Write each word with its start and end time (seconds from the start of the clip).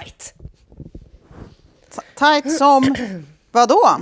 Tajt. 0.00 0.34
Tight 2.14 2.56
som 2.58 2.94
vadå? 3.52 3.96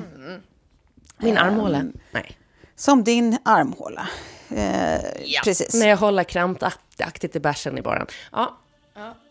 Min 1.19 1.39
armhåla? 1.39 1.83
Nej. 2.11 2.39
Som 2.77 3.05
din 3.05 3.39
armhåla. 3.45 4.09
Eh, 4.51 5.01
Precis. 5.45 5.75
När 5.75 5.89
jag 5.89 5.97
håller 5.97 6.25
krampaktigt 6.25 7.37
i 7.37 7.41
bärsen 7.41 7.79
i 7.79 7.83
baren. 7.83 8.07
Ja, 8.33 8.59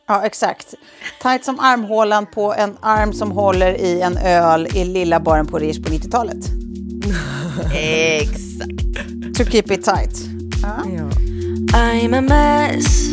Ja, 0.10 0.26
exakt. 0.26 0.74
Tight 1.22 1.46
som 1.46 1.60
armhålan 1.60 2.26
på 2.26 2.54
en 2.54 2.78
arm 2.82 3.14
som 3.14 3.32
håller 3.32 3.74
i 3.74 4.02
en 4.02 4.18
öl 4.18 4.68
i 4.78 4.86
lilla 4.86 5.20
baren 5.20 5.48
på 5.48 5.60
Rish 5.60 5.84
på 5.84 5.90
90-talet. 5.90 6.46
Exakt. 7.76 9.38
To 9.38 9.44
keep 9.52 9.72
it 9.72 9.84
tight. 9.84 10.16
I'm 11.74 12.18
a 12.18 12.22
mess. 12.22 13.08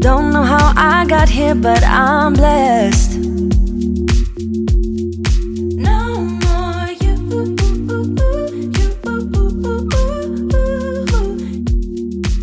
Don't 0.00 0.32
know 0.32 0.44
how 0.44 0.72
I 0.76 1.04
got 1.08 1.28
here, 1.28 1.56
but 1.56 1.82
I'm 1.82 2.34
blessed. 2.34 3.18
No 5.74 6.20
more 6.20 6.94
you. 7.00 7.18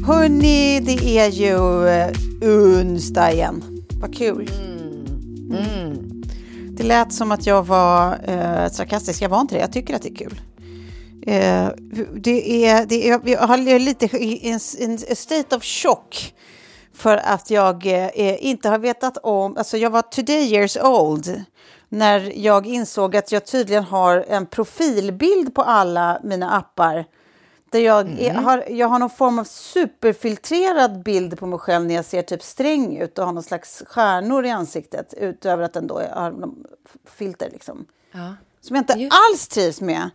Hörni, 0.05 0.79
det 0.79 1.17
är 1.17 1.29
ju 1.29 1.88
eh, 1.88 2.11
onsdag 2.41 3.31
igen. 3.31 3.63
Vad 4.01 4.15
kul. 4.15 4.51
Mm. 5.49 6.23
Det 6.77 6.83
lät 6.83 7.13
som 7.13 7.31
att 7.31 7.45
jag 7.45 7.65
var 7.65 8.19
eh, 8.27 8.69
sarkastisk. 8.71 9.21
Jag 9.21 9.29
var 9.29 9.41
inte 9.41 9.55
det. 9.55 9.61
Jag 9.61 9.73
tycker 9.73 9.95
att 9.95 10.01
det 10.01 10.09
är 10.09 10.15
kul. 10.15 10.41
Eh, 11.27 11.69
det 12.15 12.65
är, 12.65 12.85
det 12.85 13.09
är, 13.09 13.21
jag 13.23 13.39
har 13.39 13.79
lite 13.79 14.05
i 14.05 14.49
en, 14.49 14.59
en 14.79 15.15
state 15.15 15.55
of 15.55 15.63
shock 15.63 16.33
för 16.95 17.17
att 17.17 17.50
jag 17.50 17.85
eh, 17.85 18.45
inte 18.45 18.69
har 18.69 18.79
vetat 18.79 19.17
om... 19.17 19.57
Alltså 19.57 19.78
jag 19.78 19.89
var 19.89 20.01
today 20.01 20.53
years 20.53 20.78
old 20.78 21.44
när 21.89 22.33
jag 22.35 22.67
insåg 22.67 23.16
att 23.16 23.31
jag 23.31 23.45
tydligen 23.45 23.83
har 23.83 24.25
en 24.28 24.45
profilbild 24.45 25.56
på 25.56 25.61
alla 25.61 26.19
mina 26.23 26.51
appar 26.51 27.06
där 27.69 27.79
jag, 27.79 28.19
är, 28.19 28.33
har, 28.33 28.66
jag 28.69 28.88
har 28.88 29.00
någon 29.00 29.09
form 29.09 29.39
av 29.39 29.44
superfiltrerad 29.44 31.03
bild 31.03 31.39
på 31.39 31.45
mig 31.45 31.59
själv 31.59 31.85
när 31.85 31.95
jag 31.95 32.06
ser 32.06 32.22
typ 32.22 32.44
sträng 32.44 32.97
ut 32.97 33.19
och 33.19 33.25
har 33.25 33.33
någon 33.33 33.44
slags 33.44 33.83
stjärnor 33.88 34.45
i 34.45 34.50
ansiktet 34.50 35.13
utöver 35.17 35.63
att 35.63 35.73
den 35.73 35.88
då 35.88 36.01
har 36.13 36.31
någon 36.31 36.66
filter 37.17 37.50
liksom. 37.51 37.85
Ja. 38.12 38.35
Som 38.62 38.75
jag 38.75 38.81
inte 38.81 39.09
alls 39.12 39.47
trivs 39.47 39.81
med. 39.81 40.09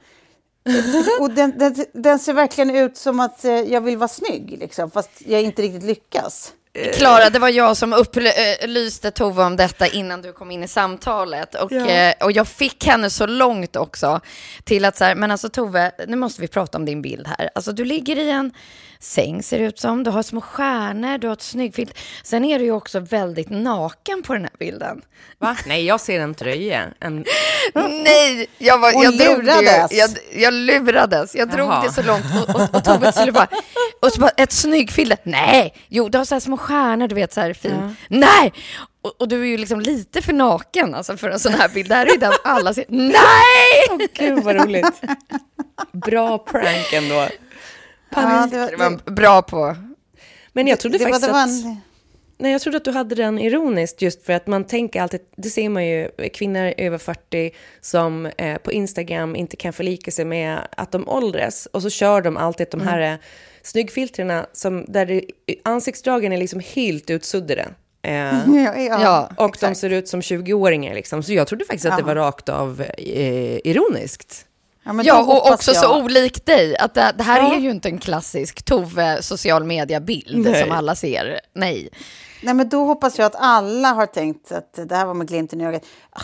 och 1.20 1.30
den, 1.30 1.58
den, 1.58 1.74
den 1.92 2.18
ser 2.18 2.32
verkligen 2.32 2.70
ut 2.70 2.96
som 2.96 3.20
att 3.20 3.44
eh, 3.44 3.52
jag 3.52 3.80
vill 3.80 3.96
vara 3.96 4.08
snygg, 4.08 4.56
liksom, 4.60 4.90
fast 4.90 5.10
jag 5.26 5.42
inte 5.42 5.62
riktigt 5.62 5.82
lyckas. 5.82 6.52
Klara, 6.94 7.30
det 7.30 7.38
var 7.38 7.48
jag 7.48 7.76
som 7.76 7.92
upplyste 7.92 9.10
Tove 9.10 9.44
om 9.44 9.56
detta 9.56 9.86
innan 9.86 10.22
du 10.22 10.32
kom 10.32 10.50
in 10.50 10.62
i 10.62 10.68
samtalet. 10.68 11.54
Och, 11.54 11.72
Ja. 11.72 11.86
eh, 11.86 12.14
och 12.20 12.32
jag 12.32 12.48
fick 12.48 12.84
henne 12.86 13.10
så 13.10 13.26
långt 13.26 13.76
också 13.76 14.20
till 14.64 14.84
att 14.84 14.96
så 14.96 15.04
här, 15.04 15.14
men 15.14 15.30
alltså 15.30 15.48
Tove, 15.48 15.92
nu 16.08 16.16
måste 16.16 16.40
vi 16.40 16.48
prata 16.48 16.78
om 16.78 16.84
din 16.84 17.02
bild 17.02 17.26
här. 17.26 17.50
Alltså 17.54 17.72
du 17.72 17.84
ligger 17.84 18.16
i 18.16 18.30
en 18.30 18.52
säng 19.00 19.42
ser 19.42 19.58
det 19.58 19.64
ut 19.64 19.78
som, 19.78 20.04
du 20.04 20.10
har 20.10 20.22
små 20.22 20.40
stjärnor, 20.40 21.18
du 21.18 21.26
har 21.26 21.34
ett 21.34 21.42
snyggfilt. 21.42 21.98
Sen 22.22 22.44
är 22.44 22.58
du 22.58 22.64
ju 22.64 22.72
också 22.72 23.00
väldigt 23.00 23.50
naken 23.50 24.22
på 24.22 24.32
den 24.32 24.42
här 24.42 24.52
bilden. 24.58 25.02
Va? 25.38 25.56
Nej, 25.66 25.86
jag 25.86 26.00
ser 26.00 26.20
en 26.20 26.34
tröja. 26.34 26.84
En... 27.00 27.24
Nej, 27.74 28.48
jag, 28.58 28.78
var, 28.78 29.04
jag 29.04 29.14
lurades. 29.14 29.92
ju, 29.92 29.96
jag, 29.96 30.10
jag 30.34 30.54
lurades. 30.54 31.34
Jag 31.34 31.48
drog 31.48 31.68
Jaha. 31.68 31.82
det 31.82 31.92
så 31.92 32.02
långt 32.02 32.24
och, 32.48 32.54
och, 32.54 32.74
och 32.74 32.84
Tove 32.84 33.12
skulle 33.12 33.32
bara, 33.32 33.48
och 34.02 34.12
så 34.12 34.20
bara 34.20 34.30
ett 34.30 34.52
snyggfilter. 34.52 35.18
Nej, 35.24 35.74
jo, 35.88 36.08
du 36.08 36.18
har 36.18 36.24
så 36.24 36.34
här 36.34 36.40
små 36.40 36.56
stjärnor, 36.56 37.08
du 37.08 37.14
vet, 37.14 37.32
så 37.32 37.40
här 37.40 37.54
fin. 37.54 37.96
Nej! 38.08 38.52
Och, 39.02 39.20
och 39.20 39.28
du 39.28 39.40
är 39.42 39.46
ju 39.46 39.56
liksom 39.56 39.80
lite 39.80 40.22
för 40.22 40.32
naken 40.32 40.94
alltså, 40.94 41.16
för 41.16 41.30
en 41.30 41.40
sån 41.40 41.54
här 41.54 41.68
bild. 41.68 41.88
Det 41.88 41.94
här 41.94 42.06
är 42.06 42.10
ju 42.10 42.18
den 42.18 42.32
alla 42.44 42.74
ser. 42.74 42.84
Nej! 42.88 44.08
Gud 44.14 44.44
vad 44.44 44.56
roligt. 44.56 45.02
Bra 45.92 46.38
prank 46.38 46.92
ändå. 46.92 47.28
Ja, 48.10 48.48
det, 48.50 48.70
Det 48.70 48.76
var 48.76 49.10
bra 49.10 49.42
på. 49.42 49.76
Men 50.52 50.66
jag 50.66 50.80
trodde 50.80 50.98
det, 50.98 51.04
var, 51.04 51.10
faktiskt 51.10 51.28
det 51.28 51.32
var 51.32 51.42
att... 51.42 51.64
en, 51.64 51.80
Nej, 52.40 52.52
jag 52.52 52.60
trodde 52.60 52.76
att 52.76 52.84
du 52.84 52.90
hade 52.90 53.14
den 53.14 53.38
ironiskt 53.38 54.02
just 54.02 54.26
för 54.26 54.32
att 54.32 54.46
man 54.46 54.64
tänker 54.64 55.02
alltid, 55.02 55.20
det 55.36 55.50
ser 55.50 55.68
man 55.68 55.86
ju, 55.86 56.10
kvinnor 56.34 56.74
över 56.76 56.98
40 56.98 57.50
som 57.80 58.26
eh, 58.26 58.58
på 58.58 58.72
Instagram 58.72 59.36
inte 59.36 59.56
kan 59.56 59.72
förlika 59.72 60.10
sig 60.10 60.24
med 60.24 60.58
att 60.76 60.92
de 60.92 61.08
åldras 61.08 61.68
och 61.72 61.82
så 61.82 61.90
kör 61.90 62.22
de 62.22 62.36
alltid 62.36 62.66
de 62.70 62.80
här 62.80 63.00
mm. 63.00 63.18
snyggfiltrerna 63.62 64.46
som, 64.52 64.84
där 64.88 65.06
det, 65.06 65.24
ansiktsdragen 65.64 66.32
är 66.32 66.38
liksom 66.38 66.60
helt 66.74 67.10
utsuddade. 67.10 67.68
Eh, 68.02 68.12
ja, 68.54 68.74
ja, 68.76 69.30
och 69.36 69.36
de 69.36 69.66
exakt. 69.66 69.76
ser 69.78 69.90
ut 69.90 70.08
som 70.08 70.20
20-åringar 70.20 70.94
liksom. 70.94 71.22
Så 71.22 71.32
jag 71.32 71.46
trodde 71.46 71.64
faktiskt 71.64 71.86
att 71.86 71.98
det 71.98 72.04
var 72.04 72.14
rakt 72.14 72.48
av 72.48 72.80
eh, 72.98 73.58
ironiskt. 73.64 74.46
Ja, 74.84 75.00
Ja, 75.04 75.20
och 75.22 75.50
också 75.52 75.74
så 75.74 75.84
jag- 75.84 76.04
olik 76.04 76.46
dig. 76.46 76.76
Att 76.76 76.94
det, 76.94 77.14
det 77.18 77.22
här 77.24 77.40
Ja. 77.40 77.54
är 77.54 77.58
ju 77.58 77.70
inte 77.70 77.88
en 77.88 77.98
klassisk 77.98 78.62
Tove 78.62 79.22
social 79.22 79.64
media-bild 79.64 80.56
som 80.56 80.70
alla 80.72 80.94
ser. 80.94 81.40
Nej. 81.54 81.88
Nej, 82.42 82.54
men 82.54 82.68
då 82.68 82.84
hoppas 82.84 83.18
jag 83.18 83.26
att 83.26 83.34
alla 83.38 83.88
har 83.88 84.06
tänkt 84.06 84.52
att 84.52 84.78
det 84.88 84.96
här 84.96 85.06
var 85.06 85.14
med 85.14 85.28
glimten 85.28 85.60
i 85.60 85.66
ögat. 85.66 85.82
Ah, 86.10 86.20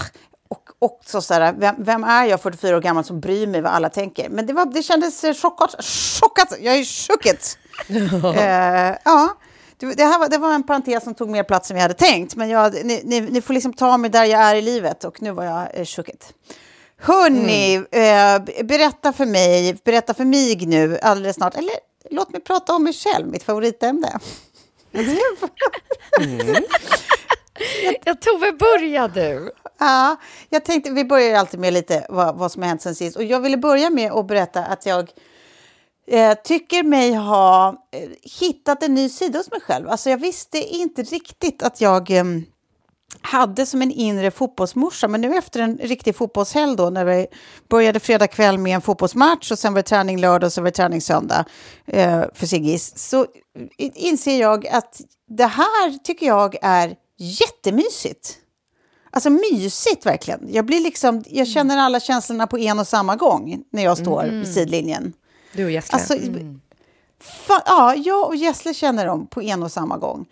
Och 0.49 0.63
också 0.79 1.21
så 1.21 1.35
här, 1.35 1.53
vem, 1.59 1.75
vem 1.79 2.05
är 2.05 2.25
jag 2.25 2.41
44 2.43 2.77
år 2.77 2.81
gammal 2.81 3.05
som 3.05 3.21
bryr 3.21 3.47
mig 3.47 3.61
vad 3.61 3.73
alla 3.73 3.89
tänker? 3.89 4.29
Men 4.29 4.47
det, 4.47 4.53
var, 4.53 4.67
det 4.67 4.83
kändes 4.83 5.25
eh, 5.25 5.35
chockat. 5.35 5.85
chockat. 6.21 6.53
Jag 6.61 6.75
är 6.77 6.85
chocket. 6.85 7.59
eh, 8.37 8.99
ja, 9.05 9.37
det, 9.79 9.95
det, 9.95 10.05
här 10.05 10.19
var, 10.19 10.29
det 10.29 10.39
var 10.39 10.55
en 10.55 10.63
parentes 10.63 11.05
som 11.05 11.15
tog 11.15 11.29
mer 11.29 11.43
plats 11.43 11.71
än 11.71 11.75
vi 11.77 11.83
hade 11.83 11.95
tänkt. 11.95 12.37
Men 12.37 12.49
jag, 12.49 12.75
ni, 12.85 13.03
ni, 13.05 13.21
ni 13.21 13.41
får 13.41 13.55
liksom 13.55 13.73
ta 13.73 13.97
mig 13.97 14.11
där 14.11 14.25
jag 14.25 14.41
är 14.41 14.55
i 14.55 14.63
livet 14.63 15.05
och 15.05 15.23
nu 15.23 15.31
var 15.33 15.45
jag 15.45 15.69
eh, 15.75 15.85
chocket. 15.85 16.33
Hörni, 16.99 17.75
eh, 17.75 18.39
b- 18.47 18.63
berätta 18.65 19.13
för 19.13 19.27
mig, 19.27 19.77
berätta 19.85 20.15
för 20.15 20.25
mig 20.25 20.57
nu 20.67 20.99
alldeles 21.03 21.37
snart. 21.37 21.55
Eller 21.57 21.75
låt 22.11 22.31
mig 22.33 22.41
prata 22.41 22.75
om 22.75 22.85
mig 22.85 22.93
själv, 22.93 23.27
mitt 23.29 23.43
favoritämne. 23.43 24.19
Ja, 28.05 28.15
Tove, 28.15 28.53
börja 28.53 29.09
du. 29.09 29.51
Ja, 29.79 30.17
jag 30.51 30.65
tänkte, 30.65 30.91
vi 30.91 31.05
börjar 31.05 31.39
alltid 31.39 31.61
med 31.61 31.73
lite 31.73 32.07
vad, 32.09 32.37
vad 32.39 32.53
som 32.53 32.63
har 32.63 32.69
hänt 32.69 32.83
sen 32.83 32.95
sist. 32.95 33.17
Och 33.17 33.25
jag 33.25 33.41
ville 33.41 33.57
börja 33.57 33.91
med 33.91 34.13
att 34.13 34.27
berätta 34.27 34.65
att 34.65 34.87
jag 34.87 35.11
eh, 36.07 36.35
tycker 36.45 36.83
mig 36.83 37.13
ha 37.13 37.69
eh, 37.93 38.09
hittat 38.41 38.83
en 38.83 38.95
ny 38.95 39.09
sida 39.09 39.39
hos 39.39 39.51
mig 39.51 39.61
själv. 39.61 39.89
Alltså 39.89 40.11
jag 40.11 40.19
visste 40.19 40.59
inte 40.59 41.03
riktigt 41.03 41.63
att 41.63 41.81
jag 41.81 42.11
eh, 42.11 42.25
hade 43.27 43.67
som 43.67 43.83
en 43.83 43.91
inre 43.91 44.31
fotbollsmorsa. 44.31 45.09
Men 45.09 45.21
nu 45.21 45.37
efter 45.37 45.61
en 45.61 45.79
riktig 45.79 46.17
fotbollshelg 46.17 46.77
då, 46.77 46.91
när 46.91 47.05
vi 47.05 47.27
började 47.69 48.01
fredag 48.01 48.27
kväll 48.27 48.59
med 48.59 48.75
en 48.75 48.81
fotbollsmatch 48.81 49.53
och 49.53 49.59
sen 49.59 49.73
var 49.73 49.79
det 49.79 49.89
träning 49.89 50.21
lördag 50.21 50.47
och 50.47 50.53
så 50.53 50.61
var 50.61 50.67
det 50.67 50.77
träning 50.77 51.01
söndag 51.01 51.45
eh, 51.87 52.23
för 52.35 52.47
Siggis, 52.47 52.99
så 52.99 53.27
inser 53.79 54.41
jag 54.41 54.67
att 54.67 55.01
det 55.29 55.47
här 55.47 55.99
tycker 55.99 56.27
jag 56.27 56.57
är 56.63 56.95
jättemysigt. 57.19 58.39
Alltså 59.11 59.31
mysigt 59.31 60.07
verkligen. 60.07 60.49
Jag, 60.51 60.67
blir 60.67 60.81
liksom, 60.81 61.25
jag 61.27 61.49
känner 61.49 61.79
alla 61.79 62.01
känslorna 62.01 62.47
på 62.47 62.59
en 62.59 62.79
och 62.79 62.87
samma 62.87 63.17
gång 63.17 63.63
när 63.73 63.85
jag 63.85 63.99
står 63.99 64.25
mm. 64.25 64.39
vid 64.39 64.55
sidlinjen. 64.55 65.13
Du 65.53 65.65
och 65.65 65.71
Gessle. 65.71 65.99
Alltså, 65.99 66.15
mm. 66.15 66.61
ja, 67.49 67.95
jag 67.95 68.27
och 68.27 68.37
Gessle 68.37 68.75
känner 68.75 69.07
dem 69.07 69.27
på 69.27 69.43
en 69.43 69.63
och 69.63 69.73
samma 69.73 69.97
gång. 69.99 70.27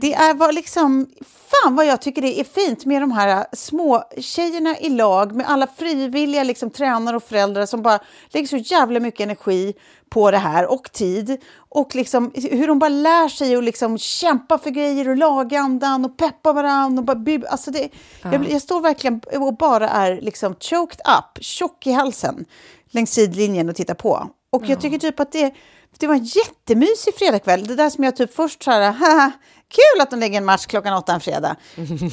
Det 0.00 0.14
är 0.14 0.34
vad 0.34 0.54
liksom, 0.54 1.06
fan 1.24 1.76
vad 1.76 1.86
jag 1.86 2.02
tycker 2.02 2.22
det 2.22 2.40
är 2.40 2.44
fint 2.44 2.84
med 2.84 3.02
de 3.02 3.12
här 3.12 3.46
små 3.52 4.04
tjejerna 4.18 4.78
i 4.78 4.88
lag 4.88 5.34
med 5.34 5.50
alla 5.50 5.66
frivilliga 5.66 6.44
liksom, 6.44 6.70
tränare 6.70 7.16
och 7.16 7.22
föräldrar 7.22 7.66
som 7.66 7.82
bara 7.82 7.98
lägger 8.28 8.46
så 8.46 8.56
jävla 8.56 9.00
mycket 9.00 9.20
energi 9.20 9.74
på 10.08 10.30
det 10.30 10.38
här 10.38 10.72
och 10.72 10.92
tid. 10.92 11.42
Och 11.56 11.94
liksom, 11.94 12.32
hur 12.34 12.66
de 12.66 12.78
bara 12.78 12.88
lär 12.88 13.28
sig 13.28 13.56
att 13.56 13.64
liksom 13.64 13.98
kämpa 13.98 14.58
för 14.58 14.70
grejer 14.70 15.08
och 15.08 15.16
laga 15.16 15.60
andan 15.60 16.04
och 16.04 16.16
peppa 16.16 16.52
varandra. 16.52 17.00
Och 17.00 17.04
bara 17.04 17.48
alltså 17.48 17.70
det, 17.70 17.88
ja. 18.22 18.32
jag, 18.32 18.50
jag, 18.50 18.62
står 18.62 18.80
verkligen 18.80 19.20
och 19.34 19.56
bara 19.56 19.88
är 19.88 20.20
liksom 20.20 20.54
choked 20.54 21.00
up, 21.00 21.44
tjock 21.44 21.86
i 21.86 21.92
halsen 21.92 22.44
längs 22.90 23.10
sidlinjen 23.10 23.68
och 23.68 23.76
tittar 23.76 23.94
på. 23.94 24.28
Och 24.50 24.62
ja. 24.62 24.68
jag 24.68 24.80
tycker 24.80 24.98
typ 24.98 25.20
att 25.20 25.32
det, 25.32 25.54
det 25.98 26.06
var 26.06 26.14
en 26.14 26.24
jättemysig 26.24 27.14
fredagkväll. 27.14 27.66
Det 27.66 27.74
där 27.74 27.90
som 27.90 28.04
jag 28.04 28.16
typ 28.16 28.34
först 28.34 28.62
så 28.62 28.70
här, 28.70 29.32
kul 29.68 30.00
att 30.00 30.10
de 30.10 30.20
lägger 30.20 30.38
en 30.38 30.44
match 30.44 30.66
klockan 30.66 30.94
åtta 30.94 31.12
en 31.12 31.20
fredag. 31.20 31.56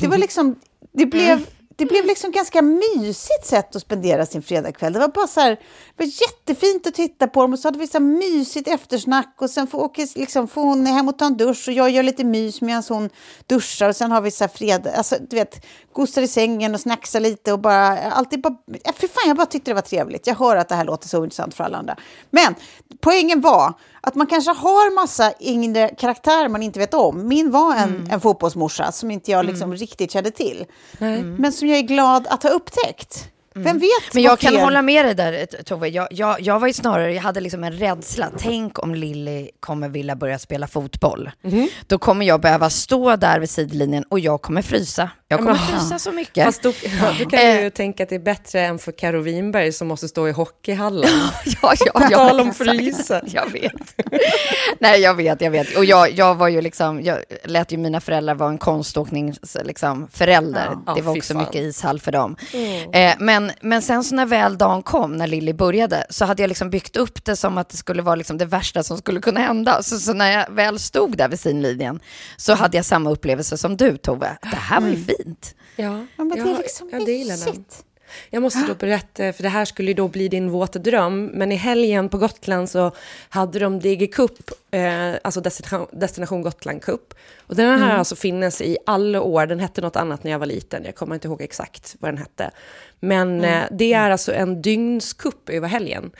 Det 0.01 0.07
var 0.07 0.17
liksom, 0.17 0.55
det 0.93 1.05
blev, 1.05 1.45
det 1.75 1.85
blev 1.85 2.05
liksom 2.05 2.31
ganska 2.31 2.61
mysigt 2.61 3.45
sätt 3.45 3.75
att 3.75 3.81
spendera 3.81 4.25
sin 4.25 4.41
fredagkväll. 4.41 4.93
Det 4.93 4.99
var 4.99 5.07
bara 5.07 5.27
så 5.27 5.39
här, 5.39 5.49
det 5.95 6.03
var 6.03 6.05
jättefint 6.05 6.87
att 6.87 6.93
titta 6.93 7.27
på 7.27 7.41
dem 7.41 7.53
och 7.53 7.59
så 7.59 7.67
hade 7.67 7.79
vi 7.79 7.87
så 7.87 7.99
mysigt 7.99 8.67
eftersnack 8.67 9.35
och 9.37 9.49
sen 9.49 9.67
får, 9.67 9.79
åker, 9.79 10.19
liksom, 10.19 10.47
får 10.47 10.61
hon 10.61 10.85
hem 10.85 11.07
och 11.07 11.17
ta 11.17 11.25
en 11.25 11.37
dusch 11.37 11.67
och 11.67 11.73
jag 11.73 11.89
gör 11.89 12.03
lite 12.03 12.23
mys 12.23 12.61
medan 12.61 12.83
hon 12.89 13.09
duschar 13.45 13.89
och 13.89 13.95
sen 13.95 14.11
har 14.11 14.21
vi 14.21 14.31
så 14.31 14.43
här 14.43 14.49
fredag, 14.49 14.91
alltså 14.91 15.15
du 15.29 15.35
vet, 15.35 15.65
gosar 15.93 16.21
i 16.21 16.27
sängen 16.27 16.73
och 16.73 16.81
snacksar 16.81 17.19
lite 17.19 17.53
och 17.53 17.59
bara, 17.59 17.99
alltid 18.11 18.41
bara, 18.41 18.55
äh, 18.83 18.93
för 18.93 19.07
fan 19.07 19.27
jag 19.27 19.37
bara 19.37 19.45
tyckte 19.45 19.71
det 19.71 19.75
var 19.75 19.81
trevligt. 19.81 20.27
Jag 20.27 20.35
hör 20.35 20.55
att 20.55 20.69
det 20.69 20.75
här 20.75 20.85
låter 20.85 21.07
så 21.07 21.23
intressant 21.23 21.53
för 21.53 21.63
alla 21.63 21.77
andra. 21.77 21.95
Men 22.29 22.55
poängen 22.99 23.41
var 23.41 23.73
att 24.05 24.15
man 24.15 24.27
kanske 24.27 24.51
har 24.51 24.95
massa 24.95 25.33
yngre 25.39 25.87
karaktärer 25.87 26.49
man 26.49 26.63
inte 26.63 26.79
vet 26.79 26.93
om. 26.93 27.27
Min 27.27 27.51
var 27.51 27.75
en, 27.75 27.89
mm. 27.89 28.09
en 28.11 28.21
fotbollsmorsa 28.21 28.91
som 28.91 29.11
inte 29.11 29.31
jag 29.31 29.45
liksom 29.45 29.63
mm. 29.63 29.77
riktigt 29.77 30.11
kände 30.11 30.31
till. 30.31 30.65
Mm. 30.99 31.35
Men 31.35 31.51
som 31.51 31.67
jag 31.67 31.77
är 31.77 31.83
glad 31.83 32.27
att 32.27 32.43
ha 32.43 32.49
upptäckt. 32.49 33.29
Vem 33.57 33.67
mm. 33.67 33.79
vet? 33.79 34.13
Men 34.13 34.23
jag 34.23 34.39
kan 34.39 34.55
hålla 34.55 34.81
med 34.81 35.05
dig 35.05 35.15
där 35.15 35.63
Tove. 35.63 35.87
Jag, 35.87 36.07
jag, 36.11 36.41
jag 36.41 36.59
var 36.59 36.67
ju 36.67 36.73
snarare, 36.73 37.13
jag 37.13 37.21
hade 37.21 37.39
liksom 37.39 37.63
en 37.63 37.71
rädsla. 37.73 38.29
Tänk 38.37 38.83
om 38.83 38.95
Lilly 38.95 39.49
kommer 39.59 39.89
vilja 39.89 40.15
börja 40.15 40.39
spela 40.39 40.67
fotboll. 40.67 41.31
Mm. 41.43 41.67
Då 41.87 41.97
kommer 41.97 42.25
jag 42.25 42.41
behöva 42.41 42.69
stå 42.69 43.15
där 43.15 43.39
vid 43.39 43.49
sidlinjen 43.49 44.03
och 44.09 44.19
jag 44.19 44.41
kommer 44.41 44.61
frysa. 44.61 45.09
Jag 45.27 45.39
kommer 45.39 45.51
Aha. 45.51 45.79
frysa 45.79 45.99
så 45.99 46.11
mycket. 46.11 46.45
Fast 46.45 46.61
då, 46.61 46.73
då 47.19 47.29
kan 47.29 47.39
du 47.39 47.61
ju 47.61 47.69
tänka 47.69 48.03
att 48.03 48.09
det 48.09 48.15
är 48.15 48.19
bättre 48.19 48.61
än 48.61 48.79
för 48.79 48.91
Karo 48.91 49.21
Winberg 49.21 49.71
som 49.71 49.87
måste 49.87 50.07
stå 50.07 50.27
i 50.27 50.31
hockeyhallen. 50.31 51.09
ja, 51.61 51.73
ja, 51.85 51.91
På 51.91 51.99
tal 51.99 52.39
om 52.39 52.53
frysa. 52.53 53.21
Jag 53.27 53.51
vet. 53.51 53.95
Nej, 54.79 55.01
jag 55.01 55.13
vet, 55.13 55.41
jag 55.41 55.51
vet. 55.51 55.77
Och 55.77 55.85
jag, 55.85 56.11
jag 56.11 56.35
var 56.35 56.47
ju 56.47 56.61
liksom, 56.61 57.03
jag 57.03 57.17
lät 57.43 57.71
ju 57.71 57.77
mina 57.77 58.01
föräldrar 58.01 58.35
vara 58.35 58.49
en 58.49 58.57
konståknings, 58.57 59.57
liksom. 59.63 60.07
Ja. 60.17 60.93
Det 60.95 61.01
var 61.01 61.17
också 61.17 61.37
mycket 61.37 61.55
ishall 61.55 61.99
för 61.99 62.11
dem. 62.11 62.35
Mm. 62.53 62.91
Eh, 62.91 63.15
men, 63.19 63.44
men 63.61 63.81
sen 63.81 64.03
så 64.03 64.15
när 64.15 64.25
väl 64.25 64.57
dagen 64.57 64.83
kom, 64.83 65.17
när 65.17 65.27
Lilly 65.27 65.53
började, 65.53 66.05
så 66.09 66.25
hade 66.25 66.43
jag 66.43 66.47
liksom 66.49 66.69
byggt 66.69 66.97
upp 66.97 67.25
det 67.25 67.35
som 67.35 67.57
att 67.57 67.69
det 67.69 67.77
skulle 67.77 68.01
vara 68.01 68.15
liksom 68.15 68.37
det 68.37 68.45
värsta 68.45 68.83
som 68.83 68.97
skulle 68.97 69.21
kunna 69.21 69.39
hända. 69.39 69.83
Så, 69.83 69.99
så 69.99 70.13
när 70.13 70.31
jag 70.31 70.51
väl 70.51 70.79
stod 70.79 71.17
där 71.17 71.29
vid 71.29 71.39
sidlinjen 71.39 71.99
så 72.37 72.53
hade 72.53 72.77
jag 72.77 72.85
samma 72.85 73.11
upplevelse 73.11 73.57
som 73.57 73.77
du, 73.77 73.97
Tove. 73.97 74.37
Det 74.41 74.47
här 74.47 74.81
var 74.81 74.87
ju 74.87 74.95
fint 74.95 75.15
fint. 75.17 75.55
Ja, 75.75 76.05
ja 76.15 76.23
men 76.23 76.29
det 76.29 76.39
är 76.39 76.57
liksom 76.57 76.89
jag, 76.91 77.07
mysigt. 77.07 77.85
Jag 78.29 78.41
måste 78.41 78.67
då 78.67 78.75
berätta, 78.75 79.33
för 79.33 79.43
det 79.43 79.49
här 79.49 79.65
skulle 79.65 79.87
ju 79.91 79.93
då 79.93 80.07
bli 80.07 80.27
din 80.27 80.49
våta 80.49 80.79
dröm, 80.79 81.25
men 81.25 81.51
i 81.51 81.55
helgen 81.55 82.09
på 82.09 82.17
Gotland 82.17 82.69
så 82.69 82.91
hade 83.29 83.59
de 83.59 83.79
DG 83.79 84.13
Cup, 84.13 84.51
eh, 84.71 85.13
alltså 85.23 85.41
Destination, 85.41 85.87
Destination 85.91 86.41
Gotland 86.41 86.81
Cup. 86.81 87.13
Och 87.47 87.55
den 87.55 87.69
här 87.69 87.85
mm. 87.85 87.99
alltså 87.99 88.15
finnes 88.15 88.61
i 88.61 88.77
alla 88.85 89.21
år, 89.21 89.45
den 89.45 89.59
hette 89.59 89.81
något 89.81 89.95
annat 89.95 90.23
när 90.23 90.31
jag 90.31 90.39
var 90.39 90.45
liten, 90.45 90.83
jag 90.85 90.95
kommer 90.95 91.15
inte 91.15 91.27
ihåg 91.27 91.41
exakt 91.41 91.95
vad 91.99 92.11
den 92.11 92.17
hette. 92.17 92.51
Men 92.99 93.39
mm. 93.39 93.61
eh, 93.63 93.67
det 93.71 93.93
är 93.93 94.11
alltså 94.11 94.33
en 94.33 94.61
dygnskupp 94.61 95.49
över 95.49 95.67
helgen. 95.67 96.11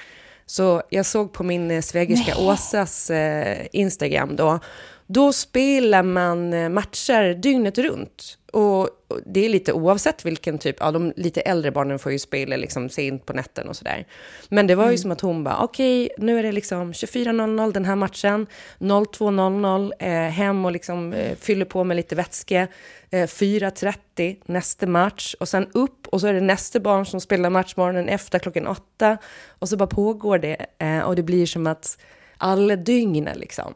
Så 0.45 0.81
jag 0.89 1.05
såg 1.05 1.33
på 1.33 1.43
min 1.43 1.71
eh, 1.71 1.81
svägerska 1.81 2.37
Åsas 2.37 3.09
eh, 3.09 3.67
Instagram 3.71 4.35
då, 4.35 4.59
då 5.07 5.33
spelar 5.33 6.03
man 6.03 6.53
eh, 6.53 6.69
matcher 6.69 7.33
dygnet 7.33 7.77
runt. 7.77 8.37
Och 8.55 8.89
det 9.25 9.45
är 9.45 9.49
lite 9.49 9.73
oavsett 9.73 10.25
vilken 10.25 10.57
typ, 10.57 10.75
ja 10.79 10.91
de 10.91 11.13
lite 11.15 11.41
äldre 11.41 11.71
barnen 11.71 11.99
får 11.99 12.11
ju 12.11 12.19
spela 12.19 12.55
liksom 12.55 12.89
sent 12.89 13.25
på 13.25 13.33
nätten 13.33 13.67
och 13.67 13.75
sådär. 13.75 14.07
Men 14.49 14.67
det 14.67 14.75
var 14.75 14.83
ju 14.83 14.87
mm. 14.87 14.97
som 14.97 15.11
att 15.11 15.21
hon 15.21 15.43
bara, 15.43 15.57
okej 15.57 16.05
okay, 16.05 16.25
nu 16.25 16.39
är 16.39 16.43
det 16.43 16.51
liksom 16.51 16.93
24.00 16.93 17.73
den 17.73 17.85
här 17.85 17.95
matchen, 17.95 18.47
02.00 18.79 19.91
eh, 19.99 20.31
hem 20.31 20.65
och 20.65 20.71
liksom 20.71 21.13
eh, 21.13 21.35
fyller 21.35 21.65
på 21.65 21.83
med 21.83 21.97
lite 21.97 22.15
vätske, 22.15 22.67
eh, 23.09 23.27
4.30 23.27 24.37
nästa 24.45 24.87
match 24.87 25.35
och 25.39 25.49
sen 25.49 25.67
upp 25.73 26.07
och 26.07 26.21
så 26.21 26.27
är 26.27 26.33
det 26.33 26.41
nästa 26.41 26.79
barn 26.79 27.05
som 27.05 27.21
spelar 27.21 27.49
matchmorgonen 27.49 28.09
efter 28.09 28.39
klockan 28.39 28.67
åtta 28.67 29.17
och 29.47 29.69
så 29.69 29.77
bara 29.77 29.87
pågår 29.87 30.37
det 30.37 30.65
eh, 30.79 30.99
och 30.99 31.15
det 31.15 31.23
blir 31.23 31.45
som 31.45 31.67
att 31.67 31.97
alla 32.37 32.75
dygnen 32.75 33.37
liksom. 33.37 33.73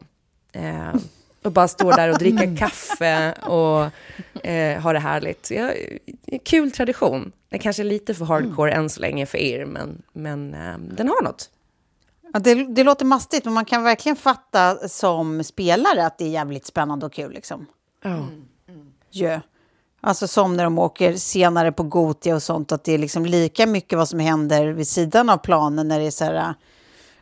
Eh, 0.52 0.94
och 1.42 1.52
bara 1.52 1.68
stå 1.68 1.90
där 1.90 2.08
och 2.08 2.18
dricka 2.18 2.56
kaffe 2.56 3.32
och 3.32 3.90
eh, 4.46 4.82
ha 4.82 4.92
det 4.92 4.98
härligt. 4.98 5.50
Ja, 5.50 5.70
kul 6.44 6.70
tradition. 6.70 7.32
Det 7.48 7.58
kanske 7.58 7.82
är 7.82 7.84
lite 7.84 8.14
för 8.14 8.24
hardcore 8.24 8.72
mm. 8.72 8.82
än 8.84 8.90
så 8.90 9.00
länge 9.00 9.26
för 9.26 9.38
er, 9.38 9.64
men, 9.64 10.02
men 10.12 10.54
eh, 10.54 10.78
den 10.78 11.08
har 11.08 11.22
något. 11.22 11.50
Ja, 12.32 12.38
det, 12.38 12.54
det, 12.54 12.84
låter 12.84 13.04
mastigt, 13.04 13.44
men 13.44 13.54
man 13.54 13.64
kan 13.64 13.82
verkligen 13.82 14.16
fatta 14.16 14.88
som 14.88 15.44
spelare 15.44 16.06
att 16.06 16.18
det 16.18 16.24
är 16.24 16.28
jävligt 16.28 16.66
spännande 16.66 17.06
och 17.06 17.12
kul. 17.12 17.32
Liksom. 17.32 17.66
Mm. 18.04 18.18
Mm. 18.18 18.92
Yeah. 19.12 19.40
Alltså 20.00 20.28
som 20.28 20.56
när 20.56 20.64
de 20.64 20.78
åker 20.78 21.14
senare 21.14 21.72
på 21.72 21.82
Gotia 21.82 22.34
och 22.34 22.42
sånt, 22.42 22.72
att 22.72 22.84
det 22.84 22.92
är 22.92 22.98
liksom 22.98 23.26
lika 23.26 23.66
mycket 23.66 23.98
vad 23.98 24.08
som 24.08 24.18
händer 24.18 24.66
vid 24.66 24.88
sidan 24.88 25.30
av 25.30 25.36
planen 25.36 25.88
när 25.88 26.00
det 26.00 26.06
är 26.06 26.10
så 26.10 26.24
här 26.24 26.54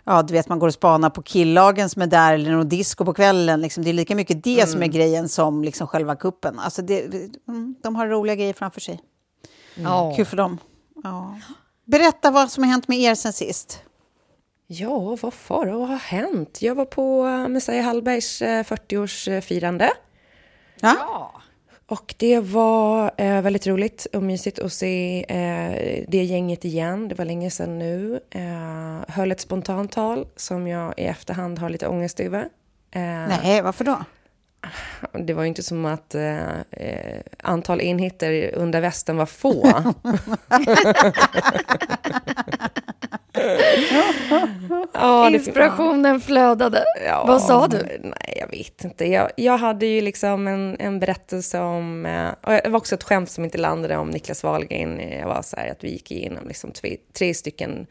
ja, 0.08 0.22
du 0.22 0.32
vet, 0.32 0.48
man 0.48 0.58
går 0.58 0.66
och 0.66 0.74
spanar 0.74 1.10
på 1.10 1.22
killagen 1.22 1.90
som 1.90 2.02
är 2.02 2.06
där 2.06 2.34
eller 2.34 2.50
någon 2.50 2.68
disco 2.68 3.04
på 3.04 3.14
kvällen. 3.14 3.60
Liksom, 3.60 3.84
det 3.84 3.90
är 3.90 3.94
lika 3.94 4.14
mycket 4.14 4.44
det 4.44 4.60
mm. 4.60 4.66
som 4.66 4.82
är 4.82 4.86
grejen 4.86 5.28
som 5.28 5.64
liksom 5.64 5.86
själva 5.86 6.16
kuppen. 6.16 6.58
Alltså 6.58 6.82
det, 6.82 7.04
mm, 7.48 7.74
de 7.82 7.96
har 7.96 8.06
roliga 8.08 8.36
grejer 8.36 8.52
framför 8.52 8.80
sig. 8.80 9.00
Mm. 9.76 10.14
Kul 10.16 10.24
för 10.24 10.36
dem. 10.36 10.58
Ja. 11.04 11.38
Berätta 11.84 12.30
vad 12.30 12.50
som 12.50 12.64
har 12.64 12.70
hänt 12.70 12.88
med 12.88 12.98
er 12.98 13.14
sen 13.14 13.32
sist. 13.32 13.82
Ja, 14.66 15.16
vad 15.22 15.34
far 15.34 15.66
vad 15.66 15.88
har 15.88 15.96
hänt? 15.96 16.62
Jag 16.62 16.74
var 16.74 16.84
på 16.84 17.24
Messiah 17.48 17.84
Hallbergs 17.84 18.42
40-årsfirande. 18.42 19.84
Eh, 19.84 19.90
ja. 20.80 21.42
Och 21.88 22.14
det 22.18 22.40
var 22.40 23.10
eh, 23.16 23.40
väldigt 23.40 23.66
roligt 23.66 24.06
och 24.12 24.22
mysigt 24.22 24.58
att 24.58 24.72
se 24.72 25.24
eh, 25.28 26.04
det 26.08 26.24
gänget 26.24 26.64
igen. 26.64 27.08
Det 27.08 27.14
var 27.14 27.24
länge 27.24 27.50
sedan 27.50 27.78
nu. 27.78 28.20
Eh, 28.30 29.14
höll 29.14 29.32
ett 29.32 29.40
spontant 29.40 29.92
tal 29.92 30.26
som 30.36 30.66
jag 30.68 30.94
i 30.96 31.02
efterhand 31.04 31.58
har 31.58 31.70
lite 31.70 31.88
ångest 31.88 32.20
över. 32.20 32.40
Eh, 32.90 33.00
Nej, 33.00 33.62
varför 33.62 33.84
då? 33.84 33.98
Det 35.12 35.34
var 35.34 35.42
ju 35.42 35.48
inte 35.48 35.62
som 35.62 35.84
att 35.84 36.14
eh, 36.14 36.48
eh 36.70 37.20
antal 37.42 37.80
enheter 37.80 38.54
under 38.54 38.80
västen 38.80 39.16
var 39.16 39.26
få. 39.26 39.84
ja, 44.92 45.30
Inspirationen 45.30 46.20
flödade. 46.20 46.84
Ja, 47.06 47.24
Vad 47.26 47.42
sa 47.42 47.66
du? 47.66 47.98
Nej, 48.02 48.38
jag 48.40 48.48
vet 48.48 48.84
inte. 48.84 49.04
Jag, 49.06 49.30
jag 49.36 49.58
hade 49.58 49.86
ju 49.86 50.00
liksom 50.00 50.48
en, 50.48 50.76
en 50.78 51.00
berättelse 51.00 51.60
om... 51.60 52.06
Eh, 52.06 52.30
det 52.62 52.68
var 52.68 52.78
också 52.78 52.94
ett 52.94 53.04
skämt 53.04 53.30
som 53.30 53.44
inte 53.44 53.58
landade 53.58 53.96
om 53.96 54.10
Niklas 54.10 54.42
Wahlgren. 54.42 55.00
Jag 55.10 55.26
var 55.28 55.42
så 55.42 55.56
här 55.56 55.70
att 55.70 55.84
vi 55.84 55.90
gick 55.90 56.10
igenom 56.10 56.48
liksom 56.48 56.72
tre, 56.72 56.96
tre 57.18 57.34
stycken 57.34 57.86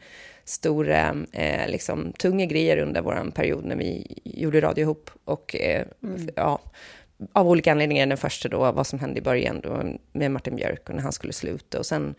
stora, 0.48 1.16
eh, 1.32 1.68
liksom, 1.68 2.12
tunga 2.12 2.46
grejer 2.46 2.78
under 2.78 3.02
vår 3.02 3.30
period 3.30 3.64
när 3.64 3.76
vi 3.76 4.16
gjorde 4.24 4.60
radio 4.60 4.82
ihop. 4.82 5.10
Och 5.24 5.56
eh, 5.56 5.86
mm. 6.02 6.28
ja, 6.36 6.60
av 7.32 7.48
olika 7.48 7.72
anledningar, 7.72 8.06
den 8.06 8.18
första 8.18 8.48
då, 8.48 8.72
vad 8.72 8.86
som 8.86 8.98
hände 8.98 9.18
i 9.18 9.22
början 9.22 9.60
då 9.60 9.82
med 10.12 10.30
Martin 10.30 10.56
Björk 10.56 10.88
och 10.88 10.94
när 10.94 11.02
han 11.02 11.12
skulle 11.12 11.32
sluta. 11.32 11.78
Och 11.78 11.86
sen 11.86 12.14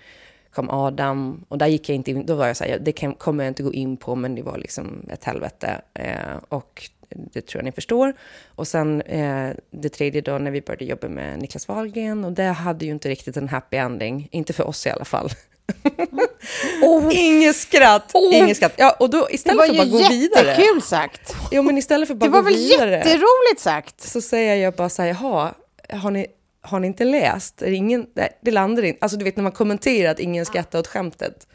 snacka 0.59 0.61
om 0.61 0.69
Adam. 0.69 1.45
Och 1.47 1.57
där 1.57 1.67
gick 1.67 1.89
jag 1.89 1.95
inte 1.95 2.11
in, 2.11 2.25
då 2.25 2.35
var 2.35 2.47
jag 2.47 2.57
så 2.57 2.63
här, 2.63 2.79
det 2.79 2.91
kan, 2.91 3.13
kommer 3.13 3.43
jag 3.43 3.51
inte 3.51 3.63
gå 3.63 3.73
in 3.73 3.97
på, 3.97 4.15
men 4.15 4.35
det 4.35 4.41
var 4.41 4.57
liksom 4.57 5.09
ett 5.11 5.23
helvete. 5.23 5.81
Eh, 5.93 6.37
och 6.49 6.89
det 7.09 7.41
tror 7.41 7.59
jag 7.59 7.65
ni 7.65 7.71
förstår. 7.71 8.13
Och 8.55 8.67
sen 8.67 9.01
eh, 9.01 9.51
det 9.71 9.89
tredje 9.89 10.21
då 10.21 10.37
när 10.37 10.51
vi 10.51 10.61
började 10.61 10.85
jobba 10.85 11.07
med 11.07 11.39
Niklas 11.39 11.67
Wahlgren 11.67 12.25
och 12.25 12.31
det 12.31 12.43
hade 12.43 12.85
ju 12.85 12.91
inte 12.91 13.09
riktigt 13.09 13.37
en 13.37 13.49
happy 13.49 13.77
ending, 13.77 14.27
inte 14.31 14.53
för 14.53 14.67
oss 14.67 14.87
i 14.87 14.89
alla 14.89 15.05
fall. 15.05 15.29
oh. 16.83 17.07
Inget 17.11 17.55
skratt, 17.55 18.11
oh. 18.13 18.35
inget 18.35 18.57
skratt. 18.57 18.73
Ja, 18.77 18.95
och 18.99 19.09
då 19.09 19.27
istället 19.29 19.65
för 19.65 19.71
att 19.71 19.77
bara 19.77 19.87
gå 19.87 20.09
vidare. 20.09 20.41
Det 20.41 20.47
var 20.47 20.53
ju 20.53 20.61
jättekul 20.61 20.81
sagt. 20.81 21.35
Jo, 21.51 21.63
men 21.63 21.77
istället 21.77 22.07
för 22.07 22.15
bara 22.15 22.25
det 22.25 22.31
var 22.31 22.41
väl 22.41 22.55
vidare, 22.55 22.91
jätteroligt 22.91 23.59
sagt. 23.59 24.01
Så 24.01 24.21
säger 24.21 24.55
jag 24.55 24.73
bara 24.73 24.89
så 24.89 25.01
här, 25.01 25.09
jaha, 25.09 25.53
har 25.89 26.11
ni, 26.11 26.27
har 26.61 26.79
ni 26.79 26.87
inte 26.87 27.05
läst? 27.05 27.61
Är 27.61 27.69
det, 27.69 27.75
ingen, 27.75 28.07
nej, 28.13 28.39
det 28.41 28.51
landar 28.51 28.83
inte. 28.83 28.97
Alltså 29.01 29.17
du 29.17 29.25
vet 29.25 29.35
när 29.35 29.43
man 29.43 29.51
kommenterar 29.51 30.11
att 30.11 30.19
ingen 30.19 30.45
skrattar 30.45 30.79
åt 30.79 30.87
skämtet. 30.87 31.47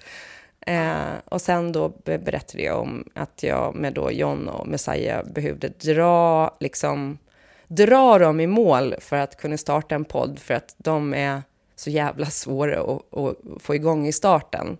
Eh, 0.66 1.14
och 1.25 1.40
sen 1.40 1.73
då 1.73 1.88
berättade 2.04 2.62
jag 2.62 2.80
om 2.80 3.09
att 3.14 3.42
jag 3.42 3.75
med 3.75 3.92
då 3.92 4.11
John 4.11 4.49
och 4.49 4.68
Messiah 4.68 5.25
behövde 5.25 5.68
dra, 5.68 6.56
liksom, 6.61 7.18
dra 7.68 8.18
dem 8.18 8.40
i 8.40 8.47
mål 8.47 8.94
för 9.00 9.16
att 9.16 9.37
kunna 9.37 9.56
starta 9.56 9.94
en 9.94 10.04
podd, 10.04 10.38
för 10.38 10.54
att 10.54 10.75
de 10.78 11.14
är 11.14 11.42
så 11.85 11.91
jävla 11.91 12.26
svåra 12.26 12.81
att, 12.81 13.19
att 13.19 13.62
få 13.62 13.75
igång 13.75 14.07
i 14.07 14.12
starten. 14.12 14.79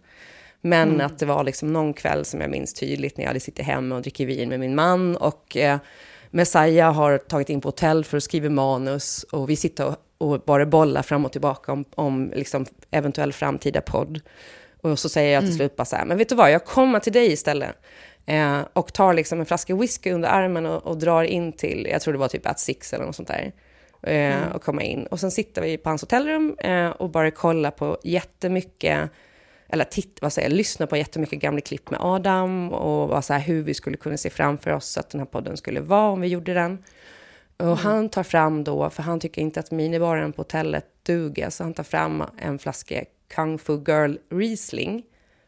Men 0.61 0.89
mm. 0.89 1.07
att 1.07 1.19
det 1.19 1.27
var 1.27 1.45
liksom 1.45 1.73
någon 1.73 1.95
kväll 1.95 2.25
som 2.25 2.41
jag 2.41 2.51
minns 2.51 2.75
tydligt 2.75 3.17
när 3.17 3.25
jag 3.25 3.29
hade 3.29 3.41
suttit 3.41 3.67
hemma 3.67 3.97
och 3.97 4.03
dricker 4.03 4.27
vin 4.27 4.49
med 4.49 4.61
min 4.61 4.75
man 4.75 5.17
och 5.17 5.57
eh, 5.57 5.79
Messiah 6.31 6.95
har 6.95 7.19
tagit 7.19 7.51
in 7.51 7.61
på 7.61 7.69
hotell 7.69 8.05
för 8.05 8.17
att 8.17 8.23
skriva 8.23 8.51
manus 8.51 9.23
och 9.23 9.51
vi 9.51 9.57
sitter 9.57 9.87
och, 9.87 9.97
och 10.19 10.41
bara 10.41 10.67
bollar 10.67 11.03
fram 11.03 11.25
och 11.25 11.33
tillbaka 11.33 11.73
om, 11.73 11.85
om 11.95 12.33
liksom 12.35 12.67
eventuell 12.91 13.33
framtida 13.33 13.81
podd. 13.81 14.21
Och 14.81 14.99
så 14.99 15.09
säger 15.09 15.35
jag 15.35 15.41
till 15.41 15.49
mm. 15.49 15.57
slut 15.57 15.77
bara 15.77 15.85
så 15.85 15.97
här, 15.97 16.05
men 16.05 16.19
vet 16.19 16.29
du 16.29 16.35
vad, 16.35 16.51
jag 16.51 16.65
kommer 16.65 17.01
till 17.01 17.13
dig 17.13 17.33
istället. 17.33 17.77
Eh, 18.27 18.61
och 18.73 18.93
tar 18.93 19.15
liksom 19.15 19.41
en 19.41 19.47
flaska 19.47 19.77
whisky 19.77 20.13
under 20.13 20.29
armen 20.29 20.67
och, 20.67 20.87
och, 20.87 20.99
drar 20.99 21.23
in 21.23 21.53
till, 21.53 21.89
jag 21.91 22.03
tror 22.03 22.13
det 22.13 22.19
var 22.19 22.29
typ 22.29 22.47
at 22.47 22.61
six 22.61 22.93
eller 22.93 23.05
något 23.05 23.17
sånt 23.17 23.29
där. 23.29 23.53
Eh, 24.07 24.43
mm. 24.43 24.53
Och 24.53 24.63
komma 24.63 24.83
in. 24.83 25.07
Och 25.07 25.21
sen 25.21 25.31
sitter 25.31 25.63
vi 25.63 25.79
på 25.79 25.89
hans 25.89 26.03
hotellrum 26.03 26.57
eh, 26.59 26.89
och 26.89 27.11
bara 27.11 27.31
kollar 27.31 27.71
på 27.71 27.99
jättemycket, 28.03 29.11
eller 29.69 29.85
titt, 29.85 30.19
vad 30.23 30.33
säger, 30.33 30.51
lyssnar 30.51 30.87
på 30.87 30.97
jättemycket 30.97 31.41
gamla 31.41 31.61
klipp 31.61 31.91
med 31.91 32.01
Adam 32.03 32.73
och 32.73 33.09
vad, 33.09 33.25
så 33.25 33.33
här, 33.33 33.41
hur 33.41 33.63
vi 33.63 33.75
skulle 33.75 33.97
kunna 33.97 34.17
se 34.17 34.31
framför 34.31 34.71
oss 34.71 34.99
att 34.99 35.11
den 35.11 35.21
här 35.21 35.27
podden 35.27 35.57
skulle 35.57 35.81
vara 35.81 36.11
om 36.11 36.21
vi 36.21 36.29
gjorde 36.29 36.55
den. 36.55 36.79
Och 37.57 37.67
mm. 37.67 37.79
han 37.79 38.09
tar 38.09 38.23
fram 38.23 38.65
då, 38.65 38.91
för 38.91 39.03
han 39.03 39.21
tycker 39.21 39.43
inte 39.43 39.61
att 39.61 39.71
minibaren 39.71 40.33
på 40.33 40.41
hotellet 40.41 40.87
duger, 41.03 41.51
så 41.51 41.63
han 41.63 41.75
tar 41.75 41.85
fram 41.85 42.25
en 42.39 42.59
flaska 42.59 43.05
Kung 43.35 43.59
Fu 43.59 43.85
Girl 43.87 44.17
Riesling 44.31 45.03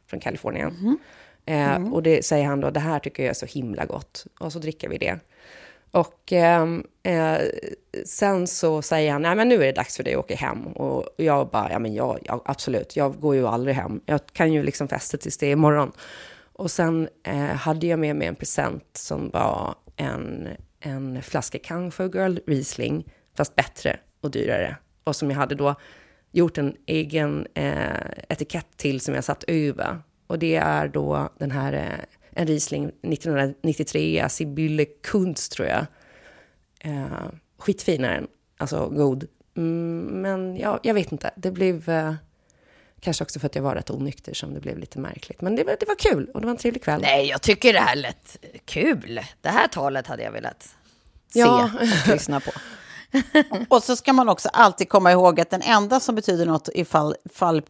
från 0.07 0.21
Kalifornien. 0.21 0.77
Mm. 0.81 0.99
Eh, 1.47 1.93
och 1.93 2.03
det 2.03 2.25
säger 2.25 2.47
han 2.47 2.61
då, 2.61 2.71
det 2.71 2.81
här 2.81 2.99
tycker 2.99 3.23
jag 3.23 3.31
är 3.31 3.35
så 3.35 3.47
himla 3.47 3.85
gott. 3.85 4.27
Och 4.41 4.53
så 4.53 4.59
dricker 4.59 4.89
vi 4.89 4.99
det. 4.99 5.19
Och 5.97 6.33
ehm, 6.33 6.85
eh, 7.03 7.38
sen 8.05 8.47
så 8.47 8.83
säger 8.83 9.12
han, 9.12 9.23
nej 9.23 9.37
men 9.37 9.49
nu 9.49 9.55
är 9.55 9.67
det 9.67 9.73
dags 9.73 9.97
för 9.97 10.05
dig 10.05 10.15
att 10.15 10.19
åka 10.19 10.37
hem. 10.37 10.67
Och 10.67 11.09
jag 11.17 11.49
bara, 11.49 11.73
ja 11.73 11.79
men 11.79 11.95
jag, 11.95 12.19
ja, 12.25 12.43
absolut, 12.45 12.97
jag 12.97 13.21
går 13.21 13.35
ju 13.35 13.47
aldrig 13.47 13.76
hem. 13.76 14.00
Jag 14.07 14.21
kan 14.33 14.53
ju 14.53 14.62
liksom 14.62 14.88
festa 14.88 15.19
tills 15.19 15.38
det 15.38 15.47
är 15.47 15.53
imorgon. 15.53 15.93
Och 16.53 16.71
sen 16.71 17.09
eh, 17.23 17.37
hade 17.37 17.87
jag 17.87 17.99
med 17.99 18.17
mig 18.17 18.29
en 18.29 18.35
present 18.35 18.85
som 18.93 19.31
var 19.31 19.75
en, 19.97 20.49
en 20.81 21.23
flaska 21.23 21.59
Kung 21.59 21.91
Fu 21.91 22.11
Girl 22.15 22.38
Riesling, 22.47 23.12
fast 23.37 23.55
bättre 23.55 23.97
och 24.21 24.31
dyrare. 24.31 24.76
Och 25.05 25.17
som 25.17 25.31
jag 25.31 25.38
hade 25.38 25.55
då 25.55 25.75
gjort 26.33 26.59
en 26.59 26.76
egen 26.87 27.47
eh, 27.55 28.11
etikett 28.29 28.76
till 28.76 29.00
som 29.00 29.15
jag 29.15 29.25
satt 29.25 29.45
över. 29.47 29.99
Och 30.26 30.38
det 30.38 30.57
är 30.57 30.88
då 30.88 31.29
den 31.38 31.50
här, 31.50 31.73
eh, 31.73 32.05
en 32.37 32.47
Riesling 32.47 32.85
1993, 33.02 34.28
Sibylle 34.28 34.85
Kunst 34.85 35.52
tror 35.52 35.69
jag. 35.69 35.87
Eh, 36.81 37.07
skitfin 37.59 38.05
är 38.05 38.14
den, 38.14 38.26
alltså 38.57 38.88
god. 38.88 39.26
Mm, 39.57 40.00
men 40.23 40.57
ja, 40.57 40.81
jag 40.83 40.95
vet 40.95 41.12
inte, 41.12 41.31
det 41.37 41.50
blev... 41.50 41.88
Eh, 41.88 42.14
Kanske 43.00 43.25
också 43.25 43.40
för 43.40 43.47
att 43.47 43.55
jag 43.55 43.62
var 43.62 43.75
rätt 43.75 43.90
onykter 43.90 44.35
som 44.35 44.55
det 44.55 44.61
blev 44.61 44.78
lite 44.78 44.99
märkligt. 44.99 45.40
Men 45.40 45.57
det 45.57 45.64
var, 45.64 45.76
det 45.81 45.87
var 45.87 45.95
kul 45.95 46.31
och 46.35 46.40
det 46.40 46.47
var 46.47 46.52
en 46.52 46.59
trevlig 46.59 46.83
kväll. 46.83 47.00
Nej, 47.00 47.26
jag 47.26 47.43
tycker 47.43 47.73
det 47.73 47.78
här 47.78 47.97
lät 47.97 48.37
kul. 48.64 49.21
Det 49.40 49.49
här 49.49 49.69
talet 49.69 50.07
hade 50.07 50.23
jag 50.23 50.33
velat 50.33 50.62
se 51.28 51.38
ja. 51.38 51.71
och 51.75 52.12
lyssna 52.12 52.40
på. 52.40 52.50
och 53.68 53.82
så 53.82 53.96
ska 53.96 54.12
man 54.12 54.28
också 54.28 54.49
alltid 54.52 54.88
komma 54.88 55.12
ihåg 55.12 55.40
att 55.40 55.50
den 55.50 55.62
enda 55.62 56.00
som 56.00 56.14
betyder 56.14 56.46
något 56.46 56.68
ifall, 56.75 57.14
ifall 57.25 57.62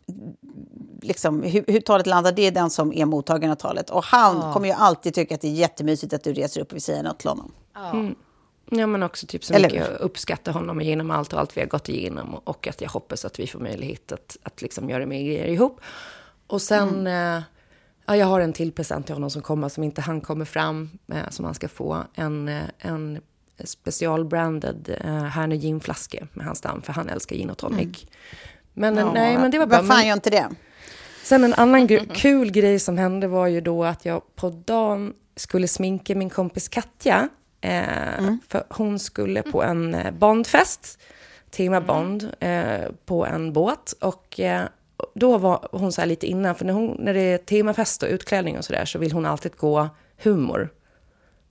liksom, 1.02 1.42
hur, 1.42 1.64
hur 1.66 1.80
talet 1.80 2.06
landar, 2.06 2.32
det 2.32 2.42
är 2.42 2.50
den 2.50 2.70
som 2.70 2.92
är 2.92 3.04
mottagaren 3.04 3.52
av 3.52 3.56
talet. 3.56 3.90
Och 3.90 4.04
han 4.04 4.36
ja. 4.36 4.52
kommer 4.52 4.66
ju 4.68 4.74
alltid 4.74 5.14
tycka 5.14 5.34
att 5.34 5.40
det 5.40 5.48
är 5.48 5.52
jättemysigt 5.52 6.12
att 6.12 6.24
du 6.24 6.32
reser 6.32 6.60
upp 6.60 6.68
och 6.68 6.74
vill 6.74 6.82
säga 6.82 7.02
något 7.02 7.18
till 7.18 7.28
honom. 7.28 7.52
Ja. 7.74 7.90
Mm. 7.90 8.14
Ja, 8.70 8.86
men 8.86 9.02
också 9.02 9.26
typ 9.26 9.44
så 9.44 9.54
Eller? 9.54 9.68
mycket 9.68 9.88
jag 9.90 10.00
uppskattar 10.00 10.52
honom 10.52 10.80
genom 10.80 11.10
allt 11.10 11.32
och 11.32 11.40
allt 11.40 11.56
vi 11.56 11.60
har 11.60 11.68
gått 11.68 11.88
igenom. 11.88 12.34
Och 12.34 12.66
att 12.66 12.80
jag 12.80 12.88
hoppas 12.88 13.24
att 13.24 13.38
vi 13.38 13.46
får 13.46 13.60
möjlighet 13.60 14.12
att, 14.12 14.36
att 14.42 14.62
liksom 14.62 14.90
göra 14.90 15.06
mer 15.06 15.22
grejer 15.22 15.46
ihop. 15.46 15.80
Och 16.46 16.62
sen, 16.62 16.88
mm. 16.88 17.36
eh, 17.36 17.42
ja, 18.06 18.16
jag 18.16 18.26
har 18.26 18.40
en 18.40 18.52
till 18.52 18.72
present 18.72 19.06
till 19.06 19.14
honom 19.14 19.30
som 19.30 19.42
kommer, 19.42 19.68
som 19.68 19.84
inte 19.84 20.00
han 20.00 20.20
kommer 20.20 20.44
fram, 20.44 20.90
eh, 21.12 21.30
som 21.30 21.44
han 21.44 21.54
ska 21.54 21.68
få. 21.68 22.02
En, 22.14 22.48
eh, 22.48 22.64
en 22.78 23.20
specialbranded 23.64 24.96
uh, 25.04 25.10
Hernö 25.10 25.54
ginflaska 25.54 26.26
med 26.32 26.46
hans 26.46 26.64
namn, 26.64 26.82
för 26.82 26.92
han 26.92 27.08
älskar 27.08 27.36
gin 27.36 27.50
och 27.50 27.58
tonic. 27.58 27.80
Mm. 27.80 27.94
Men 28.74 28.96
ja, 28.96 29.12
nej, 29.12 29.38
men 29.38 29.50
det 29.50 29.58
var 29.58 29.66
bara... 29.66 29.82
Vad 29.82 29.88
fan 29.88 30.06
gör 30.06 30.14
inte 30.14 30.30
det? 30.30 30.48
Sen 31.22 31.44
en 31.44 31.54
annan 31.54 31.86
gre 31.86 32.04
kul 32.14 32.50
grej 32.50 32.78
som 32.78 32.98
hände 32.98 33.28
var 33.28 33.46
ju 33.46 33.60
då 33.60 33.84
att 33.84 34.04
jag 34.04 34.22
på 34.36 34.50
dagen 34.50 35.14
skulle 35.36 35.68
sminka 35.68 36.14
min 36.14 36.30
kompis 36.30 36.68
Katja. 36.68 37.28
Eh, 37.60 38.18
mm. 38.18 38.38
För 38.48 38.64
hon 38.68 38.98
skulle 38.98 39.42
på 39.42 39.62
en 39.62 39.94
eh, 39.94 40.10
Bondfest, 40.10 40.98
tema 41.50 41.76
mm. 41.76 41.86
Bond, 41.86 42.32
eh, 42.40 42.90
på 43.06 43.26
en 43.26 43.52
båt. 43.52 43.94
Och 44.00 44.40
eh, 44.40 44.62
då 45.14 45.38
var 45.38 45.68
hon 45.72 45.92
så 45.92 46.00
här 46.00 46.08
lite 46.08 46.26
innan, 46.26 46.54
för 46.54 46.64
när, 46.64 46.72
hon, 46.72 46.96
när 46.98 47.14
det 47.14 47.20
är 47.20 47.38
temafest 47.38 48.02
och 48.02 48.08
utklädning 48.08 48.58
och 48.58 48.64
så 48.64 48.72
där 48.72 48.84
så 48.84 48.98
vill 48.98 49.12
hon 49.12 49.26
alltid 49.26 49.56
gå 49.56 49.88
humor. 50.22 50.72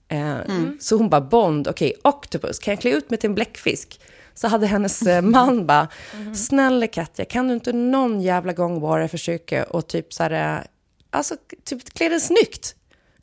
Eh, 0.08 0.40
mm. 0.40 0.76
Så 0.80 0.96
hon 0.96 1.08
bara, 1.08 1.20
Bond, 1.20 1.68
okej, 1.68 1.94
okay, 1.98 2.10
Octopus, 2.12 2.58
kan 2.58 2.72
jag 2.72 2.80
klä 2.80 2.90
ut 2.90 3.10
mig 3.10 3.18
till 3.18 3.30
en 3.30 3.34
bläckfisk? 3.34 4.00
Så 4.34 4.48
hade 4.48 4.66
hennes 4.66 5.02
eh, 5.02 5.22
man 5.22 5.66
bara, 5.66 5.88
mm. 6.14 6.34
snälla 6.34 6.86
Katja, 6.86 7.24
kan 7.24 7.48
du 7.48 7.54
inte 7.54 7.72
någon 7.72 8.20
jävla 8.20 8.52
gång 8.52 8.80
bara 8.80 9.08
försöka 9.08 9.64
och 9.64 9.86
typ 9.86 10.12
så 10.12 10.22
här, 10.22 10.58
eh, 10.58 10.64
alltså 11.10 11.34
typ 11.64 11.94
klä 11.94 12.08
dig 12.08 12.20
snyggt? 12.20 12.74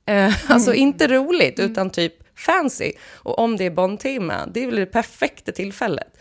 Eh, 0.05 0.51
alltså 0.51 0.69
mm. 0.69 0.81
inte 0.81 1.07
roligt, 1.07 1.59
mm. 1.59 1.71
utan 1.71 1.89
typ 1.89 2.13
fancy. 2.37 2.91
Och 3.13 3.39
om 3.39 3.57
det 3.57 3.65
är 3.65 3.71
Bond-tema, 3.71 4.47
det 4.53 4.63
är 4.63 4.65
väl 4.65 4.75
det 4.75 4.85
perfekta 4.85 5.51
tillfället. 5.51 6.17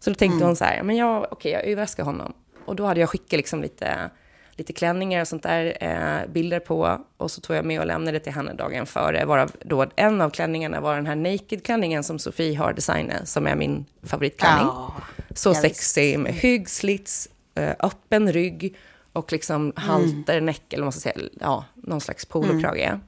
Så 0.00 0.10
då 0.10 0.14
tänkte 0.14 0.36
mm. 0.36 0.46
hon 0.46 0.56
så 0.56 0.64
här, 0.64 0.82
men 0.82 0.96
jag, 0.96 1.22
okej, 1.22 1.32
okay, 1.32 1.52
jag 1.52 1.64
överraskar 1.64 2.04
honom. 2.04 2.32
Och 2.64 2.76
då 2.76 2.86
hade 2.86 3.00
jag 3.00 3.08
skickat 3.08 3.36
liksom 3.36 3.62
lite 3.62 4.10
lite 4.58 4.72
klänningar 4.72 5.20
och 5.20 5.28
sånt 5.28 5.42
där, 5.42 5.76
eh, 5.80 6.32
bilder 6.32 6.60
på. 6.60 7.00
Och 7.16 7.30
så 7.30 7.40
tog 7.40 7.56
jag 7.56 7.64
med 7.64 7.80
och 7.80 7.86
lämnade 7.86 8.20
till 8.20 8.32
henne 8.32 8.52
dagen 8.52 8.86
före. 8.86 9.24
Varav 9.24 9.52
då 9.60 9.86
en 9.96 10.20
av 10.20 10.30
klänningarna 10.30 10.80
var 10.80 10.96
den 10.96 11.06
här 11.06 11.16
naked-klänningen 11.16 12.02
som 12.02 12.18
Sofie 12.18 12.58
har 12.58 12.72
designat, 12.72 13.28
som 13.28 13.46
är 13.46 13.56
min 13.56 13.84
favoritklänning. 14.02 14.66
Oh, 14.66 14.90
så 15.34 15.54
sexig 15.54 16.18
med 16.18 16.34
hyggslits, 16.34 17.28
eh, 17.54 17.74
öppen 17.80 18.32
rygg 18.32 18.76
och 19.12 19.32
liksom 19.32 19.62
mm. 19.62 19.72
halterneck, 19.76 20.72
eller 20.72 20.82
vad 20.82 20.86
man 20.86 20.92
ska 20.92 21.00
säga, 21.00 21.28
ja, 21.40 21.64
någon 21.74 22.00
slags 22.00 22.24
polokrage. 22.24 22.86
Mm. 22.86 23.00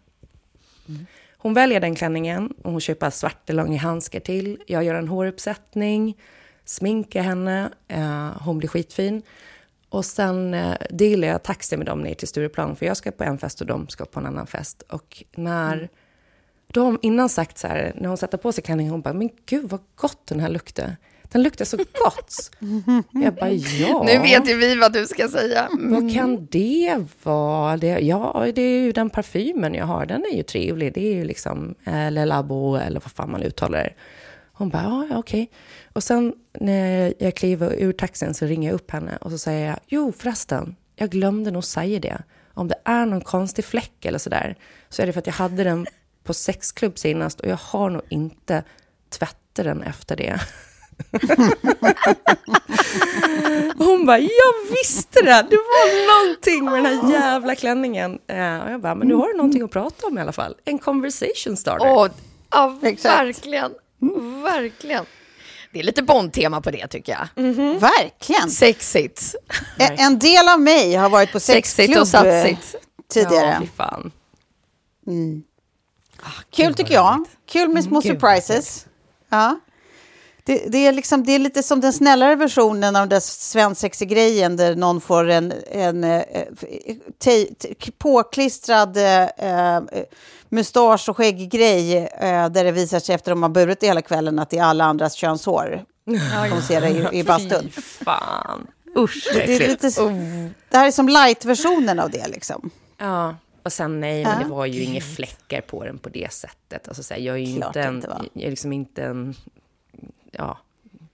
Mm. 0.89 1.07
Hon 1.37 1.55
väljer 1.55 1.81
den 1.81 1.95
klänningen 1.95 2.55
och 2.63 2.73
hon 2.73 2.81
köper 2.81 3.11
svarta 3.11 3.53
långa 3.53 3.79
handskar 3.79 4.21
till. 4.21 4.63
Jag 4.67 4.85
gör 4.85 4.95
en 4.95 5.09
håruppsättning, 5.09 6.17
sminkar 6.65 7.23
henne, 7.23 7.71
eh, 7.89 8.31
hon 8.41 8.59
blir 8.59 8.69
skitfin. 8.69 9.23
Och 9.91 10.05
sen 10.05 10.55
eh, 10.55 10.75
delar 10.91 11.29
jag 11.29 11.43
taxi 11.43 11.77
med 11.77 11.87
dem 11.87 12.01
ner 12.01 12.15
till 12.15 12.29
Stureplan, 12.29 12.77
för 12.77 12.87
jag 12.87 12.97
ska 12.97 13.11
på 13.11 13.25
en 13.25 13.39
fest 13.39 13.61
och 13.61 13.67
de 13.67 13.89
ska 13.89 14.05
på 14.05 14.21
en 14.21 14.27
annan 14.27 14.47
fest. 14.47 14.83
Och 14.89 15.25
när... 15.37 15.77
Mm. 15.77 15.89
Hon 16.75 16.99
innan 17.03 17.29
sagt 17.29 17.59
så 17.59 17.67
här, 17.67 17.93
när 17.97 18.09
hon 18.09 18.17
sätter 18.17 18.39
på 18.39 18.53
sig 18.53 18.65
klänningen, 18.65 18.93
hon 18.93 19.01
bara, 19.01 19.15
men 19.15 19.31
gud 19.47 19.69
vad 19.69 19.81
gott 19.97 20.27
den 20.27 20.41
här 20.41 20.49
luktar. 20.49 20.97
Den 21.23 21.43
luktar 21.43 21.65
så 21.65 21.77
gott. 21.77 22.51
jag 23.25 23.35
bara, 23.35 23.51
ja. 23.51 24.03
Nu 24.07 24.19
vet 24.19 24.49
ju 24.49 24.57
vi 24.57 24.75
vad 24.75 24.93
du 24.93 25.07
ska 25.07 25.29
säga. 25.29 25.67
Mm. 25.67 25.93
Vad 25.93 26.15
kan 26.15 26.47
det 26.51 27.05
vara? 27.23 27.77
Det, 27.77 27.87
ja, 27.87 28.47
det 28.55 28.63
är 28.63 28.81
ju 28.81 28.93
den 28.93 29.11
parfymen 29.11 29.75
jag 29.75 29.87
har. 29.87 30.07
Den 30.07 30.25
är 30.33 30.37
ju 30.37 30.43
trevlig. 30.43 30.95
Det 30.95 31.01
är 31.01 31.15
ju 31.15 31.25
liksom 31.25 31.75
eh, 31.85 32.11
Le 32.11 32.25
Labo, 32.25 32.77
eller 32.77 33.01
vad 33.01 33.13
fan 33.13 33.31
man 33.31 33.43
uttalar 33.43 33.79
det. 33.79 33.93
Hon 34.61 34.69
bara, 34.69 34.83
ja, 34.83 35.19
okej. 35.19 35.43
Okay. 35.43 35.47
Och 35.93 36.03
sen 36.03 36.35
när 36.61 37.15
jag 37.19 37.35
kliver 37.35 37.75
ur 37.79 37.93
taxin 37.93 38.35
så 38.35 38.47
ringer 38.47 38.69
jag 38.69 38.75
upp 38.75 38.91
henne 38.91 39.19
och 39.21 39.31
så 39.31 39.39
säger 39.39 39.67
jag, 39.67 39.79
jo 39.87 40.13
förresten, 40.13 40.77
jag 40.97 41.11
glömde 41.11 41.51
nog 41.51 41.65
säga 41.65 42.01
det. 42.01 42.23
Om 42.55 42.69
det 42.69 42.75
är 42.85 43.07
någon 43.07 43.21
konstig 43.21 43.65
fläck 43.65 44.05
eller 44.05 44.19
sådär, 44.19 44.57
så 44.89 45.03
är 45.03 45.07
det 45.07 45.13
för 45.13 45.19
att 45.19 45.27
jag 45.27 45.35
hade 45.35 45.65
den 45.65 45.87
på 46.25 46.35
sexklubb 46.35 46.99
senast 46.99 47.41
och 47.41 47.49
jag 47.49 47.57
har 47.57 47.91
nog 47.91 48.03
inte 48.09 48.65
tvättat 49.09 49.37
den 49.53 49.83
efter 49.83 50.17
det. 50.17 50.41
Hon 53.79 54.07
bara, 54.07 54.19
jag 54.19 54.55
visste 54.71 55.23
det! 55.23 55.47
Det 55.51 55.57
var 55.57 56.25
någonting 56.25 56.65
med 56.65 56.75
den 56.75 56.87
här 56.87 57.13
jävla 57.13 57.55
klänningen. 57.55 58.19
Eh, 58.27 58.59
och 58.59 58.71
jag 58.71 58.81
bara, 58.81 58.95
men 58.95 59.09
nu 59.09 59.15
har 59.15 59.29
du 59.29 59.37
någonting 59.37 59.63
att 59.63 59.71
prata 59.71 60.07
om 60.07 60.19
i 60.19 60.21
alla 60.21 60.33
fall. 60.33 60.55
En 60.65 60.79
conversation 60.79 61.57
starter. 61.57 61.87
Åh, 61.87 62.09
ja, 62.51 62.79
Exakt. 62.83 63.47
Verkligen. 64.01 64.43
Verkligen. 64.43 65.05
Det 65.73 65.79
är 65.79 65.83
lite 65.83 66.03
Bond-tema 66.03 66.61
på 66.61 66.71
det 66.71 66.87
tycker 66.87 67.13
jag. 67.13 67.45
Verkligen. 67.81 68.51
Sexigt. 68.51 69.35
En- 69.79 69.99
En 69.99 70.19
del 70.19 70.49
av 70.49 70.61
mig 70.61 70.95
har 70.95 71.11
varit 71.11 71.33
på 71.33 71.41
Sexigt 71.41 71.77
sexklubb 71.77 72.01
och 72.03 72.09
satsigt. 72.09 72.75
eh, 72.75 72.81
tidigare. 73.09 73.47
Ja, 73.47 73.61
fy 73.61 73.67
fan. 73.77 74.13
Kul 76.51 76.75
tycker 76.75 76.95
jag. 76.95 77.25
Kul 77.49 77.69
med 77.69 77.85
små 77.85 78.01
Gud, 78.01 78.13
surprises. 78.13 78.87
Ja. 79.29 79.61
Det, 80.51 80.65
det, 80.69 80.87
är 80.87 80.93
liksom, 80.93 81.25
det 81.25 81.33
är 81.33 81.39
lite 81.39 81.63
som 81.63 81.81
den 81.81 81.93
snällare 81.93 82.35
versionen 82.35 82.97
av 82.97 83.09
den 83.09 83.21
svensexig-grejen 83.21 84.57
där 84.57 84.77
någon 84.77 85.01
får 85.01 85.29
en, 85.29 85.53
en 85.71 86.05
eh, 86.05 86.23
te, 87.19 87.47
te, 87.55 87.75
påklistrad 87.99 88.97
eh, 88.97 89.23
eh, 89.23 89.83
mustasch 90.49 91.09
och 91.09 91.17
skägggrej 91.17 91.97
eh, 91.97 92.49
där 92.49 92.65
det 92.65 92.73
visar 92.73 93.01
sig 93.01 93.15
efter 93.15 93.33
att 93.33 93.37
de 93.37 93.43
har 93.43 93.51
burit 93.51 93.81
det 93.81 93.87
hela 93.87 94.03
kvällen 94.03 94.39
att 94.39 94.51
det 94.51 94.59
är 94.59 94.63
alla 94.63 94.85
andras 94.85 95.15
könshår. 95.15 95.85
De 96.51 96.63
ser 96.63 96.81
det 96.81 96.89
i, 96.89 97.19
i 97.19 97.25
bastun. 97.25 97.71
Fan. 98.05 98.67
Usch, 98.97 99.31
Det, 99.35 99.47
det, 99.47 99.65
är 99.65 99.69
lite, 99.69 99.91
det 100.71 100.77
här 100.77 100.87
är 100.87 100.91
som 100.91 101.09
light-versionen 101.09 102.01
av 102.01 102.11
det 102.11 102.29
liksom. 102.29 102.71
Ja, 102.99 103.37
och 103.63 103.73
sen 103.73 104.01
nej, 104.01 104.25
men 104.25 104.43
det 104.43 104.49
var 104.49 104.67
ju 104.67 104.83
inga 104.83 105.01
fläckar 105.01 105.61
på 105.61 105.85
den 105.85 105.99
på 105.99 106.09
det 106.09 106.33
sättet. 106.33 106.89
Alltså, 106.89 107.03
så 107.03 107.15
här, 107.15 107.21
jag 107.21 107.37
är 107.37 107.41
ju 107.41 107.57
Klart 107.57 107.77
inte 107.77 107.83
en, 107.83 107.95
inte, 107.95 108.09
jag 108.33 108.45
är 108.45 108.51
liksom 108.51 108.73
inte 108.73 109.03
en, 109.03 109.35
ja, 110.31 110.59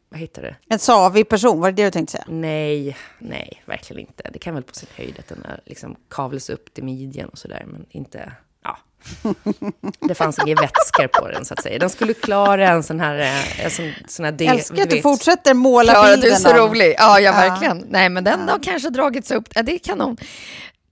vad 0.08 0.20
heter 0.20 0.42
det? 0.42 0.56
En 0.68 0.78
savig 0.78 1.28
person, 1.28 1.60
var 1.60 1.70
det 1.70 1.76
det 1.82 1.84
du 1.84 1.90
tänkte 1.90 2.12
säga? 2.12 2.24
Nej, 2.28 2.96
nej, 3.18 3.62
verkligen 3.66 4.00
inte. 4.00 4.30
Det 4.32 4.38
kan 4.38 4.54
väl 4.54 4.62
på 4.62 4.74
sin 4.74 4.88
höjd 4.96 5.18
att 5.18 5.28
den 5.28 5.44
är 5.44 5.60
liksom 5.66 5.96
kavlas 6.10 6.50
upp 6.50 6.74
till 6.74 6.84
midjan 6.84 7.28
och 7.28 7.38
sådär, 7.38 7.64
men 7.66 7.86
inte, 7.90 8.32
ja. 8.64 8.78
Det 10.00 10.14
fanns 10.14 10.38
inga 10.46 10.54
vätskor 10.54 11.06
på 11.06 11.28
den 11.28 11.44
så 11.44 11.54
att 11.54 11.62
säga. 11.62 11.78
Den 11.78 11.90
skulle 11.90 12.14
klara 12.14 12.68
en 12.68 12.82
sån 12.82 13.00
här, 13.00 13.18
eh, 13.18 13.64
en 13.64 13.70
sån, 13.70 13.92
sån 14.08 14.24
här 14.24 14.32
del, 14.32 14.48
Älskar 14.48 14.82
att 14.82 14.90
du 14.90 15.02
fortsätter 15.02 15.54
måla 15.54 15.92
Klara, 15.92 16.06
bilden 16.10 16.20
du 16.20 16.30
är 16.34 16.38
så 16.38 16.48
av- 16.50 16.56
rolig. 16.70 16.94
Ja, 16.98 17.20
ja, 17.20 17.32
verkligen. 17.32 17.84
Nej, 17.90 18.08
men 18.08 18.24
den 18.24 18.48
har 18.48 18.58
kanske 18.62 18.90
dragits 18.90 19.30
upp. 19.30 19.48
Ja, 19.54 19.62
det 19.62 19.72
är 19.74 19.78
kanon. 19.78 20.16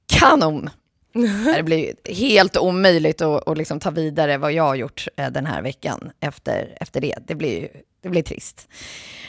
Kanon. 0.07 0.71
Det 1.57 1.63
blir 1.63 1.95
helt 2.15 2.57
omöjligt 2.57 3.23
att, 3.23 3.49
att 3.49 3.59
liksom 3.59 3.81
ta 3.81 3.91
vidare 3.91 4.39
vad 4.39 4.53
jag 4.53 4.63
har 4.63 4.75
gjort 4.75 5.07
eh, 5.17 5.31
den 5.31 5.47
här 5.47 5.63
veckan 5.63 6.11
efter, 6.21 6.77
efter 6.81 7.01
det. 7.01 7.19
Det 7.27 7.35
blir, 7.35 7.69
det 8.03 8.09
blir 8.09 8.23
trist. 8.23 8.69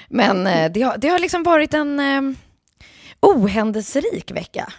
Men 0.10 0.48
eh, 0.48 0.72
det 0.72 0.82
har, 0.82 0.98
det 0.98 1.08
har 1.08 1.20
liksom 1.20 1.44
varit 1.44 1.74
en 1.74 2.00
eh, 2.00 2.22
ohändelserik 3.20 4.32
vecka. 4.32 4.74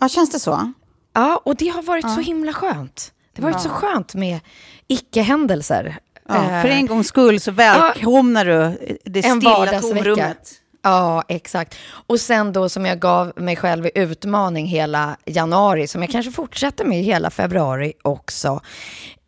Ja, 0.00 0.08
känns 0.08 0.30
det 0.30 0.40
så? 0.40 0.72
Ja, 1.12 1.42
och 1.44 1.56
det 1.56 1.68
har 1.68 1.82
varit 1.82 2.14
så 2.14 2.20
himla 2.20 2.52
skönt. 2.52 3.12
Det 3.32 3.42
har 3.42 3.50
varit 3.50 3.62
så 3.62 3.68
skönt 3.68 4.14
med 4.14 4.40
icke-händelser. 4.88 5.98
Ja, 6.28 6.62
för 6.62 6.68
en 6.68 6.86
gångs 6.86 7.06
skull 7.06 7.40
så 7.40 7.50
välkomnar 7.50 8.44
du 8.44 8.78
det 9.04 9.22
stilla 9.22 9.80
tomrummet. 9.80 10.62
Ja, 10.86 11.22
exakt. 11.28 11.74
Och 11.88 12.20
sen 12.20 12.52
då 12.52 12.68
som 12.68 12.86
jag 12.86 12.98
gav 12.98 13.32
mig 13.36 13.56
själv 13.56 13.86
i 13.86 13.90
utmaning 13.94 14.66
hela 14.66 15.16
januari, 15.24 15.86
som 15.86 16.02
jag 16.02 16.10
kanske 16.10 16.32
fortsätter 16.32 16.84
med 16.84 16.98
hela 16.98 17.30
februari 17.30 17.92
också, 18.02 18.60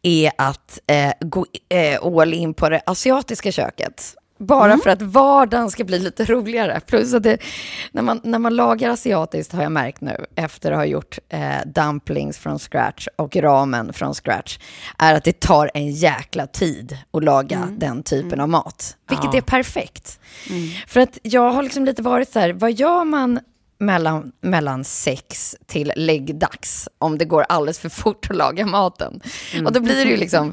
är 0.03 0.33
att 0.39 0.79
eh, 0.87 1.13
gå 1.21 1.47
eh, 1.69 2.07
all 2.07 2.35
in 2.35 2.55
på 2.55 2.69
det 2.69 2.81
asiatiska 2.87 3.53
köket. 3.53 4.15
Bara 4.39 4.79
för 4.79 4.91
att 4.91 5.03
vardagen 5.03 5.71
ska 5.71 5.85
bli 5.85 5.99
lite 5.99 6.25
roligare. 6.25 6.81
Plus 6.87 7.15
att 7.15 7.23
det, 7.23 7.39
när, 7.93 8.03
man, 8.03 8.21
när 8.25 8.39
man 8.39 8.57
lagar 8.57 8.91
asiatiskt 8.91 9.53
har 9.53 9.63
jag 9.63 9.73
märkt 9.73 10.01
nu, 10.01 10.27
efter 10.35 10.73
att 10.73 10.79
ha 10.79 10.85
gjort 10.85 11.19
eh, 11.29 11.41
dumplings 11.67 12.39
från 12.39 12.59
scratch 12.59 13.07
och 13.17 13.37
ramen 13.37 13.93
från 13.93 14.15
scratch, 14.15 14.59
är 14.99 15.15
att 15.15 15.25
det 15.25 15.41
tar 15.41 15.71
en 15.75 15.91
jäkla 15.91 16.47
tid 16.47 16.99
att 17.13 17.25
laga 17.25 17.69
den 17.79 18.03
typen 18.03 18.41
av 18.41 18.49
mat. 18.49 18.97
Vilket 19.09 19.35
är 19.35 19.41
perfekt. 19.41 20.21
För 20.87 21.01
att 21.01 21.19
jag 21.23 21.51
har 21.51 21.63
liksom 21.63 21.85
lite 21.85 22.03
varit 22.03 22.29
så 22.29 22.39
här, 22.39 22.53
vad 22.53 22.73
gör 22.73 23.05
man 23.05 23.41
mellan, 23.79 24.33
mellan 24.41 24.85
sex 24.85 25.57
till 25.67 25.93
läggdags 25.97 26.89
om 26.99 27.19
det 27.19 27.25
går 27.25 27.47
alldeles 27.49 27.79
för 27.79 27.89
fort 27.89 28.27
att 28.31 28.37
laga 28.37 28.67
maten. 28.67 29.21
Och 29.67 29.73
då 29.73 29.81
blir 29.81 30.05
det 30.05 30.11
ju 30.11 30.17
liksom 30.17 30.53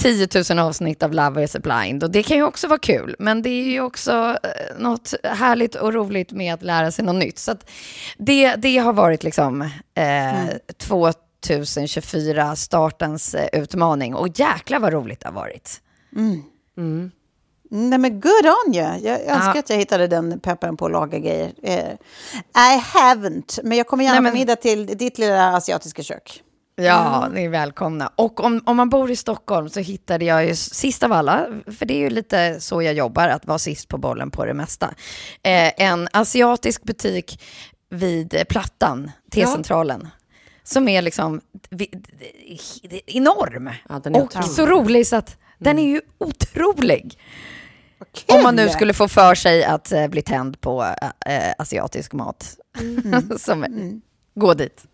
10 0.00 0.28
000 0.50 0.58
avsnitt 0.58 1.02
av 1.02 1.12
Love 1.14 1.44
is 1.44 1.56
blind 1.56 2.04
och 2.04 2.10
det 2.10 2.22
kan 2.22 2.36
ju 2.36 2.42
också 2.42 2.68
vara 2.68 2.78
kul. 2.78 3.16
Men 3.18 3.42
det 3.42 3.48
är 3.50 3.70
ju 3.70 3.80
också 3.80 4.36
eh, 4.42 4.78
något 4.78 5.14
härligt 5.24 5.74
och 5.74 5.92
roligt 5.92 6.32
med 6.32 6.54
att 6.54 6.62
lära 6.62 6.90
sig 6.90 7.04
något 7.04 7.14
nytt. 7.14 7.38
Så 7.38 7.50
att 7.52 7.70
det, 8.18 8.54
det 8.54 8.78
har 8.78 8.92
varit 8.92 9.22
liksom 9.22 9.62
eh, 9.94 10.48
2024 10.88 12.56
startens 12.56 13.34
eh, 13.34 13.60
utmaning 13.60 14.14
och 14.14 14.28
jäkla 14.38 14.78
vad 14.78 14.92
roligt 14.92 15.20
det 15.20 15.28
har 15.28 15.34
varit. 15.34 15.80
Nej 17.72 17.98
men 17.98 18.20
good 18.20 18.46
on 18.66 18.74
you. 18.74 18.98
Jag 19.02 19.20
önskar 19.20 19.58
att 19.58 19.70
jag 19.70 19.76
hittade 19.76 20.06
den 20.06 20.40
peppen 20.40 20.76
på 20.76 20.86
att 20.86 20.92
laga 20.92 21.18
grejer. 21.18 21.52
Eh, 21.62 21.92
I 22.54 22.80
haven't, 22.94 23.60
men 23.62 23.78
jag 23.78 23.86
kommer 23.86 24.04
gärna 24.04 24.14
Nej, 24.14 24.22
men- 24.22 24.32
på 24.32 24.38
middag 24.38 24.56
till 24.56 24.86
ditt 24.86 25.18
lilla 25.18 25.56
asiatiska 25.56 26.02
kök. 26.02 26.42
Ja, 26.80 27.28
ni 27.32 27.44
är 27.44 27.48
välkomna. 27.48 28.12
Och 28.16 28.44
om, 28.44 28.62
om 28.66 28.76
man 28.76 28.88
bor 28.88 29.10
i 29.10 29.16
Stockholm 29.16 29.68
så 29.68 29.80
hittade 29.80 30.24
jag 30.24 30.46
ju 30.46 30.54
sist 30.54 31.02
av 31.02 31.12
alla, 31.12 31.46
för 31.78 31.86
det 31.86 31.94
är 31.94 31.98
ju 31.98 32.10
lite 32.10 32.60
så 32.60 32.82
jag 32.82 32.94
jobbar, 32.94 33.28
att 33.28 33.46
vara 33.46 33.58
sist 33.58 33.88
på 33.88 33.98
bollen 33.98 34.30
på 34.30 34.44
det 34.44 34.54
mesta. 34.54 34.94
Eh, 35.42 35.72
en 35.76 36.08
asiatisk 36.12 36.82
butik 36.82 37.42
vid 37.90 38.34
eh, 38.34 38.44
Plattan, 38.44 39.10
T-centralen. 39.32 40.08
Som 40.62 40.88
är 40.88 41.02
liksom 41.02 41.40
enorm. 43.06 43.70
Ja, 43.88 43.98
den 43.98 44.14
är 44.14 44.18
och 44.18 44.24
otrolig. 44.24 44.50
så 44.50 44.66
rolig 44.66 45.06
så 45.06 45.16
att 45.16 45.36
den 45.58 45.78
är 45.78 45.88
ju 45.88 46.00
otrolig. 46.18 47.18
Om 48.26 48.42
man 48.42 48.56
nu 48.56 48.68
skulle 48.68 48.94
få 48.94 49.08
för 49.08 49.34
sig 49.34 49.64
att 49.64 49.92
eh, 49.92 50.08
bli 50.08 50.22
tänd 50.22 50.60
på 50.60 50.94
eh, 51.26 51.52
asiatisk 51.58 52.12
mat. 52.12 52.56
som, 53.38 53.66
Gå 54.34 54.54
dit. 54.54 54.84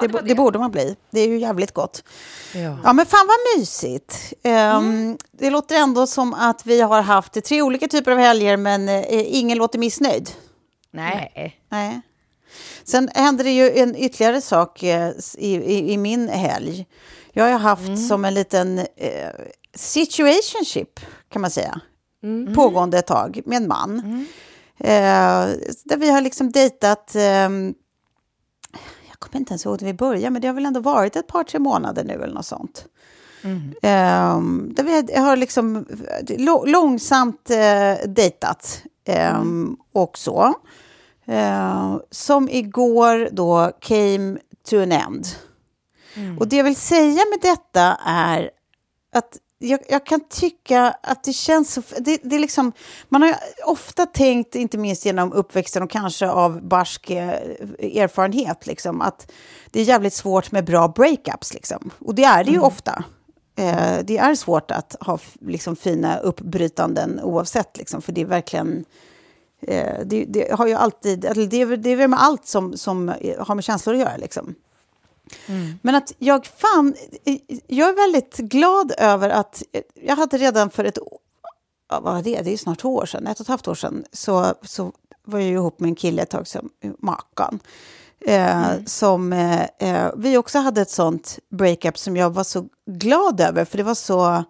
Det, 0.00 0.08
bo- 0.08 0.18
det 0.24 0.34
borde 0.34 0.58
man 0.58 0.70
bli. 0.70 0.96
Det 1.10 1.20
är 1.20 1.28
ju 1.28 1.38
jävligt 1.38 1.72
gott. 1.72 2.02
Ja. 2.54 2.78
Ja, 2.84 2.92
men 2.92 3.06
fan 3.06 3.26
vad 3.26 3.58
mysigt. 3.60 4.32
Ehm, 4.42 5.18
Det 5.32 5.50
låter 5.50 5.76
ändå 5.76 6.06
som 6.06 6.34
att 6.34 6.66
vi 6.66 6.80
har 6.80 7.02
haft 7.02 7.44
tre 7.44 7.62
olika 7.62 7.88
typer 7.88 8.10
av 8.12 8.18
helger, 8.18 8.56
men 8.56 8.88
eh, 8.88 9.04
ingen 9.36 9.58
låter 9.58 9.78
missnöjd. 9.78 10.30
Nej. 10.90 11.60
Nej. 11.68 12.00
Sen 12.84 13.08
hände 13.14 13.42
det 13.42 13.50
ju 13.50 13.70
en 13.78 13.96
ytterligare 13.96 14.40
sak 14.40 14.82
eh, 14.82 15.10
i, 15.38 15.54
i, 15.56 15.92
i 15.92 15.96
min 15.96 16.28
helg. 16.28 16.86
Jag 17.32 17.44
har 17.44 17.58
haft 17.58 18.08
som 18.08 18.24
en 18.24 18.34
liten 18.34 18.78
eh, 18.78 19.30
situationship, 19.74 21.00
kan 21.32 21.42
man 21.42 21.50
säga. 21.50 21.80
Pågående 22.54 22.98
ett 22.98 23.06
tag 23.06 23.40
med 23.46 23.56
en 23.56 23.68
man. 23.68 24.26
Eh, 24.80 25.46
där 25.84 25.96
vi 25.96 26.10
har 26.10 26.20
liksom 26.20 26.52
dejtat... 26.52 27.14
kommer 29.26 29.40
inte 29.40 29.52
ens 29.52 29.66
ihåg 29.66 29.82
när 29.82 29.86
vi 29.86 29.94
började, 29.94 30.30
men 30.30 30.42
det 30.42 30.48
har 30.48 30.54
väl 30.54 30.66
ändå 30.66 30.80
varit 30.80 31.16
ett 31.16 31.26
par, 31.26 31.44
tre 31.44 31.60
månader 31.60 32.04
nu 32.04 32.14
eller 32.14 32.34
något 32.34 32.46
sånt. 32.46 32.86
Ehm, 33.82 34.72
där 34.74 34.84
vi 34.84 35.16
har 35.18 35.36
liksom 35.36 35.86
långsamt 36.66 37.50
eh, 37.50 38.08
dejtat 38.08 38.82
ehm, 39.04 39.76
och 39.92 40.18
så. 40.18 40.54
Eh, 41.24 41.96
som 42.10 42.48
igår 42.48 43.28
då 43.32 43.72
came 43.80 44.38
to 44.70 44.82
an 44.82 44.92
end. 44.92 45.26
Och 46.38 46.48
det 46.48 46.56
jag 46.56 46.64
vill 46.64 46.76
säga 46.76 47.22
med 47.30 47.38
detta 47.42 47.98
är 48.06 48.50
att 49.12 49.38
jag, 49.58 49.80
jag 49.88 50.06
kan 50.06 50.20
tycka 50.28 50.96
att 51.02 51.24
det 51.24 51.32
känns 51.32 51.72
så... 51.72 51.82
Det, 51.98 52.20
det 52.22 52.36
är 52.36 52.40
liksom, 52.40 52.72
man 53.08 53.22
har 53.22 53.34
ofta 53.66 54.06
tänkt, 54.06 54.54
inte 54.54 54.78
minst 54.78 55.04
genom 55.04 55.32
uppväxten 55.32 55.82
och 55.82 55.90
kanske 55.90 56.28
av 56.28 56.62
barsk 56.62 57.10
eh, 57.10 57.28
erfarenhet, 57.78 58.66
liksom, 58.66 59.00
att 59.00 59.32
det 59.70 59.80
är 59.80 59.84
jävligt 59.84 60.14
svårt 60.14 60.52
med 60.52 60.64
bra 60.64 60.88
breakups. 60.88 61.54
Liksom. 61.54 61.90
Och 61.98 62.14
det 62.14 62.24
är 62.24 62.44
det 62.44 62.50
ju 62.50 62.60
ofta. 62.60 63.04
Eh, 63.58 63.98
det 64.04 64.18
är 64.18 64.34
svårt 64.34 64.70
att 64.70 64.96
ha 65.00 65.18
liksom, 65.40 65.76
fina 65.76 66.18
uppbrytanden 66.18 67.20
oavsett, 67.20 67.76
liksom, 67.76 68.02
för 68.02 68.12
det 68.12 68.20
är 68.20 68.26
verkligen... 68.26 68.84
Eh, 69.62 70.00
det, 70.04 70.24
det 70.24 70.52
har 70.52 70.66
ju 70.66 70.74
alltid... 70.74 71.20
Det, 71.20 71.76
det 71.76 71.90
är 71.90 71.96
väl 71.96 72.08
med 72.08 72.22
allt 72.22 72.46
som, 72.46 72.76
som 72.76 73.08
har 73.38 73.54
med 73.54 73.64
känslor 73.64 73.94
att 73.94 74.00
göra. 74.00 74.16
Liksom. 74.16 74.54
Men 75.82 75.94
att 75.94 76.12
jag 76.18 76.46
fan, 76.46 76.94
jag 77.66 77.88
är 77.88 77.96
väldigt 77.96 78.36
glad 78.36 78.92
över 78.98 79.30
att 79.30 79.62
jag 79.94 80.16
hade 80.16 80.38
redan 80.38 80.70
för 80.70 80.84
ett 80.84 80.98
ja, 81.88 82.00
vad 82.00 82.14
var 82.14 82.22
det? 82.22 82.42
Det 82.42 82.52
är 82.52 82.56
snart 82.56 82.78
två 82.78 82.94
år 82.96 83.06
sedan, 83.06 83.26
ett 83.26 83.40
och 83.40 83.44
ett 83.44 83.48
halvt 83.48 83.68
år 83.68 83.74
sedan, 83.74 84.04
så, 84.12 84.54
så 84.62 84.92
var 85.24 85.38
jag 85.38 85.48
ihop 85.48 85.80
med 85.80 85.88
en 85.88 85.94
kille 85.94 86.22
ett 86.22 86.30
tag 86.30 86.48
som 86.48 86.70
Makan. 86.98 87.60
Eh, 88.20 88.66
Som 88.86 89.32
eh, 89.32 89.62
eh, 89.78 90.10
vi 90.16 90.36
också 90.36 90.58
hade 90.58 90.80
ett 90.80 90.90
sånt 90.90 91.38
breakup 91.50 91.98
som 91.98 92.16
jag 92.16 92.30
var 92.30 92.44
så 92.44 92.64
glad 92.86 93.40
över, 93.40 93.64
för 93.64 93.76
det 93.78 93.84
var 93.84 93.94
så... 93.94 94.44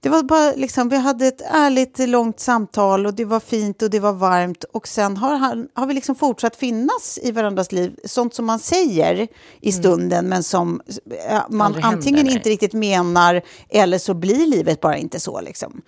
Det 0.00 0.08
var 0.08 0.22
bara 0.22 0.52
liksom, 0.56 0.88
vi 0.88 0.96
hade 0.96 1.26
ett 1.26 1.40
ärligt 1.40 1.98
långt 1.98 2.40
samtal 2.40 3.06
och 3.06 3.14
det 3.14 3.24
var 3.24 3.40
fint 3.40 3.82
och 3.82 3.90
det 3.90 4.00
var 4.00 4.12
varmt 4.12 4.64
och 4.64 4.88
sen 4.88 5.16
har, 5.16 5.36
han, 5.36 5.68
har 5.74 5.86
vi 5.86 5.94
liksom 5.94 6.14
fortsatt 6.14 6.56
finnas 6.56 7.18
i 7.22 7.32
varandras 7.32 7.72
liv. 7.72 7.96
Sånt 8.04 8.34
som 8.34 8.46
man 8.46 8.58
säger 8.58 9.28
i 9.60 9.72
stunden 9.72 10.28
men 10.28 10.42
som 10.42 10.80
eh, 11.28 11.40
man 11.48 11.66
Aldrig 11.66 11.84
händer, 11.84 11.96
antingen 11.98 12.26
nej. 12.26 12.34
inte 12.34 12.50
riktigt 12.50 12.72
menar 12.72 13.42
eller 13.68 13.98
så 13.98 14.14
blir 14.14 14.46
livet 14.46 14.80
bara 14.80 14.96
inte 14.96 15.20
så. 15.20 15.40
Liksom. 15.40 15.82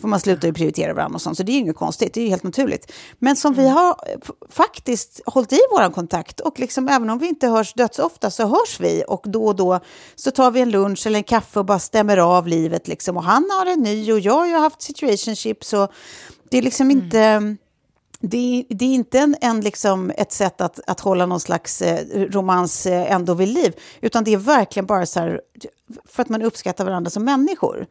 Får 0.00 0.08
man 0.08 0.20
sluta 0.20 0.46
ju 0.46 0.52
prioritera 0.52 0.94
varandra 0.94 1.14
och 1.14 1.22
sånt, 1.22 1.36
så 1.36 1.42
det 1.42 1.52
är 1.52 1.54
ju 1.54 1.60
inget 1.60 1.76
konstigt, 1.76 2.14
det 2.14 2.20
är 2.20 2.24
ju 2.24 2.30
helt 2.30 2.42
naturligt. 2.42 2.92
Men 3.18 3.36
som 3.36 3.54
vi 3.54 3.68
har 3.68 3.96
f- 4.22 4.30
faktiskt 4.50 5.20
hållit 5.26 5.52
i 5.52 5.58
vår 5.70 5.90
kontakt 5.92 6.40
och 6.40 6.58
liksom, 6.60 6.88
även 6.88 7.10
om 7.10 7.18
vi 7.18 7.28
inte 7.28 7.48
hörs 7.48 7.74
dödsofta 7.74 8.30
så 8.30 8.46
hörs 8.46 8.80
vi. 8.80 9.04
Och 9.08 9.22
då 9.26 9.44
och 9.46 9.56
då 9.56 9.80
så 10.14 10.30
tar 10.30 10.50
vi 10.50 10.60
en 10.60 10.70
lunch 10.70 11.06
eller 11.06 11.18
en 11.18 11.24
kaffe 11.24 11.58
och 11.58 11.64
bara 11.64 11.78
stämmer 11.78 12.16
av 12.16 12.48
livet 12.48 12.88
liksom. 12.88 13.16
Och 13.16 13.24
han 13.24 13.50
har 13.58 13.66
en 13.66 13.80
ny 13.80 14.12
och 14.12 14.20
jag 14.20 14.32
har 14.32 14.46
ju 14.46 14.56
haft 14.56 14.82
situationship 14.82 15.64
så 15.64 15.88
det 16.50 16.58
är 16.58 16.62
liksom 16.62 16.90
inte... 16.90 17.56
Det 18.28 18.36
är, 18.36 18.74
det 18.74 18.84
är 18.84 18.94
inte 18.94 19.18
en, 19.18 19.36
en 19.40 19.60
liksom 19.60 20.12
ett 20.16 20.32
sätt 20.32 20.60
att, 20.60 20.80
att 20.86 21.00
hålla 21.00 21.26
någon 21.26 21.40
slags 21.40 21.82
eh, 21.82 22.20
romans 22.30 22.86
eh, 22.86 23.12
ändå 23.12 23.34
vid 23.34 23.48
liv, 23.48 23.72
utan 24.00 24.24
det 24.24 24.32
är 24.32 24.36
verkligen 24.36 24.86
bara 24.86 25.06
så 25.06 25.20
här, 25.20 25.40
för 26.04 26.22
att 26.22 26.28
man 26.28 26.42
uppskattar 26.42 26.84
varandra 26.84 27.10
som 27.10 27.24
människor. 27.24 27.86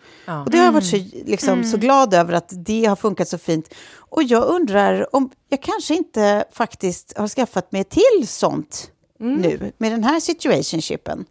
Och 0.45 0.51
det 0.51 0.57
har 0.57 0.65
jag 0.65 0.71
varit 0.71 0.89
så, 0.89 0.97
liksom, 1.25 1.63
så 1.63 1.77
glad 1.77 2.13
över 2.13 2.33
att 2.33 2.49
det 2.51 2.85
har 2.85 2.95
funkat 2.95 3.27
så 3.27 3.37
fint. 3.37 3.73
Och 3.95 4.23
jag 4.23 4.43
undrar 4.43 5.15
om 5.15 5.29
jag 5.49 5.61
kanske 5.61 5.95
inte 5.95 6.45
faktiskt 6.51 7.17
har 7.17 7.27
skaffat 7.27 7.71
mig 7.71 7.83
till 7.83 8.27
sånt 8.27 8.91
nu, 9.19 9.71
med 9.77 9.91
den 9.91 10.03
här 10.03 10.19
situationshipen. 10.19 11.25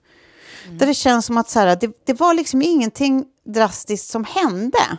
Där 0.71 0.87
det 0.87 0.95
känns 0.95 1.27
som 1.27 1.39
att 1.39 1.51
så 1.51 1.59
här, 1.59 1.77
det, 1.81 1.91
det 2.05 2.21
var 2.21 2.35
liksom 2.35 2.63
ingenting 2.63 3.25
drastiskt 3.45 4.11
som 4.11 4.25
hände. 4.25 4.99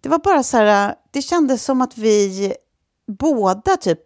Det 0.00 0.08
var 0.08 0.18
bara 0.18 0.42
så 0.42 0.56
här, 0.56 0.94
det 1.10 1.22
kändes 1.22 1.64
som 1.64 1.82
att 1.82 1.98
vi 1.98 2.54
båda 3.06 3.76
typ 3.76 4.00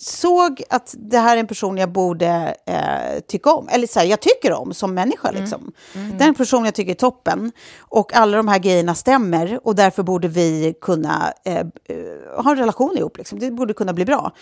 såg 0.00 0.62
att 0.70 0.94
det 0.98 1.18
här 1.18 1.36
är 1.36 1.40
en 1.40 1.46
person 1.46 1.78
jag 1.78 1.92
borde 1.92 2.54
eh, 2.66 3.20
tycka 3.28 3.52
om. 3.52 3.68
Eller 3.68 3.86
så 3.86 4.00
här, 4.00 4.06
jag 4.06 4.20
tycker 4.20 4.52
om 4.52 4.74
som 4.74 4.94
människa. 4.94 5.30
Liksom. 5.30 5.72
Det 5.92 6.24
är 6.24 6.28
en 6.28 6.34
person 6.34 6.64
jag 6.64 6.74
tycker 6.74 6.90
är 6.90 6.94
toppen. 6.94 7.52
Och 7.78 8.14
alla 8.14 8.36
de 8.36 8.48
här 8.48 8.58
grejerna 8.58 8.94
stämmer. 8.94 9.60
Och 9.62 9.74
därför 9.74 10.02
borde 10.02 10.28
vi 10.28 10.74
kunna 10.80 11.32
eh, 11.44 11.56
eh, 11.56 11.64
ha 12.42 12.50
en 12.50 12.56
relation 12.56 12.98
ihop. 12.98 13.16
Liksom. 13.16 13.38
Det 13.38 13.50
borde 13.50 13.74
kunna 13.74 13.92
bli 13.92 14.04
bra. 14.04 14.32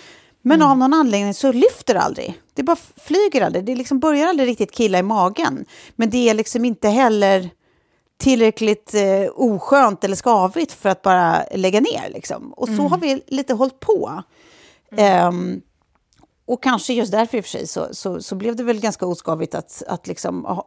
Men 0.42 0.62
av 0.62 0.78
någon 0.78 0.94
anledning 0.94 1.34
så 1.34 1.52
lyfter 1.52 1.94
det 1.94 2.00
aldrig. 2.00 2.40
Det 2.54 2.62
bara 2.62 2.76
flyger 2.96 3.42
aldrig. 3.42 3.64
Det 3.64 3.74
liksom 3.74 4.00
börjar 4.00 4.26
aldrig 4.26 4.48
riktigt 4.48 4.72
killa 4.72 4.98
i 4.98 5.02
magen. 5.02 5.64
Men 5.96 6.10
det 6.10 6.28
är 6.28 6.34
liksom 6.34 6.64
inte 6.64 6.88
heller 6.88 7.50
tillräckligt 8.18 8.94
eh, 8.94 9.28
oskönt 9.34 10.04
eller 10.04 10.16
skavigt 10.16 10.72
för 10.72 10.88
att 10.88 11.02
bara 11.02 11.44
lägga 11.54 11.80
ner. 11.80 12.10
Liksom. 12.10 12.52
Och 12.52 12.68
så 12.68 12.82
har 12.82 12.98
vi 12.98 13.22
lite 13.26 13.54
hållit 13.54 13.80
på. 13.80 14.22
Ehm, 14.96 15.60
och 16.46 16.62
kanske 16.62 16.92
just 16.92 17.12
därför 17.12 17.38
i 17.38 17.40
och 17.40 17.44
för 17.44 17.50
sig 17.50 17.66
så, 17.66 17.88
så, 17.92 18.22
så 18.22 18.34
blev 18.34 18.56
det 18.56 18.62
väl 18.62 18.80
ganska 18.80 19.06
oskavigt 19.06 19.54
att, 19.54 19.82
att, 19.86 20.06
liksom, 20.06 20.62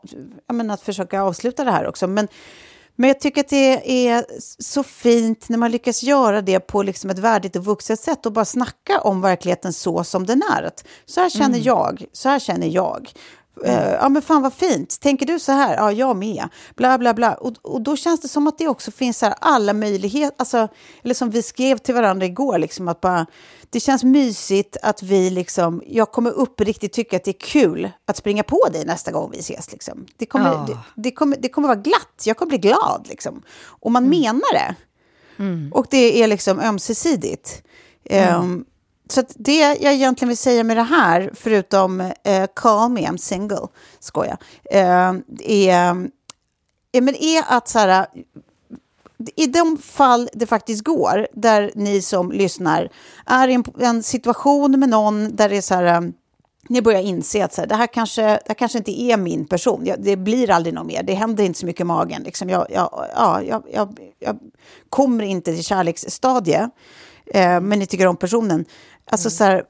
menar, 0.54 0.74
att 0.74 0.82
försöka 0.82 1.22
avsluta 1.22 1.64
det 1.64 1.72
här 1.72 1.88
också. 1.88 2.08
Men, 2.08 2.28
men 2.96 3.08
jag 3.08 3.20
tycker 3.20 3.42
att 3.42 3.50
det 3.50 4.08
är 4.08 4.26
så 4.60 4.84
fint 4.84 5.50
när 5.50 5.58
man 5.58 5.72
lyckas 5.72 6.04
göra 6.04 6.42
det 6.42 6.60
på 6.60 6.84
liksom 6.84 7.10
ett 7.10 7.20
värdigt 7.20 7.56
och 7.56 7.66
vuxet 7.66 8.00
sätt 8.00 8.26
och 8.26 8.32
bara 8.32 8.46
snacka 8.46 9.02
om 9.02 9.22
verkligheten 9.22 9.74
så 9.74 10.04
som 10.04 10.26
den 10.26 10.42
är. 10.58 10.64
Att 10.64 10.88
så 11.06 11.22
här 11.22 11.30
känner 11.30 11.60
jag, 11.64 12.06
så 12.12 12.30
här 12.30 12.40
känner 12.40 12.68
jag. 12.68 13.12
Eh, 13.66 13.92
ja 13.92 14.10
men 14.10 14.22
fan 14.22 14.42
vad 14.42 14.54
fint, 14.54 15.00
tänker 15.00 15.26
du 15.26 15.40
så 15.40 15.52
här? 15.52 15.76
Ja, 15.76 15.92
jag 15.92 16.16
med. 16.16 16.48
Bla 16.76 16.98
bla 16.98 17.14
bla. 17.14 17.34
Och, 17.34 17.54
och 17.62 17.82
då 17.82 17.96
känns 17.96 18.22
det 18.22 18.28
som 18.28 18.48
att 18.48 18.58
det 18.58 18.68
också 18.68 18.92
finns 18.92 19.18
så 19.20 19.26
här 19.26 19.36
alla 19.42 19.74
möjligheter, 19.74 20.36
alltså, 20.38 20.68
eller 21.04 21.14
som 21.14 21.30
vi 21.30 21.44
skrev 21.44 21.78
till 21.78 21.96
varandra 21.96 22.26
igår, 22.26 22.58
liksom 22.58 22.88
att 22.88 23.02
bara, 23.02 23.26
det 23.70 23.80
känns 23.80 24.04
mysigt 24.04 24.78
att 24.82 25.04
vi 25.04 25.30
liksom, 25.30 25.82
jag 25.88 26.12
kommer 26.12 26.32
uppriktigt 26.32 26.94
tycka 26.94 27.16
att 27.18 27.24
det 27.24 27.32
är 27.32 27.40
kul 27.40 27.92
att 28.08 28.18
springa 28.18 28.44
på 28.44 28.68
dig 28.74 28.86
nästa 28.86 29.12
gång 29.12 29.32
vi 29.32 29.40
ses. 29.40 29.72
Liksom. 29.72 30.06
Det, 30.18 30.26
kommer, 30.26 30.46
Ja. 30.52 30.66
det, 30.68 30.78
det, 31.02 31.12
kommer, 31.12 31.38
det 31.38 31.50
kommer 31.50 31.68
vara 31.68 31.80
glatt, 31.80 32.24
jag 32.26 32.38
kommer 32.38 32.50
bli 32.50 32.58
glad. 32.58 33.06
Liksom. 33.10 33.42
Och 33.66 33.92
man 33.92 34.10
menar 34.10 34.54
det. 34.54 34.76
Och 35.72 35.86
det 35.90 36.24
är 36.24 36.28
liksom 36.28 36.60
ömsesidigt. 36.60 37.64
Ehm, 38.06 38.66
så 39.12 39.20
att 39.20 39.34
det 39.36 39.58
jag 39.58 39.94
egentligen 39.94 40.30
vill 40.30 40.38
säga 40.38 40.64
med 40.64 40.78
det 40.78 40.84
här, 40.84 41.32
förutom 41.34 42.02
eh, 42.02 42.46
call 42.56 42.92
me, 42.92 43.02
I'm 43.02 43.18
single, 43.18 43.68
skoja, 44.00 44.38
eh, 44.72 45.14
är, 45.40 46.10
är, 46.92 47.02
men 47.02 47.16
är 47.16 47.44
att 47.48 47.68
så 47.68 47.80
här, 47.80 48.08
i 49.36 49.48
de 49.48 49.78
fall 49.78 50.30
det 50.34 50.46
faktiskt 50.46 50.84
går, 50.84 51.28
där 51.34 51.72
ni 51.76 52.02
som 52.02 52.32
lyssnar 52.32 52.90
är 53.26 53.48
i 53.48 53.54
en, 53.54 53.64
en 53.80 54.04
situation 54.04 54.80
med 54.80 54.90
någon 54.90 55.36
där 55.36 55.50
det 55.50 55.58
är 55.58 55.62
så 55.62 55.76
här, 55.76 55.84
eh, 55.84 56.10
ni 56.70 56.82
börjar 56.82 57.02
inse 57.02 57.46
att 57.46 57.54
så 57.54 57.62
här, 57.62 57.68
det, 57.68 57.76
här 57.76 57.88
kanske, 57.88 58.22
det 58.22 58.48
här 58.48 58.54
kanske 58.54 58.78
inte 58.78 59.02
är 59.02 59.18
min 59.18 59.46
person. 59.46 59.86
Jag, 59.86 60.04
det 60.04 60.16
blir 60.16 60.52
aldrig 60.52 60.74
något 60.74 60.86
mer. 60.86 61.04
Det 61.04 61.14
händer 61.14 61.44
inte 61.44 61.60
så 61.60 61.66
mycket 61.66 61.82
i 61.82 61.84
magen. 61.84 62.24
Liksom 62.24 62.50
jag, 62.50 62.68
jag, 62.70 63.06
ja, 63.16 63.44
jag, 63.44 63.64
jag, 63.74 64.00
jag 64.20 64.40
kommer 64.90 65.24
inte 65.24 65.54
till 65.54 65.64
kärleksstadie, 65.64 66.70
eh, 67.26 67.62
men 67.62 67.80
ni 67.80 67.86
tycker 67.86 68.08
om 68.08 68.18
personen. 68.18 68.66
Alltså 69.10 69.30
så 69.30 69.44
här, 69.44 69.64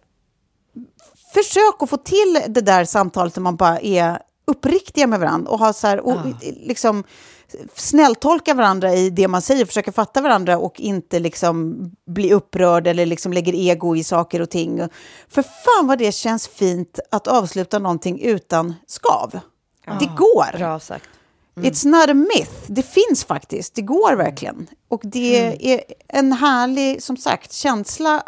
försök 1.34 1.75
att 1.80 1.89
få 1.89 1.97
till 1.97 2.41
det 2.47 2.62
där 2.62 2.86
samtalet 2.86 3.34
där 3.34 3.41
man 3.41 3.56
bara 3.56 3.80
är 3.80 4.19
uppriktiga 4.45 5.08
med 5.08 5.19
varandra 5.19 5.52
och, 5.52 5.60
ha 5.60 5.73
så 5.73 5.88
här, 5.88 5.99
och 5.99 6.17
liksom 6.41 7.04
snälltolka 7.75 8.54
varandra 8.54 8.93
i 8.93 9.10
det 9.10 9.28
man 9.28 9.41
säger, 9.41 9.65
försöka 9.65 9.91
fatta 9.91 10.21
varandra 10.21 10.58
och 10.58 10.80
inte 10.80 11.19
liksom 11.19 11.75
bli 12.06 12.34
upprörd 12.34 12.88
eller 12.88 13.06
liksom 13.06 13.34
lägger 13.34 13.56
ego 13.56 13.95
i 13.95 14.04
saker 14.04 14.41
och 14.41 14.49
ting. 14.49 14.82
För 15.30 15.41
fan 15.41 15.88
vad 15.88 15.97
det 15.97 16.12
känns 16.12 16.47
fint 16.47 16.99
att 17.12 17.28
avsluta 17.28 17.80
någonting 17.80 18.21
utan 18.21 18.75
skav. 18.88 19.39
Det 19.99 20.06
går. 20.06 20.58
Bra 20.58 20.80
sagt. 20.80 21.10
It's 21.56 21.88
not 21.88 22.10
a 22.10 22.13
myth. 22.13 22.52
Det 22.67 22.84
finns 22.84 23.23
faktiskt. 23.23 23.75
Det 23.75 23.82
går 23.82 24.15
verkligen. 24.15 24.67
Och 24.88 25.02
det 25.04 25.73
är 25.73 25.84
en 26.08 26.34
härlig, 26.34 27.04
som 27.04 27.17
sagt, 27.17 27.54
känsla 27.54 28.23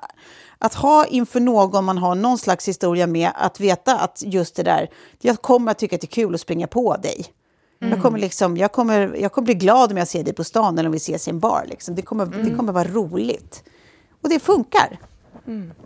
att 0.62 0.74
ha 0.74 1.06
inför 1.06 1.40
någon 1.40 1.86
man 1.86 1.98
har 1.98 2.16
någon 2.16 2.38
slags 2.38 2.68
historia 2.68 3.08
med, 3.08 3.32
att 3.36 3.60
veta 3.60 4.00
att 4.00 4.24
just 4.26 4.56
det 4.56 4.64
där, 4.64 4.90
jag 5.22 5.42
kommer 5.42 5.72
att 5.72 5.78
tycka 5.78 5.96
att 5.96 6.02
det 6.02 6.06
är 6.06 6.16
kul 6.16 6.36
att 6.36 6.42
springa 6.42 6.68
på 6.68 6.98
dig. 6.98 7.26
Jag, 7.80 8.02
kommer 8.02 8.20
liksom, 8.20 8.58
jag, 8.58 8.72
kommer, 8.72 9.16
jag 9.20 9.32
kommer 9.32 9.46
bli 9.46 9.54
glad 9.54 9.92
om 9.92 9.98
jag 9.98 10.08
ser 10.08 10.24
dig 10.24 10.34
på 10.34 10.44
stan 10.44 10.78
eller 10.78 10.90
om 10.90 10.92
vi 10.92 10.98
ses 10.98 11.28
i 11.28 11.32
en 11.32 11.40
bar. 11.40 11.66
Liksom. 11.70 11.96
Det, 11.96 12.02
kommer, 12.02 12.26
det 12.26 12.56
kommer 12.56 12.74
vara 12.74 12.88
roligt. 12.88 13.64
Och 14.24 14.30
det 14.30 14.40
funkar. 14.40 15.00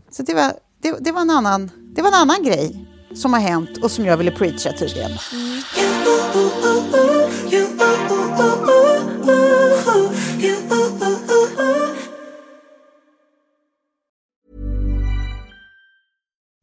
Så 0.09 0.23
det 0.23 0.33
var, 0.33 0.53
det, 0.81 0.95
det, 0.99 1.11
var 1.11 1.21
en 1.21 1.29
annan, 1.29 1.71
det 1.95 2.01
var 2.01 2.09
en 2.09 2.15
annan 2.15 2.43
grej 2.43 2.87
som 3.15 3.33
har 3.33 3.39
hänt 3.39 3.69
och 3.83 3.91
som 3.91 4.05
jag 4.05 4.17
ville 4.17 4.31
preacha 4.31 4.71
tydligen. 4.71 5.11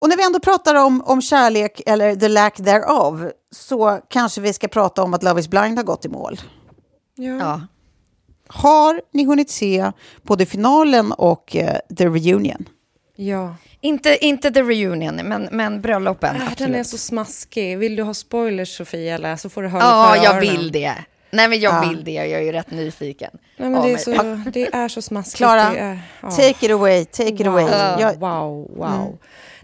Och 0.00 0.08
när 0.08 0.16
vi 0.16 0.24
ändå 0.26 0.40
pratar 0.40 0.74
om, 0.74 1.02
om 1.06 1.22
kärlek, 1.22 1.82
eller 1.86 2.16
the 2.16 2.28
lack 2.28 2.56
thereof, 2.56 3.20
så 3.52 4.00
kanske 4.08 4.40
vi 4.40 4.52
ska 4.52 4.68
prata 4.68 5.02
om 5.02 5.14
att 5.14 5.22
Love 5.22 5.40
is 5.40 5.48
blind 5.48 5.78
har 5.78 5.84
gått 5.84 6.04
i 6.04 6.08
mål. 6.08 6.40
Ja. 7.14 7.60
Har 8.48 9.00
ni 9.12 9.24
hunnit 9.24 9.50
se 9.50 9.92
både 10.22 10.46
finalen 10.46 11.12
och 11.12 11.56
eh, 11.56 11.76
the 11.98 12.06
reunion? 12.06 12.68
Ja. 13.16 13.54
Inte, 13.80 14.24
inte 14.26 14.50
the 14.50 14.62
reunion, 14.62 15.16
men, 15.16 15.48
men 15.52 15.80
bröllopen. 15.80 16.36
Äh, 16.36 16.42
den 16.58 16.74
är 16.74 16.82
så 16.84 16.98
smaskig. 16.98 17.78
Vill 17.78 17.96
du 17.96 18.02
ha 18.02 18.14
spoilers, 18.14 18.76
Sofia, 18.76 19.14
eller 19.14 19.36
så 19.36 19.48
får 19.48 19.62
du 19.62 19.68
höra 19.68 19.82
Ja, 19.82 20.16
jag 20.16 20.24
öronen. 20.36 20.40
vill 20.40 20.72
det. 20.72 20.94
Nej, 21.30 21.48
men 21.48 21.60
jag 21.60 21.74
Ja. 21.84 21.88
vill 21.88 22.04
det. 22.04 22.10
Jag 22.12 22.26
är 22.30 22.40
ju 22.40 22.52
rätt 22.52 22.70
nyfiken. 22.70 23.30
Nej, 23.56 23.70
men 23.70 23.82
det, 23.82 23.92
är 23.92 23.96
så, 23.96 24.10
det 24.52 24.74
är 24.74 24.88
så 24.88 25.02
smaskigt. 25.02 25.36
Klara, 25.36 25.62
är, 25.62 26.00
ja. 26.22 26.30
take 26.30 26.66
it 26.66 26.70
away, 26.72 27.04
take 27.04 27.28
it 27.34 27.46
away. 27.46 27.64
Wow, 27.64 28.00
Jag, 28.00 28.14
wow, 28.20 28.70
wow. 28.76 29.18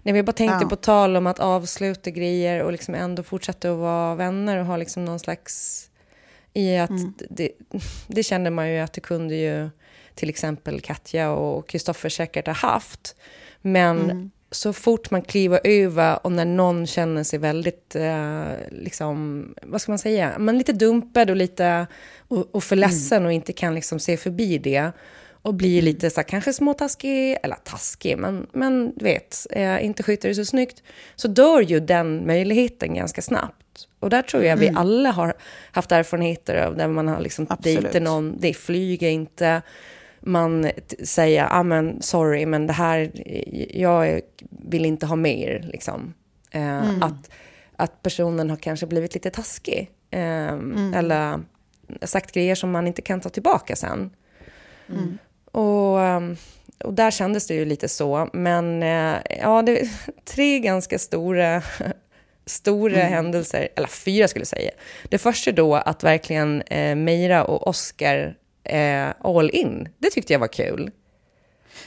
Nej, 0.07 0.13
men 0.13 0.15
jag 0.15 0.25
bara 0.25 0.31
tänkte 0.31 0.57
Ja. 0.61 0.69
på 0.69 0.75
tal 0.75 1.15
om 1.15 1.27
att 1.27 1.39
avsluta 1.39 2.09
grejer 2.09 2.63
och 2.63 2.71
liksom 2.71 2.95
ändå 2.95 3.23
fortsätta 3.23 3.71
att 3.71 3.77
vara 3.77 4.15
vänner 4.15 4.57
och 4.57 4.65
ha 4.65 4.77
liksom 4.77 5.05
någon 5.05 5.19
slags... 5.19 5.83
I 6.53 6.77
att 6.77 6.91
det, 7.29 7.51
det 8.07 8.23
kände 8.23 8.49
man 8.49 8.69
ju 8.71 8.79
att 8.79 8.93
det 8.93 9.01
kunde 9.01 9.35
ju 9.35 9.69
till 10.15 10.29
exempel 10.29 10.81
Katja 10.81 11.31
och 11.31 11.69
Kristoffer 11.69 12.09
säkert 12.09 12.45
ha 12.47 12.53
haft. 12.53 13.15
Men 13.61 14.31
så 14.51 14.73
fort 14.73 15.11
man 15.11 15.21
kliver 15.21 15.59
över 15.63 16.25
och 16.25 16.31
när 16.31 16.45
någon 16.45 16.87
känner 16.87 17.23
sig 17.23 17.39
väldigt, 17.39 17.95
eh, 17.95 18.43
liksom, 18.71 19.45
vad 19.63 19.81
ska 19.81 19.91
man 19.91 19.99
säga, 19.99 20.39
man 20.39 20.57
lite 20.57 20.73
dumpad 20.73 21.29
och 21.29 21.35
lite 21.35 21.87
och, 22.17 22.55
och 22.55 22.63
för 22.63 22.75
ledsen 22.75 23.25
och 23.25 23.33
inte 23.33 23.53
kan 23.53 23.75
liksom 23.75 23.99
se 23.99 24.17
förbi 24.17 24.57
det 24.57 24.91
och 25.47 25.53
blir 25.53 25.81
lite 25.81 26.09
så 26.09 26.19
här, 26.19 26.27
kanske 26.27 26.53
småtaskig, 26.53 27.37
eller 27.43 27.55
taskig, 27.55 28.17
men, 28.17 28.47
men 28.51 28.93
du 28.95 29.03
vet, 29.03 29.47
eh, 29.49 29.85
inte 29.85 30.03
sköter 30.03 30.29
det 30.29 30.35
så 30.35 30.45
snyggt, 30.45 30.83
så 31.15 31.27
dör 31.27 31.61
ju 31.61 31.79
den 31.79 32.25
möjligheten 32.25 32.93
ganska 32.93 33.21
snabbt. 33.21 33.87
Och 33.99 34.09
där 34.09 34.21
tror 34.21 34.43
jag 34.43 34.57
vi 34.57 34.71
alla 34.75 35.11
har 35.11 35.33
haft 35.71 35.91
erfarenheter 35.91 36.55
av 36.55 36.77
där 36.77 36.87
man 36.87 37.07
har 37.07 37.19
liksom 37.19 37.47
Absolut. 37.49 38.01
någon, 38.01 38.37
det 38.39 38.53
flyger 38.53 39.09
inte, 39.09 39.61
man 40.19 40.71
säger, 41.03 41.47
ah, 41.51 41.63
men 41.63 42.01
sorry, 42.01 42.45
men 42.45 42.67
det 42.67 42.73
här, 42.73 43.11
jag 43.77 44.21
vill 44.49 44.85
inte 44.85 45.05
ha 45.05 45.15
mer. 45.15 45.69
Liksom. 45.71 46.13
Eh, 46.51 46.97
att, 47.01 47.31
att 47.75 48.01
personen 48.01 48.49
har 48.49 48.57
kanske 48.57 48.85
blivit 48.85 49.13
lite 49.13 49.29
taskig. 49.29 49.91
Eh, 50.11 50.57
Eller 50.95 51.39
sagt 52.01 52.31
grejer 52.31 52.55
som 52.55 52.71
man 52.71 52.87
inte 52.87 53.01
kan 53.01 53.21
ta 53.21 53.29
tillbaka 53.29 53.75
sen. 53.75 54.09
Och, 55.51 56.01
ehm, 56.01 56.37
och 56.83 56.93
där 56.93 57.11
kändes 57.11 57.47
det 57.47 57.53
ju 57.53 57.65
lite 57.65 57.87
så. 57.87 58.29
Men 58.33 58.83
eh, 58.83 59.15
ja, 59.41 59.61
det 59.61 59.81
är 59.81 59.89
tre 60.25 60.59
ganska 60.59 60.99
stora, 60.99 61.61
stora 62.45 62.99
händelser, 62.99 63.67
eller 63.75 63.87
fyra 63.87 64.27
skulle 64.27 64.41
jag 64.41 64.47
säga. 64.47 64.71
Det 65.09 65.17
första 65.17 65.51
då 65.51 65.75
att 65.75 66.03
verkligen 66.03 66.61
eh, 66.61 66.95
Meira 66.95 67.43
och 67.43 67.67
Oscar 67.67 68.35
eh, 68.63 69.07
all 69.19 69.49
in. 69.49 69.89
Det 69.97 70.09
tyckte 70.09 70.33
jag 70.33 70.39
var 70.39 70.47
kul. 70.47 70.91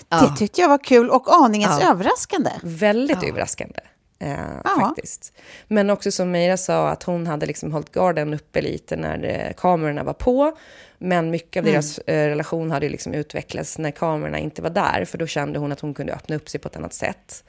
Det 0.09 0.37
tyckte 0.39 0.61
jag 0.61 0.69
var 0.69 0.85
kul 0.85 1.11
och 1.11 1.35
aningens 1.45 1.83
överraskande. 1.83 2.51
Väldigt 2.63 3.23
överraskande. 3.23 3.81
Eh, 4.23 4.79
Faktiskt. 4.81 5.33
Men 5.69 5.91
också 5.91 6.11
som 6.11 6.31
Meira 6.31 6.57
sa, 6.57 6.89
att 6.89 7.03
hon 7.03 7.27
hade 7.27 7.47
liksom 7.47 7.73
hållit 7.73 7.93
garden 7.93 8.35
uppe 8.35 8.61
lite 8.61 8.97
när 8.97 9.25
eh, 9.25 9.53
kamerorna 9.57 10.03
var 10.03 10.13
på. 10.13 10.57
Men 10.99 11.31
mycket 11.31 11.61
av 11.61 11.65
deras 11.73 11.99
eh, 11.99 12.29
relation 12.29 12.71
hade 12.71 12.89
liksom 12.89 13.15
utvecklats 13.15 13.79
när 13.79 13.91
kamerorna 13.91 14.39
inte 14.39 14.63
var 14.63 14.71
där. 14.71 15.05
För 15.05 15.19
då 15.19 15.27
kände 15.27 15.59
hon 15.59 15.73
att 15.73 15.81
hon 15.81 15.95
kunde 15.95 16.13
öppna 16.13 16.37
upp 16.37 16.49
sig 16.49 16.61
på 16.61 16.69
ett 16.69 16.77
annat 16.77 16.95
sätt. 16.95 17.45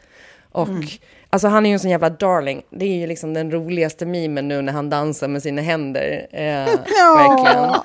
Och 0.51 0.67
alltså 1.29 1.47
han 1.47 1.65
är 1.65 1.69
ju 1.69 1.73
en 1.73 1.79
sån 1.79 1.91
jävla 1.91 2.09
darling. 2.09 2.61
Det 2.69 2.85
är 2.85 2.95
ju 2.95 3.07
liksom 3.07 3.33
den 3.33 3.51
roligaste 3.51 4.05
mimen 4.05 4.47
nu 4.47 4.61
när 4.61 4.73
han 4.73 4.89
dansar 4.89 5.27
med 5.27 5.43
sina 5.43 5.61
händer. 5.61 6.27
Eh, 6.31 6.41
Verkligen. 7.17 7.75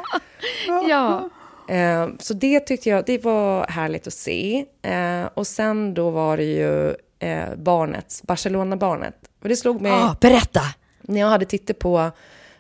Ja. 0.89 1.29
Eh, 1.69 2.09
så 2.19 2.35
det 2.35 2.61
tyckte 2.61 2.89
jag, 2.89 3.05
det 3.07 3.25
var 3.25 3.67
härligt 3.67 4.07
att 4.07 4.13
se. 4.13 4.65
Eh, 4.83 5.29
och 5.35 5.47
sen 5.47 5.95
då 5.95 6.11
var 6.11 6.37
det 6.37 6.45
ju 6.45 6.95
eh, 7.19 7.55
barnet, 7.57 8.21
Barcelona-barnet. 8.25 9.15
Och 9.43 9.49
det 9.49 9.57
slog 9.57 9.81
mig 9.81 9.93
Ah, 9.93 10.17
berätta! 10.21 10.61
när 11.09 11.21
jag 11.21 11.29
hade 11.29 11.45
tittat 11.45 11.79
på, 11.79 12.11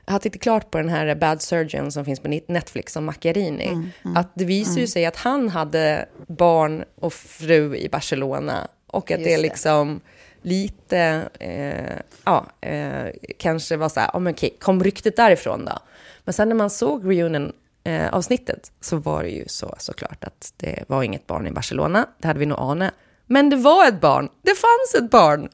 jag 0.06 0.12
hade 0.12 0.22
tittat 0.22 0.42
klart 0.42 0.70
på 0.70 0.78
den 0.78 0.88
här 0.88 1.14
Bad 1.14 1.42
Surgeon 1.42 1.92
som 1.92 2.04
finns 2.04 2.20
på 2.20 2.40
Netflix 2.48 2.96
om 2.96 3.04
Macchiarini. 3.04 3.92
Att 4.14 4.28
det 4.34 4.44
visar 4.44 4.80
ju 4.80 4.86
sig 4.86 5.06
att 5.06 5.16
han 5.16 5.48
hade 5.48 6.08
barn 6.26 6.84
och 7.00 7.12
fru 7.12 7.76
i 7.76 7.88
Barcelona. 7.88 8.68
Och 8.86 9.10
att 9.10 9.18
det 9.18 9.30
Just 9.30 9.42
det. 9.42 9.48
liksom 9.48 10.00
lite, 10.42 11.28
eh, 11.40 11.96
ja, 12.24 12.46
eh, 12.60 13.06
kanske 13.38 13.76
var 13.76 13.88
så 13.88 14.00
här, 14.00 14.10
oh, 14.14 14.20
men 14.20 14.32
okej, 14.32 14.56
kom 14.60 14.84
ryktet 14.84 15.16
därifrån 15.16 15.64
då? 15.64 15.78
Men 16.24 16.32
sen 16.32 16.48
när 16.48 16.56
man 16.56 16.70
såg 16.70 17.04
reunion 17.10 17.52
eh, 17.84 18.08
avsnittet 18.14 18.72
så 18.80 18.96
var 18.96 19.22
det 19.22 19.28
ju 19.28 19.44
så 19.46 19.74
såklart 19.78 20.24
att 20.24 20.52
det 20.56 20.84
var 20.88 21.02
inget 21.02 21.26
barn 21.26 21.46
i 21.46 21.50
Barcelona. 21.50 22.06
Det 22.18 22.26
hade 22.28 22.40
vi 22.40 22.46
nog 22.46 22.58
anat. 22.60 22.92
Men 23.26 23.50
det 23.50 23.56
var 23.56 23.88
ett 23.88 24.00
barn. 24.00 24.28
Det 24.42 24.54
fanns 24.54 25.04
ett 25.04 25.10
barn. 25.10 25.48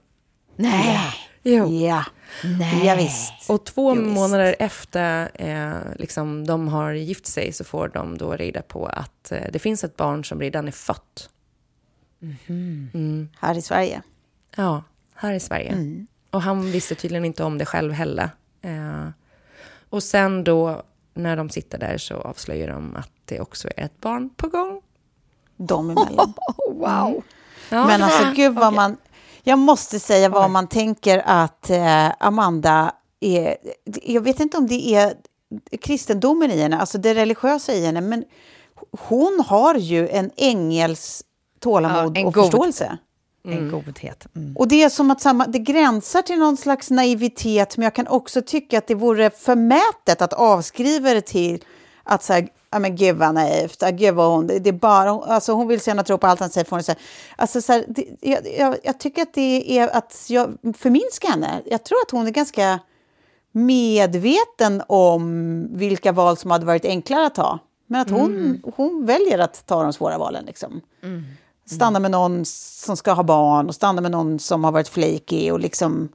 Nej. 0.56 0.98
Jo. 1.42 1.68
Ja, 1.72 2.04
ja 2.84 2.94
visst. 2.94 3.50
Och 3.50 3.64
två 3.66 3.94
Jo, 3.96 4.02
visst. 4.02 4.14
månader 4.14 4.56
efter 4.58 5.30
eh, 5.34 5.76
liksom, 5.98 6.46
de 6.46 6.68
har 6.68 6.92
gift 6.92 7.26
sig 7.26 7.52
så 7.52 7.64
får 7.64 7.88
de 7.88 8.18
då 8.18 8.32
reda 8.32 8.62
på 8.62 8.86
att 8.86 9.32
eh, 9.32 9.42
det 9.52 9.58
finns 9.58 9.84
ett 9.84 9.96
barn 9.96 10.24
som 10.24 10.40
redan 10.40 10.68
är 10.68 10.72
fött. 10.72 11.30
Här 13.40 13.58
i 13.58 13.62
Sverige. 13.62 14.02
Ja, 14.56 14.82
här 15.14 15.32
i 15.32 15.40
Sverige. 15.40 15.76
Och 16.30 16.42
han 16.42 16.72
visste 16.72 16.94
tydligen 16.94 17.24
inte 17.24 17.44
om 17.44 17.58
det 17.58 17.64
själv 17.64 17.92
heller. 17.92 18.30
Eh, 18.62 19.08
och 19.90 20.02
sen 20.02 20.44
då 20.44 20.82
när 21.14 21.36
de 21.36 21.50
sitter 21.50 21.78
där 21.78 21.98
så 21.98 22.14
avslöjar 22.14 22.68
de 22.68 22.96
att 22.96 23.10
det 23.24 23.40
också 23.40 23.68
är 23.76 23.84
ett 23.84 24.00
barn 24.00 24.30
på 24.36 24.48
gång. 24.48 24.82
De 25.56 25.90
emellan. 25.90 26.34
Wow. 26.72 27.22
Ja, 27.72 27.86
Men 27.86 28.02
alltså 28.02 28.24
gud 28.34 28.54
vad 28.54 28.72
man... 28.72 28.96
Jag 29.42 29.58
måste 29.58 30.00
säga 30.00 30.28
vad 30.28 30.50
man 30.50 30.66
tänker 30.68 31.22
att 31.26 31.70
eh, 31.70 32.08
Amanda 32.20 32.92
är... 33.20 33.56
Jag 34.02 34.20
vet 34.20 34.40
inte 34.40 34.56
om 34.56 34.66
det 34.66 34.94
är 34.94 35.14
kristendomen 35.80 36.50
i 36.50 36.60
henne, 36.60 36.78
alltså 36.80 36.98
det 36.98 37.14
religiösa 37.14 37.72
i 37.72 37.84
henne, 37.86 38.00
men 38.00 38.24
hon 38.98 39.44
har 39.46 39.74
ju 39.74 40.08
en 40.08 40.30
ängels 40.36 41.22
tålamod 41.60 42.16
Ja, 42.16 42.20
en 42.20 42.26
och 42.26 42.34
god- 42.34 42.44
förståelse. 42.44 42.98
En 43.44 43.70
godhet. 43.70 44.26
Mm. 44.36 44.56
Och 44.56 44.68
det 44.68 44.82
är 44.82 44.88
som 44.88 45.10
att 45.10 45.20
samma, 45.20 45.46
det 45.46 45.58
gränsar 45.58 46.22
till 46.22 46.38
någon 46.38 46.56
slags 46.56 46.90
naivitet, 46.90 47.76
men 47.76 47.84
jag 47.84 47.94
kan 47.94 48.08
också 48.08 48.42
tycka 48.42 48.78
att 48.78 48.86
det 48.86 48.94
vore 48.94 49.30
förmätet 49.30 50.22
att 50.22 50.32
avskriva 50.32 51.14
det 51.14 51.20
till 51.20 51.64
att 52.02 52.22
säga, 52.22 52.48
ja 52.72 52.78
men 52.78 52.96
gud 52.96 53.16
vad 53.16 53.34
naivt, 53.34 53.82
ja, 53.82 53.90
gud 53.90 54.14
vad 54.14 54.30
hon, 54.30 54.46
det 54.46 54.68
är 54.68 54.72
bara, 54.72 55.10
alltså 55.10 55.52
hon 55.52 55.68
vill 55.68 55.80
se 55.80 55.92
och 55.92 56.06
tro 56.06 56.18
på 56.18 56.26
allt 56.26 56.40
han 56.40 56.50
säger, 56.50 56.64
får 56.64 56.76
hon 56.76 56.82
säga. 56.82 56.98
Alltså 57.36 57.60
så 57.60 57.72
här, 57.72 57.84
det, 57.88 58.06
jag, 58.20 58.40
jag, 58.58 58.76
jag 58.82 58.98
tycker 58.98 59.22
att 59.22 59.34
det 59.34 59.78
är 59.78 59.96
att 59.96 60.26
jag 60.28 60.58
förminskar 60.76 61.28
henne. 61.28 61.62
Jag 61.66 61.84
tror 61.84 61.98
att 62.06 62.10
hon 62.10 62.26
är 62.26 62.30
ganska 62.30 62.78
medveten 63.52 64.82
om 64.86 65.66
vilka 65.72 66.12
val 66.12 66.36
som 66.36 66.50
hade 66.50 66.66
varit 66.66 66.84
enklare 66.84 67.26
att 67.26 67.34
ta. 67.34 67.58
Men 67.86 68.00
att 68.00 68.10
hon, 68.10 68.62
hon 68.76 69.06
väljer 69.06 69.38
att 69.38 69.66
ta 69.66 69.82
de 69.82 69.92
svåra 69.92 70.18
valen. 70.18 70.44
Liksom. 70.44 70.80
Stanna 71.66 71.98
med 72.00 72.10
någon 72.10 72.44
som 72.44 72.96
ska 72.96 73.12
ha 73.12 73.22
barn 73.22 73.68
och 73.68 73.74
stanna 73.74 74.00
med 74.00 74.10
någon 74.10 74.38
som 74.38 74.64
har 74.64 74.72
varit 74.72 74.88
flaky 74.88 75.50
och 75.50 75.60
liksom... 75.60 76.08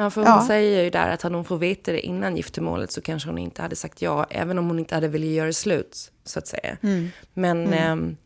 Ja, 0.00 0.10
för 0.10 0.20
hon 0.20 0.30
Ja. 0.30 0.44
säger 0.46 0.82
ju 0.84 0.90
där 0.90 1.08
att 1.10 1.22
hade 1.22 1.34
hon 1.34 1.44
fått 1.44 1.60
veta 1.60 1.92
det 1.92 2.00
innan 2.00 2.36
giftermålet 2.36 2.92
så 2.92 3.00
kanske 3.00 3.28
hon 3.28 3.38
inte 3.38 3.62
hade 3.62 3.76
sagt 3.76 4.02
ja, 4.02 4.26
även 4.30 4.58
om 4.58 4.68
hon 4.68 4.78
inte 4.78 4.94
hade 4.94 5.08
velat 5.08 5.28
göra 5.28 5.52
slut, 5.52 6.12
så 6.24 6.38
att 6.38 6.46
säga. 6.46 6.76
Men, 7.34 7.72
ehm, 7.72 8.16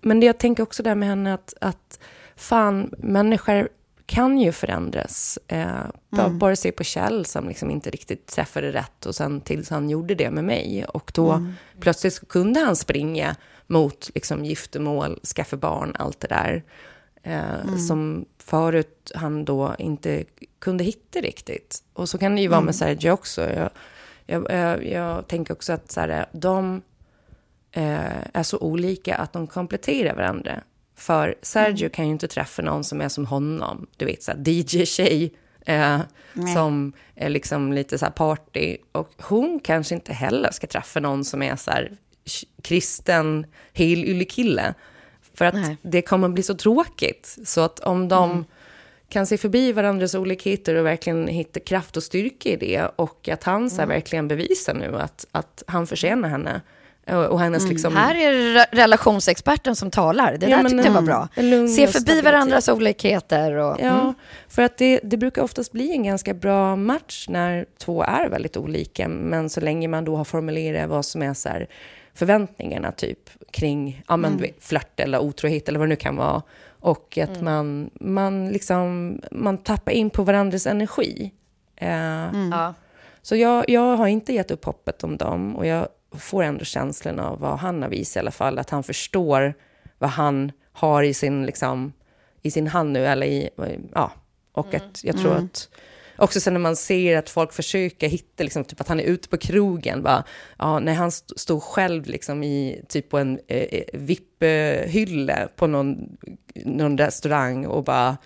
men 0.00 0.20
det 0.20 0.26
jag 0.26 0.38
tänker 0.38 0.62
också 0.62 0.82
där 0.82 0.94
med 0.94 1.08
henne 1.08 1.34
att, 1.34 1.54
att 1.60 2.00
fan, 2.36 2.94
människor 2.98 3.68
kan 4.06 4.38
ju 4.38 4.52
förändras. 4.52 5.38
Eh, 5.48 5.66
bara, 6.10 6.28
bara 6.28 6.56
se 6.56 6.72
på 6.72 6.84
Kjell 6.84 7.24
som 7.26 7.48
liksom 7.48 7.70
inte 7.70 7.90
riktigt 7.90 8.26
träffade 8.26 8.72
rätt 8.72 9.06
och 9.06 9.14
sen 9.14 9.40
tills 9.40 9.70
han 9.70 9.90
gjorde 9.90 10.14
det 10.14 10.30
med 10.30 10.44
mig. 10.44 10.84
Och 10.84 11.12
då 11.14 11.46
plötsligt 11.80 12.14
så 12.14 12.26
kunde 12.26 12.60
han 12.60 12.76
springa 12.76 13.36
mot 13.66 14.10
liksom, 14.14 14.44
giftermål, 14.44 15.20
skaffa 15.36 15.56
barn, 15.56 15.96
allt 15.98 16.20
det 16.20 16.28
där. 16.28 16.62
Eh, 17.22 17.76
Som 17.88 18.24
förut 18.38 19.12
han 19.14 19.44
då 19.44 19.74
inte 19.78 20.24
kunde 20.58 20.84
hitta 20.84 21.20
riktigt. 21.20 21.82
Och 21.92 22.08
så 22.08 22.18
kan 22.18 22.34
det 22.36 22.42
ju 22.42 22.48
vara 22.48 22.60
med 22.60 22.74
Sergio 22.74 23.10
också. 23.10 23.50
Jag, 23.50 23.70
jag, 24.26 24.50
jag, 24.50 24.86
jag 24.86 25.28
tänker 25.28 25.54
också 25.54 25.72
att 25.72 25.90
så 25.92 26.00
här, 26.00 26.26
de 26.32 26.82
eh, 27.72 28.22
är 28.32 28.42
så 28.42 28.58
olika 28.58 29.14
att 29.16 29.32
de 29.32 29.46
kompletterar 29.46 30.14
varandra. 30.16 30.62
För 30.96 31.34
Sergio 31.42 31.88
kan 31.88 32.04
ju 32.06 32.10
inte 32.12 32.28
träffa 32.28 32.62
någon 32.62 32.84
som 32.84 33.00
är 33.00 33.08
som 33.08 33.26
honom. 33.26 33.86
Du 33.96 34.04
vet, 34.04 34.22
så 34.22 34.30
här, 34.32 34.38
DJ-tjej. 34.48 35.32
Eh, 35.66 36.00
som 36.54 36.92
är 37.14 37.28
liksom 37.28 37.72
lite 37.72 37.98
så 37.98 38.04
här 38.04 38.12
party. 38.12 38.76
Och 38.92 39.10
hon 39.22 39.60
kanske 39.64 39.94
inte 39.94 40.12
heller 40.12 40.50
ska 40.50 40.66
träffa 40.66 41.00
någon 41.00 41.24
som 41.24 41.42
är 41.42 41.56
så 41.56 41.70
här 41.70 41.96
kristen, 42.62 43.46
helylle-kille. 43.72 44.74
För 45.34 45.44
att 45.44 45.54
Nej. 45.54 45.76
det 45.82 46.02
kommer 46.02 46.28
bli 46.28 46.42
så 46.42 46.54
tråkigt. 46.54 47.36
Så 47.44 47.60
att 47.60 47.80
om 47.80 48.08
de 48.08 48.44
kan 49.08 49.26
se 49.26 49.38
förbi 49.38 49.72
varandras 49.72 50.14
olikheter 50.14 50.74
och 50.74 50.86
verkligen 50.86 51.28
hitta 51.28 51.60
kraft 51.60 51.96
och 51.96 52.02
styrka 52.02 52.48
i 52.48 52.56
det. 52.56 52.88
Och 52.96 53.28
att 53.28 53.44
han 53.44 53.70
så 53.70 53.80
här 53.80 53.86
verkligen 53.88 54.28
bevisar 54.28 54.74
nu 54.74 54.96
att, 54.96 55.26
att 55.32 55.62
han 55.66 55.86
förtjänar 55.86 56.28
henne. 56.28 56.60
Och, 57.30 57.40
hennes 57.40 57.68
liksom... 57.68 57.96
Här 57.96 58.14
är 58.14 58.32
re- 58.32 58.66
relationsexperten 58.72 59.76
som 59.76 59.90
talar. 59.90 60.36
Det 60.36 60.46
Ja, 60.46 60.56
där 60.56 60.62
men, 60.62 60.72
tyckte 60.72 60.88
jag 60.88 60.92
var 60.92 61.00
mm, 61.00 61.28
bra. 61.36 61.68
Se 61.68 61.86
förbi 61.86 62.20
varandras 62.20 62.68
olikheter. 62.68 63.52
Och, 63.52 63.76
Ja, 63.80 64.00
mm. 64.00 64.14
för 64.48 64.62
att 64.62 64.78
det, 64.78 65.00
det 65.02 65.16
brukar 65.16 65.42
oftast 65.42 65.72
bli 65.72 65.90
en 65.92 66.04
ganska 66.04 66.34
bra 66.34 66.76
match 66.76 67.26
när 67.28 67.66
två 67.78 68.02
är 68.02 68.28
väldigt 68.28 68.56
olika. 68.56 69.08
Men 69.08 69.50
så 69.50 69.60
länge 69.60 69.88
man 69.88 70.04
då 70.04 70.16
har 70.16 70.24
formulerat 70.24 70.90
vad 70.90 71.04
som 71.04 71.22
är 71.22 71.34
så 71.34 71.48
här 71.48 71.68
förväntningarna 72.14 72.92
typ 72.92 73.30
kring 73.50 74.02
ja, 74.08 74.16
men, 74.16 74.36
vet, 74.36 74.64
flört 74.64 75.00
eller 75.00 75.18
otrohet 75.18 75.68
eller 75.68 75.78
vad 75.78 75.88
det 75.88 75.92
nu 75.92 75.96
kan 75.96 76.16
vara. 76.16 76.42
Och 76.68 77.18
att 77.18 77.40
man, 77.42 77.90
man, 77.94 78.48
liksom, 78.48 79.18
man 79.30 79.58
tappar 79.58 79.92
in 79.92 80.10
på 80.10 80.22
varandras 80.22 80.66
energi. 80.66 81.32
Eh, 81.76 81.90
Ja. 82.50 82.74
Så 83.22 83.36
jag, 83.36 83.64
jag 83.68 83.96
har 83.96 84.06
inte 84.06 84.32
gett 84.32 84.50
upp 84.50 84.64
hoppet 84.64 85.04
om 85.04 85.16
dem 85.16 85.56
och 85.56 85.66
jag 85.66 85.88
får 86.12 86.42
ändå 86.42 86.64
känslan 86.64 87.18
av 87.18 87.40
vad 87.40 87.58
han 87.58 87.82
har 87.82 87.88
visat 87.88 88.16
i 88.16 88.18
alla 88.18 88.30
fall, 88.30 88.58
att 88.58 88.70
han 88.70 88.82
förstår 88.82 89.54
vad 89.98 90.10
han 90.10 90.52
har 90.72 91.02
i 91.02 91.14
sin, 91.14 91.46
liksom, 91.46 91.92
i 92.42 92.50
sin 92.50 92.66
hand 92.66 92.92
nu, 92.92 93.06
eller 93.06 93.26
i, 93.26 93.50
ja, 93.94 94.12
och 94.52 94.74
att 94.74 95.04
jag 95.04 95.18
tror 95.18 95.34
att 95.34 95.68
också 96.22 96.40
sen 96.40 96.52
när 96.52 96.60
man 96.60 96.76
ser 96.76 97.16
att 97.18 97.30
folk 97.30 97.52
försöker 97.52 98.08
hitta, 98.08 98.42
liksom, 98.44 98.64
typ 98.64 98.80
att 98.80 98.88
han 98.88 99.00
är 99.00 99.04
ute 99.04 99.28
på 99.28 99.36
krogen, 99.36 100.02
bara, 100.02 100.24
ja, 100.58 100.78
när 100.80 100.94
han 100.94 101.08
st- 101.08 101.34
stod 101.38 101.62
själv 101.62 102.06
liksom 102.06 102.42
i, 102.42 102.84
typ 102.88 103.08
på 103.10 103.18
en 103.18 103.40
eh, 103.48 103.82
VIP-hylla 103.92 105.48
på 105.56 105.66
någon, 105.66 106.16
någon 106.54 106.98
restaurang 106.98 107.66
och 107.66 107.84
bara 107.84 108.16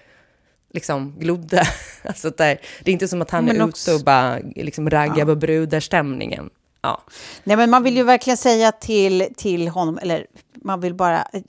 liksom 0.72 1.14
glodde. 1.18 1.62
Alltså 2.02 2.30
där, 2.30 2.60
det 2.84 2.90
är 2.90 2.92
inte 2.92 3.08
som 3.08 3.22
att 3.22 3.30
han 3.30 3.44
Men 3.44 3.56
är 3.60 3.64
också- 3.68 3.90
ute 3.90 3.98
och 3.98 4.04
bara 4.04 4.38
liksom 4.56 4.90
raggar 4.90 5.24
på 5.24 5.34
brudarstämningen. 5.36 6.50
Ja. 6.82 7.02
Nej, 7.44 7.56
men 7.56 7.70
man 7.70 7.82
vill 7.82 7.96
ju 7.96 8.02
verkligen 8.02 8.36
säga 8.36 8.72
till, 8.72 9.26
till 9.36 9.68
honom, 9.68 9.98
eller 10.02 10.26
man 10.54 10.80
vill 10.80 10.94
bara 10.94 11.18
eh, 11.32 11.40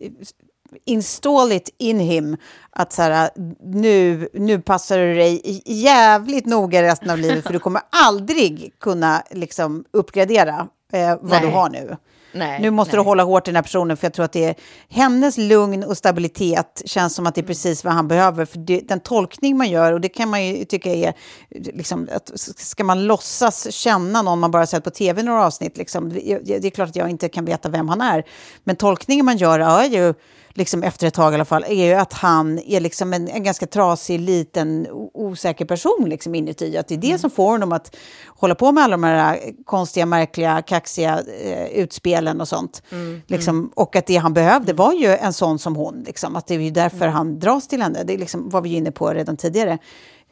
install 0.85 1.51
it 1.51 1.75
in 1.77 1.99
him, 1.99 2.37
att 2.69 2.93
så 2.93 3.01
här, 3.01 3.29
nu, 3.63 4.29
nu 4.33 4.61
passar 4.61 4.97
du 4.97 5.15
dig 5.15 5.61
jävligt 5.65 6.45
noga 6.45 6.83
resten 6.83 7.09
av 7.09 7.17
livet, 7.17 7.43
för 7.43 7.53
du 7.53 7.59
kommer 7.59 7.81
aldrig 7.89 8.73
kunna 8.79 9.23
liksom, 9.31 9.85
uppgradera 9.91 10.67
eh, 10.93 11.15
vad 11.21 11.31
Nej. 11.31 11.41
du 11.41 11.47
har 11.47 11.69
nu. 11.69 11.97
Nej, 12.31 12.61
nu 12.61 12.71
måste 12.71 12.95
nej. 12.95 13.03
du 13.03 13.07
hålla 13.07 13.23
hårt 13.23 13.47
i 13.47 13.51
den 13.51 13.55
här 13.55 13.63
personen, 13.63 13.97
för 13.97 14.05
jag 14.05 14.13
tror 14.13 14.25
att 14.25 14.31
det 14.31 14.45
är 14.45 14.55
hennes 14.89 15.37
lugn 15.37 15.83
och 15.83 15.97
stabilitet 15.97 16.81
känns 16.85 17.15
som 17.15 17.27
att 17.27 17.35
det 17.35 17.41
är 17.41 17.45
precis 17.45 17.83
vad 17.83 17.93
han 17.93 18.07
behöver. 18.07 18.45
För 18.45 18.57
det, 18.57 18.79
den 18.79 18.99
tolkning 18.99 19.57
man 19.57 19.69
gör, 19.69 19.93
och 19.93 20.01
det 20.01 20.09
kan 20.09 20.29
man 20.29 20.45
ju 20.45 20.65
tycka 20.65 20.93
är, 20.93 21.13
liksom, 21.49 22.09
att 22.11 22.31
ska 22.57 22.83
man 22.83 23.03
låtsas 23.03 23.71
känna 23.71 24.21
någon 24.21 24.39
man 24.39 24.51
bara 24.51 24.65
sett 24.65 24.83
på 24.83 24.89
tv 24.89 25.23
några 25.23 25.45
avsnitt, 25.45 25.77
liksom, 25.77 26.09
det, 26.09 26.39
det 26.43 26.67
är 26.67 26.69
klart 26.69 26.89
att 26.89 26.95
jag 26.95 27.09
inte 27.09 27.29
kan 27.29 27.45
veta 27.45 27.69
vem 27.69 27.89
han 27.89 28.01
är. 28.01 28.23
Men 28.63 28.75
tolkningen 28.75 29.25
man 29.25 29.37
gör 29.37 29.59
är 29.59 29.85
ju, 29.85 30.13
liksom 30.57 30.83
efter 30.83 31.07
ett 31.07 31.13
tag 31.13 31.33
i 31.33 31.35
alla 31.35 31.45
fall, 31.45 31.63
är 31.67 31.85
ju 31.85 31.93
att 31.93 32.13
han 32.13 32.59
är 32.59 32.79
liksom 32.79 33.13
en, 33.13 33.27
en 33.27 33.43
ganska 33.43 33.67
trasig, 33.67 34.19
liten, 34.19 34.87
osäker 35.13 35.65
person 35.65 36.05
liksom 36.09 36.35
inuti. 36.35 36.77
Att 36.77 36.87
det 36.87 36.95
är 36.95 36.97
det 36.97 37.17
som 37.17 37.29
får 37.29 37.51
honom 37.51 37.71
att 37.71 37.95
hålla 38.27 38.55
på 38.55 38.71
med 38.71 38.83
alla 38.83 38.91
de 38.91 39.03
här 39.03 39.39
konstiga, 39.65 40.05
märkliga, 40.05 40.61
kaxiga 40.61 41.19
eh, 41.43 41.67
utspelen 41.67 42.41
och 42.41 42.47
sånt. 42.47 42.81
Liksom, 43.27 43.71
och 43.75 43.95
att 43.95 44.05
det 44.05 44.15
han 44.17 44.33
behövde 44.33 44.73
var 44.73 44.93
ju 44.93 45.07
en 45.07 45.33
sån 45.33 45.59
som 45.59 45.75
hon. 45.75 46.03
Liksom, 46.05 46.35
att 46.35 46.47
det 46.47 46.55
är 46.55 46.59
ju 46.59 46.71
därför 46.71 47.07
han 47.07 47.39
dras 47.39 47.67
till 47.67 47.81
henne. 47.81 48.03
Det 48.03 48.13
är 48.13 48.17
liksom, 48.17 48.49
var 48.49 48.61
vi 48.61 48.75
inne 48.75 48.91
på 48.91 49.09
redan 49.09 49.37
tidigare. 49.37 49.77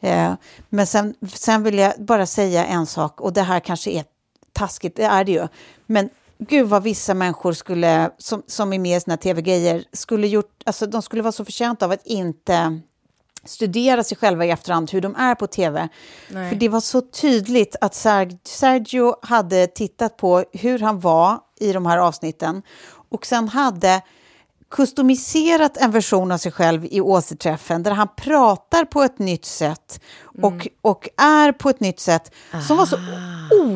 Eh, 0.00 0.32
men 0.68 0.86
sen, 0.86 1.14
sen 1.34 1.62
vill 1.62 1.78
jag 1.78 1.92
bara 1.98 2.26
säga 2.26 2.64
en 2.64 2.86
sak, 2.86 3.20
och 3.20 3.32
det 3.32 3.42
här 3.42 3.60
kanske 3.60 3.90
är 3.90 4.04
taskigt, 4.52 4.96
det 4.96 5.04
är 5.04 5.24
det 5.24 5.32
ju. 5.32 5.48
Men 5.86 6.08
gud 6.38 6.68
vad 6.68 6.82
vissa 6.82 7.14
människor 7.14 7.52
skulle, 7.52 8.10
som, 8.18 8.42
som 8.46 8.72
är 8.72 8.78
med 8.78 9.02
i 9.02 9.10
här 9.10 9.16
tv-grejer, 9.16 9.84
skulle 9.92 10.26
gjort, 10.26 10.62
alltså 10.66 10.86
de 10.86 11.02
skulle 11.02 11.22
vara 11.22 11.32
så 11.32 11.44
förtjänta 11.44 11.84
av 11.84 11.90
att 11.92 12.06
inte 12.06 12.80
studera 13.44 14.04
sig 14.04 14.16
själva 14.16 14.44
i 14.44 14.50
efterhand, 14.50 14.90
hur 14.90 15.00
de 15.00 15.16
är 15.16 15.34
på 15.34 15.46
tv. 15.46 15.88
För 16.28 16.54
det 16.54 16.68
var 16.68 16.80
så 16.80 17.00
tydligt 17.00 17.76
att 17.80 17.94
Ser- 17.94 18.38
Sergio 18.48 19.16
hade 19.22 19.66
tittat 19.66 20.16
på 20.16 20.44
hur 20.52 20.78
han 20.78 21.00
var 21.00 21.38
i 21.60 21.72
de 21.72 21.86
här 21.86 21.98
avsnitten 21.98 22.62
och 23.08 23.26
sen 23.26 23.48
hade 23.48 24.02
kustomiserat 24.70 25.76
en 25.76 25.90
version 25.90 26.32
av 26.32 26.38
sig 26.38 26.52
själv 26.52 26.84
i 26.90 27.00
återträffen 27.00 27.82
där 27.82 27.90
han 27.90 28.08
pratar 28.16 28.84
på 28.84 29.02
ett 29.02 29.18
nytt 29.18 29.44
sätt 29.44 30.00
och, 30.42 30.68
och 30.82 31.08
är 31.16 31.52
på 31.52 31.70
ett 31.70 31.80
nytt 31.80 32.00
sätt 32.00 32.34
som 32.68 32.76
var 32.76 32.86
så 32.86 32.96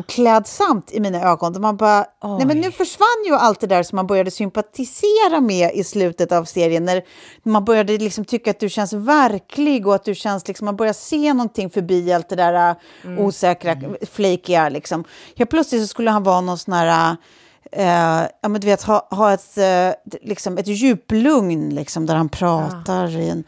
oklädsamt 0.01 0.91
i 0.91 0.99
mina 0.99 1.31
ögon. 1.31 1.53
Där 1.53 1.59
man 1.59 1.77
bara, 1.77 2.05
nej 2.37 2.45
men 2.45 2.61
nu 2.61 2.71
försvann 2.71 3.25
ju 3.27 3.35
allt 3.35 3.59
det 3.59 3.67
där 3.67 3.83
som 3.83 3.95
man 3.95 4.07
började 4.07 4.31
sympatisera 4.31 5.39
med 5.41 5.71
i 5.73 5.83
slutet 5.83 6.31
av 6.31 6.45
serien. 6.45 6.85
När 6.85 7.03
man 7.43 7.65
började 7.65 7.97
liksom 7.97 8.25
tycka 8.25 8.51
att 8.51 8.59
du 8.59 8.69
känns 8.69 8.93
verklig 8.93 9.87
och 9.87 9.95
att 9.95 10.05
du 10.05 10.15
känns 10.15 10.47
liksom, 10.47 10.65
man 10.65 10.75
börjar 10.75 10.93
se 10.93 11.33
någonting 11.33 11.69
förbi 11.69 12.13
allt 12.13 12.29
det 12.29 12.35
där 12.35 12.75
uh, 13.05 13.19
osäkra, 13.19 13.75
flakiga 14.11 14.69
liksom. 14.69 15.03
Ja, 15.35 15.45
plötsligt 15.45 15.81
så 15.81 15.87
skulle 15.87 16.11
han 16.11 16.23
vara 16.23 16.41
någon 16.41 16.57
sån 16.57 16.73
här 16.73 17.17
Eh, 17.71 18.27
ja, 18.41 18.49
men 18.49 18.61
du 18.61 18.67
vet, 18.67 18.83
ha, 18.83 19.07
ha 19.11 19.33
ett, 19.33 19.57
eh, 19.57 20.17
liksom 20.21 20.57
ett 20.57 20.67
djuplugn 20.67 21.69
liksom, 21.69 22.05
där 22.05 22.15
han 22.15 22.29
pratar 22.29 23.17
i 23.17 23.29
en 23.29 23.43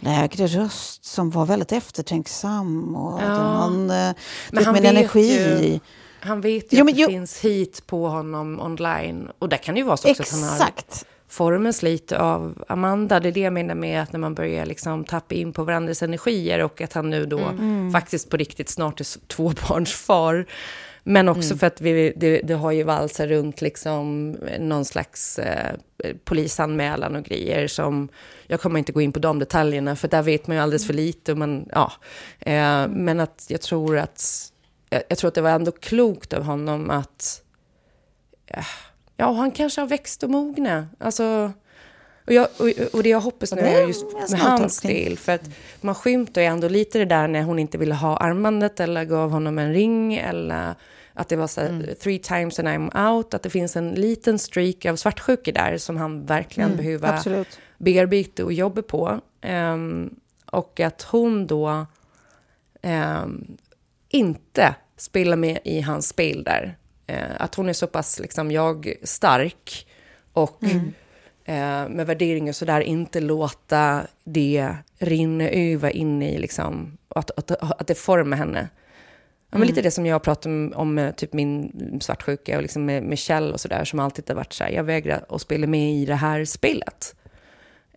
lägre 0.00 0.46
röst 0.46 1.04
som 1.04 1.30
var 1.30 1.46
väldigt 1.46 1.72
eftertänksam. 1.72 2.96
Och 2.96 3.20
där 3.20 3.28
han, 3.28 3.90
eh, 3.90 4.10
du 4.50 4.56
vet, 4.58 4.66
med 4.72 4.76
en 4.84 4.96
energi. 4.96 5.70
Ju, 5.72 5.80
han 6.20 6.40
vet 6.40 6.72
ju 6.72 6.76
Jo, 6.78 6.82
att 6.82 6.84
men 6.86 6.94
det 6.94 7.00
jo- 7.00 7.08
finns 7.08 7.40
hit 7.40 7.86
på 7.86 8.08
honom 8.08 8.60
online. 8.60 9.28
Och 9.38 9.48
det 9.48 9.56
kan 9.58 9.76
ju 9.76 9.82
vara 9.82 9.96
så 9.96 10.10
också 10.10 10.22
att 10.22 10.30
han 10.30 10.42
har 10.42 10.54
Exakt. 10.54 11.04
formas 11.28 11.82
lite 11.82 12.18
av 12.18 12.64
Amanda. 12.68 13.20
Det 13.20 13.28
är 13.28 13.32
det 13.32 13.40
jag 13.40 13.52
menar 13.52 13.74
med 13.74 14.02
att 14.02 14.12
när 14.12 14.20
man 14.20 14.34
börjar 14.34 14.66
liksom 14.66 15.04
tappa 15.04 15.34
in 15.34 15.52
på 15.52 15.64
varandras 15.64 16.02
energier 16.02 16.58
och 16.64 16.80
att 16.80 16.92
han 16.92 17.10
nu 17.10 17.26
då 17.26 17.38
Mm. 17.38 17.92
faktiskt 17.92 18.30
på 18.30 18.36
riktigt 18.36 18.68
snart 18.68 19.00
är 19.00 19.26
tvåbarnsfar. 19.28 20.46
Men 21.04 21.28
också 21.28 21.48
Mm. 21.50 21.58
för 21.58 21.66
att 21.66 21.80
vi, 21.80 22.12
det, 22.16 22.40
det 22.40 22.54
har 22.54 22.72
ju 22.72 22.82
valsat 22.82 23.26
runt 23.28 23.60
liksom 23.60 24.30
någon 24.58 24.84
slags 24.84 25.38
eh, 25.38 25.74
polisanmälan 26.24 27.16
och 27.16 27.24
grejer 27.24 27.68
som, 27.68 28.08
jag 28.46 28.60
kommer 28.60 28.78
inte 28.78 28.92
gå 28.92 29.00
in 29.00 29.12
på 29.12 29.18
de 29.18 29.38
detaljerna 29.38 29.96
för 29.96 30.08
där 30.08 30.22
vet 30.22 30.46
man 30.46 30.56
ju 30.56 30.62
alldeles 30.62 30.86
för 30.86 30.94
lite. 30.94 31.32
Och 31.32 31.38
man, 31.38 31.68
ja. 31.72 31.92
eh, 32.40 32.88
men 32.88 33.20
att 33.20 33.46
jag 33.48 33.60
tror 33.60 33.98
att, 33.98 34.52
jag, 34.90 35.02
jag 35.08 35.18
tror 35.18 35.28
att 35.28 35.34
det 35.34 35.40
var 35.40 35.50
ändå 35.50 35.72
klokt 35.72 36.32
av 36.32 36.42
honom 36.42 36.90
att 36.90 37.42
Ja, 39.20 39.32
han 39.32 39.50
kanske 39.50 39.80
har 39.80 39.88
växt 39.88 40.22
och 40.22 40.30
mognat. 40.30 40.84
Alltså, 40.98 41.52
och, 42.26 42.32
jag, 42.32 42.48
och, 42.58 42.94
och 42.94 43.02
det 43.02 43.08
jag 43.08 43.20
hoppas 43.20 43.54
nu 43.54 43.60
är 43.60 43.86
just 43.86 44.30
med 44.30 44.40
hans 44.40 44.80
del. 44.80 45.18
För 45.18 45.32
att 45.32 45.50
man 45.80 45.94
skymtar 45.94 46.40
ju 46.40 46.46
ändå 46.46 46.68
lite 46.68 46.98
det 46.98 47.04
där 47.04 47.28
när 47.28 47.42
hon 47.42 47.58
inte 47.58 47.78
ville 47.78 47.94
ha 47.94 48.16
armbandet 48.16 48.80
eller 48.80 49.04
gav 49.04 49.30
honom 49.30 49.58
en 49.58 49.72
ring. 49.72 50.14
Eller 50.14 50.74
att 51.18 51.28
det 51.28 51.36
var 51.36 51.46
så 51.46 51.60
här, 51.60 51.68
Mm. 51.68 51.94
three 52.02 52.18
times 52.18 52.58
and 52.58 52.68
I'm 52.68 53.10
out. 53.10 53.34
Att 53.34 53.42
det 53.42 53.50
finns 53.50 53.76
en 53.76 53.90
liten 53.90 54.38
streak 54.38 54.84
av 54.86 54.96
svartsjuka 54.96 55.52
där 55.52 55.78
som 55.78 55.96
han 55.96 56.26
verkligen 56.26 56.76
behöver 56.76 57.08
Mm, 57.08 57.16
absolut. 57.18 57.58
bearbeta 57.78 58.44
och 58.44 58.52
jobba 58.52 58.82
på. 58.82 59.20
Ehm, 59.40 60.14
och 60.46 60.80
att 60.80 61.02
hon 61.02 61.46
då 61.46 61.86
ehm, 62.82 63.56
inte 64.08 64.74
spelar 64.96 65.36
med 65.36 65.58
i 65.64 65.80
hans 65.80 66.08
spel 66.08 66.44
där. 66.44 66.76
Eh, 67.06 67.30
att 67.38 67.54
hon 67.54 67.68
är 67.68 67.72
så 67.72 67.86
pass 67.86 68.20
liksom, 68.20 68.50
jag 68.50 68.94
stark 69.02 69.86
och 70.32 70.64
eh, 71.44 71.88
med 71.88 72.06
värderingar 72.06 72.52
och 72.52 72.56
sådär 72.56 72.80
inte 72.80 73.20
låta 73.20 74.06
det 74.24 74.74
rinna 74.98 75.48
över 75.48 75.90
in 75.96 76.22
i 76.22 76.38
liksom, 76.38 76.98
att, 77.08 77.30
att, 77.38 77.50
att 77.80 77.86
det 77.86 77.94
formar 77.94 78.36
henne. 78.36 78.68
Ja, 79.50 79.58
men 79.58 79.66
lite 79.68 79.82
det 79.82 79.90
som 79.90 80.06
jag 80.06 80.22
pratade 80.22 80.54
om, 80.54 80.72
om 80.76 80.94
med 80.94 81.16
typ 81.16 81.32
min 81.32 81.72
svartsjuka 82.00 82.56
och 82.56 82.62
liksom 82.62 82.84
med, 82.84 83.02
med 83.02 83.18
Kjell 83.18 83.52
och 83.52 83.60
sådär 83.60 83.84
som 83.84 83.98
alltid 83.98 84.28
har 84.28 84.34
varit 84.36 84.52
så 84.52 84.64
här, 84.64 84.70
jag 84.70 84.84
vägrar 84.84 85.24
att 85.28 85.40
spela 85.40 85.66
med 85.66 85.94
i 85.94 86.04
det 86.06 86.14
här 86.14 86.44
spelet. 86.44 87.14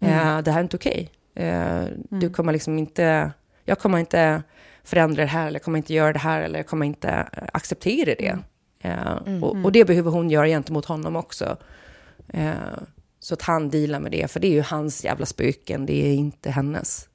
Eh, 0.01 0.41
det 0.41 0.51
här 0.51 0.59
är 0.59 0.63
inte 0.63 0.77
okej. 0.77 1.11
Eh, 1.35 1.81
Du 2.09 2.29
kommer 2.29 2.53
liksom 2.53 2.79
inte, 2.79 3.31
jag 3.65 3.79
kommer 3.79 3.97
inte 3.97 4.43
förändra 4.83 5.21
det 5.21 5.27
här, 5.29 5.47
eller 5.47 5.59
jag 5.59 5.63
kommer 5.63 5.77
inte 5.77 5.93
göra 5.93 6.13
det 6.13 6.19
här, 6.19 6.41
eller 6.41 6.59
jag 6.59 6.67
kommer 6.67 6.85
inte 6.85 7.09
eh, 7.09 7.43
acceptera 7.53 8.15
det. 8.19 8.37
Eh, 8.79 9.43
och, 9.43 9.65
och 9.65 9.71
det 9.71 9.85
behöver 9.85 10.11
hon 10.11 10.29
göra 10.29 10.47
gentemot 10.47 10.85
honom 10.85 11.15
också. 11.15 11.57
Eh, 12.33 12.51
så 13.19 13.33
att 13.33 13.41
han 13.41 13.69
dealar 13.69 13.99
med 13.99 14.11
det, 14.11 14.31
för 14.31 14.39
det 14.39 14.47
är 14.47 14.51
ju 14.51 14.61
hans 14.61 15.05
jävla 15.05 15.25
spöken, 15.25 15.85
det 15.85 16.07
är 16.07 16.13
inte 16.13 16.51
hennes. 16.51 17.07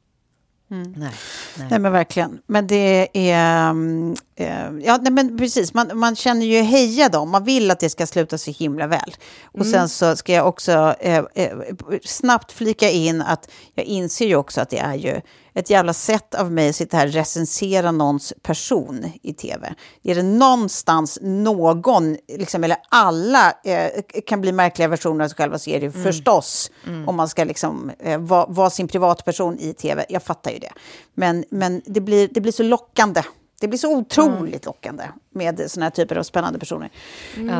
Nej, 0.68 0.92
nej. 0.96 1.12
Nej, 1.70 1.78
men 1.78 1.92
verkligen. 1.92 2.38
Men 2.46 2.66
det 2.66 3.08
är... 3.12 3.70
mm, 3.70 4.16
eh, 4.36 4.86
ja, 4.86 4.98
nej, 5.02 5.12
men 5.12 5.38
precis. 5.38 5.74
Man, 5.74 5.98
man 5.98 6.16
känner 6.16 6.46
ju 6.46 6.62
heja 6.62 7.08
dem. 7.08 7.30
Man 7.30 7.44
vill 7.44 7.70
att 7.70 7.80
det 7.80 7.90
ska 7.90 8.06
sluta 8.06 8.38
så 8.38 8.50
himla 8.50 8.86
väl. 8.86 9.16
Och 9.44 9.66
sen 9.66 9.88
så 9.88 10.16
ska 10.16 10.32
jag 10.32 10.48
också 10.48 10.94
eh, 11.00 11.24
snabbt 12.04 12.52
flika 12.52 12.90
in 12.90 13.22
att 13.22 13.50
jag 13.74 13.86
inser 13.86 14.26
ju 14.26 14.36
också 14.36 14.60
att 14.60 14.70
det 14.70 14.78
är 14.78 14.94
ju 14.94 15.20
ett 15.56 15.70
jävla 15.70 15.92
sätt 15.92 16.34
av 16.34 16.52
mig 16.52 16.68
att 16.68 16.76
sitta 16.76 16.96
här 16.96 17.06
och 17.06 17.12
recensera 17.12 17.90
någons 17.92 18.32
person 18.42 19.12
i 19.22 19.32
tv. 19.32 19.74
Är 20.02 20.14
det 20.14 20.22
någonstans 20.22 21.18
någon, 21.22 22.16
liksom, 22.28 22.64
eller 22.64 22.76
alla, 22.88 23.52
eh, 23.64 23.88
kan 24.26 24.40
bli 24.40 24.52
märkliga 24.52 24.88
versioner 24.88 25.24
av 25.24 25.28
sig 25.28 25.36
själva 25.36 25.58
så 25.58 25.70
är 25.70 25.80
det 25.80 25.86
ju 25.86 25.92
förstås 25.92 26.70
om 27.06 27.16
man 27.16 27.28
ska 27.28 27.44
liksom, 27.44 27.90
eh, 27.98 28.18
vara 28.18 28.46
vara 28.46 28.70
sin 28.70 28.88
privatperson 28.88 29.58
i 29.58 29.74
tv. 29.74 30.04
Jag 30.08 30.22
fattar 30.22 30.50
ju 30.50 30.58
det. 30.58 30.72
Men, 31.14 31.44
men 31.50 31.82
det, 31.86 32.00
blir, 32.00 32.28
det 32.32 32.40
blir 32.40 32.52
så 32.52 32.62
lockande. 32.62 33.22
Det 33.60 33.68
blir 33.68 33.78
så 33.78 33.96
otroligt 33.96 34.64
lockande 34.64 35.04
med 35.34 35.70
såna 35.70 35.86
här 35.86 35.90
typer 35.90 36.16
av 36.16 36.22
spännande 36.22 36.58
personer. 36.58 36.90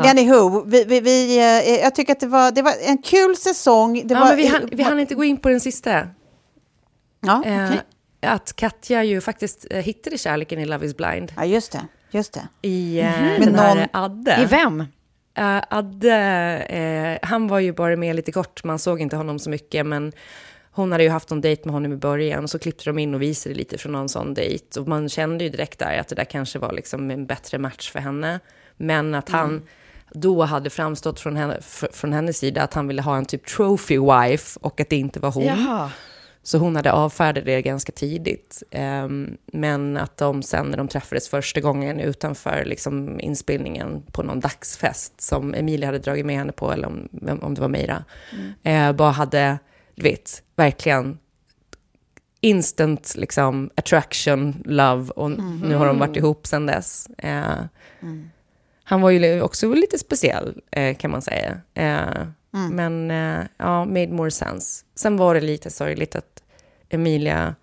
Anywho, 0.09 0.63
vi, 0.65 0.83
vi, 0.83 0.99
vi, 0.99 1.37
eh, 1.37 1.75
jag 1.75 1.95
tycker 1.95 2.13
att 2.13 2.19
det 2.19 2.27
var, 2.27 2.51
det 2.51 2.61
var 2.61 2.73
en 2.81 2.97
kul 2.97 3.35
säsong. 3.35 4.01
Det 4.05 4.13
Ja, 4.13 4.19
var, 4.19 4.27
men 4.27 4.37
vi, 4.37 4.45
hann, 4.47 4.69
vi 4.71 4.83
hann 4.83 4.99
inte 4.99 5.15
gå 5.15 5.23
in 5.23 5.37
på 5.37 5.49
den 5.49 5.59
sista. 5.59 6.07
Ja, 7.27 7.43
Eh, 7.45 7.65
okej. 7.65 7.81
Att 8.21 8.55
Katja 8.55 9.03
ju 9.03 9.21
faktiskt 9.21 9.67
eh, 9.71 9.77
hittade 9.83 10.17
kärleken 10.17 10.59
i 10.59 10.65
Love 10.65 10.85
is 10.85 10.97
blind. 10.97 11.33
ja, 11.35 11.45
just 11.45 11.71
det. 11.71 11.81
Just 12.11 12.33
det. 12.33 12.67
I 12.67 13.01
Men 13.03 13.41
den 13.41 13.55
här 13.55 13.75
någon- 13.75 13.87
Adde. 13.93 14.37
I 14.41 14.45
vem? 14.45 14.79
Eh, 15.37 15.61
Adde, 15.69 16.13
eh, 17.21 17.27
han 17.29 17.47
var 17.47 17.59
ju 17.59 17.73
bara 17.73 17.95
med 17.95 18.15
lite 18.15 18.31
kort, 18.31 18.63
man 18.63 18.79
såg 18.79 19.01
inte 19.01 19.15
honom 19.15 19.39
så 19.39 19.49
mycket, 19.49 19.85
men 19.85 20.11
hon 20.71 20.91
hade 20.91 21.03
ju 21.03 21.09
haft 21.09 21.29
någon 21.29 21.41
dejt 21.41 21.61
med 21.65 21.73
honom 21.73 21.93
i 21.93 21.95
början, 21.95 22.43
och 22.43 22.49
så 22.49 22.59
klippte 22.59 22.83
de 22.85 22.99
in 22.99 23.13
och 23.15 23.21
visade 23.21 23.55
lite 23.55 23.77
från 23.77 23.91
någon 23.91 24.09
sån 24.09 24.33
dejt. 24.33 24.79
Och 24.79 24.87
man 24.87 25.09
kände 25.09 25.43
ju 25.43 25.49
direkt 25.49 25.79
där 25.79 25.97
att 25.99 26.07
det 26.07 26.15
där 26.15 26.23
kanske 26.25 26.59
var 26.59 26.71
liksom 26.73 27.11
en 27.11 27.25
bättre 27.25 27.57
match 27.57 27.91
för 27.91 27.99
henne. 27.99 28.39
Men 28.77 29.15
att 29.15 29.29
han 29.29 29.61
då 30.11 30.43
hade 30.43 30.69
framstått 30.69 31.19
från, 31.19 31.35
henne, 31.35 31.57
från 31.93 32.13
hennes 32.13 32.37
sida 32.37 32.61
att 32.63 32.73
han 32.73 32.87
ville 32.87 33.01
ha 33.01 33.17
en 33.17 33.25
typ 33.25 33.45
trophy 33.45 33.97
wife 33.99 34.59
och 34.61 34.79
att 34.81 34.89
det 34.89 34.95
inte 34.97 35.19
var 35.19 35.31
hon. 35.31 35.43
Jaha. 35.45 35.91
Så 36.47 36.57
hon 36.57 36.75
hade 36.75 36.91
avfärdat 36.91 37.45
det 37.45 37.61
ganska 37.61 37.91
tidigt. 37.91 38.63
Ehm, 38.71 39.37
men 39.45 39.97
att 39.97 40.17
de 40.17 40.43
sen 40.43 40.65
när 40.65 40.77
de 40.77 40.87
träffades 40.87 41.29
första 41.29 41.61
gången 41.61 41.99
utanför 41.99 42.65
liksom, 42.65 43.19
inspelningen 43.19 44.03
på 44.11 44.23
någon 44.23 44.39
dagsfest 44.39 45.21
som 45.21 45.53
Emilia 45.53 45.87
hade 45.87 45.99
dragit 45.99 46.25
med 46.25 46.35
henne 46.37 46.51
på, 46.51 46.71
eller 46.71 46.87
om, 47.43 47.53
det 47.53 47.61
var 47.61 47.67
Meira, 47.67 48.03
eh, 48.63 48.91
bara 48.91 49.11
hade, 49.11 49.57
du 49.95 50.03
vet, 50.03 50.43
verkligen 50.55 51.17
instant 52.41 53.15
liksom, 53.17 53.69
attraction, 53.75 54.63
love 54.65 55.11
och 55.11 55.31
nu 55.63 55.75
har 55.75 55.85
de 55.85 55.99
varit 55.99 56.17
ihop 56.17 56.47
sen 56.47 56.65
dess. 56.65 57.07
Eh, 57.17 57.59
Han 58.83 59.01
var 59.01 59.09
ju 59.09 59.41
också 59.41 59.73
lite 59.73 59.97
speciell, 59.97 60.61
eh, 60.71 60.95
kan 60.97 61.11
man 61.11 61.21
säga. 61.21 61.61
Eh, 61.73 62.27
Men 62.71 63.09
ja, 63.57 63.85
made 63.85 64.07
more 64.07 64.31
sense. 64.31 64.85
Sen 64.95 65.17
var 65.17 65.35
det 65.35 65.41
lite 65.41 65.69
sorgligt 65.69 66.15
att 66.15 66.36
Emilia 66.89 67.55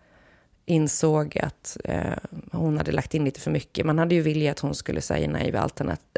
insåg 0.67 1.39
att 1.39 1.77
eh, 1.85 2.13
hon 2.53 2.79
hade 2.79 2.93
lagt 2.93 3.15
in 3.15 3.25
lite 3.25 3.41
för 3.41 3.51
mycket. 3.51 3.87
Man 3.87 3.99
hade 3.99 4.15
ju 4.15 4.21
vilja 4.21 4.51
att 4.51 4.59
hon 4.61 4.75
skulle 4.75 5.01
säga 5.01 5.29
nej 5.29 5.45
vid 5.45 5.61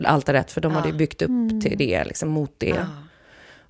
altaret, 0.04 0.50
för 0.50 0.60
de 0.60 0.72
hade 0.72 0.88
ju 0.88 0.94
byggt 0.94 1.22
upp 1.22 1.62
till 1.62 1.78
det, 1.78 2.04
liksom 2.04 2.28
mot 2.28 2.52
det. 2.58 2.86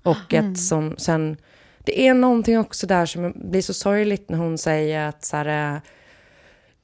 Och 0.02 0.34
att 0.34 0.58
som, 0.58 0.94
sen, 0.98 1.36
det 1.78 2.06
är 2.06 2.14
någonting 2.14 2.58
också 2.58 2.86
där 2.86 3.06
som 3.06 3.32
blir 3.36 3.62
så 3.62 3.74
sorgligt 3.74 4.28
när 4.28 4.38
hon 4.38 4.58
säger 4.58 5.08
att 5.08 5.24
så 5.24 5.36
här, 5.36 5.74
eh, 5.74 5.80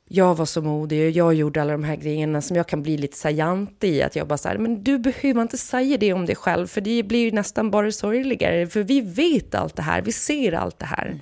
jag 0.09 0.35
var 0.35 0.47
så 0.47 0.63
modig 0.63 1.05
och 1.05 1.11
jag 1.11 1.35
gjorde 1.35 1.63
alla 1.63 1.73
de 1.73 1.85
här 1.85 1.97
grejerna 1.97 2.43
som 2.43 2.57
jag 2.57 2.69
kan 2.69 2.83
bli 2.83 2.97
lite 2.97 3.31
jantig 3.31 3.89
i. 3.89 4.03
Att 4.03 4.17
jag 4.17 4.27
bara 4.27 4.39
så 4.39 4.49
här, 4.49 4.59
men 4.59 4.85
du 4.85 4.99
behöver 4.99 5.43
inte 5.43 5.59
säga 5.59 5.97
det 5.97 6.13
om 6.13 6.27
dig 6.27 6.37
själv, 6.37 6.67
för 6.67 6.81
det 6.81 7.03
blir 7.03 7.25
ju 7.25 7.33
nästan 7.33 7.71
bara 7.71 7.93
sorgligare. 7.93 8.67
För 8.67 8.83
vi 8.83 9.01
vet 9.01 9.55
allt 9.55 9.77
det 9.77 9.83
här, 9.83 10.03
vi 10.03 10.13
ser 10.13 10.53
allt 10.53 10.79
det 10.79 10.87
här. 10.87 11.21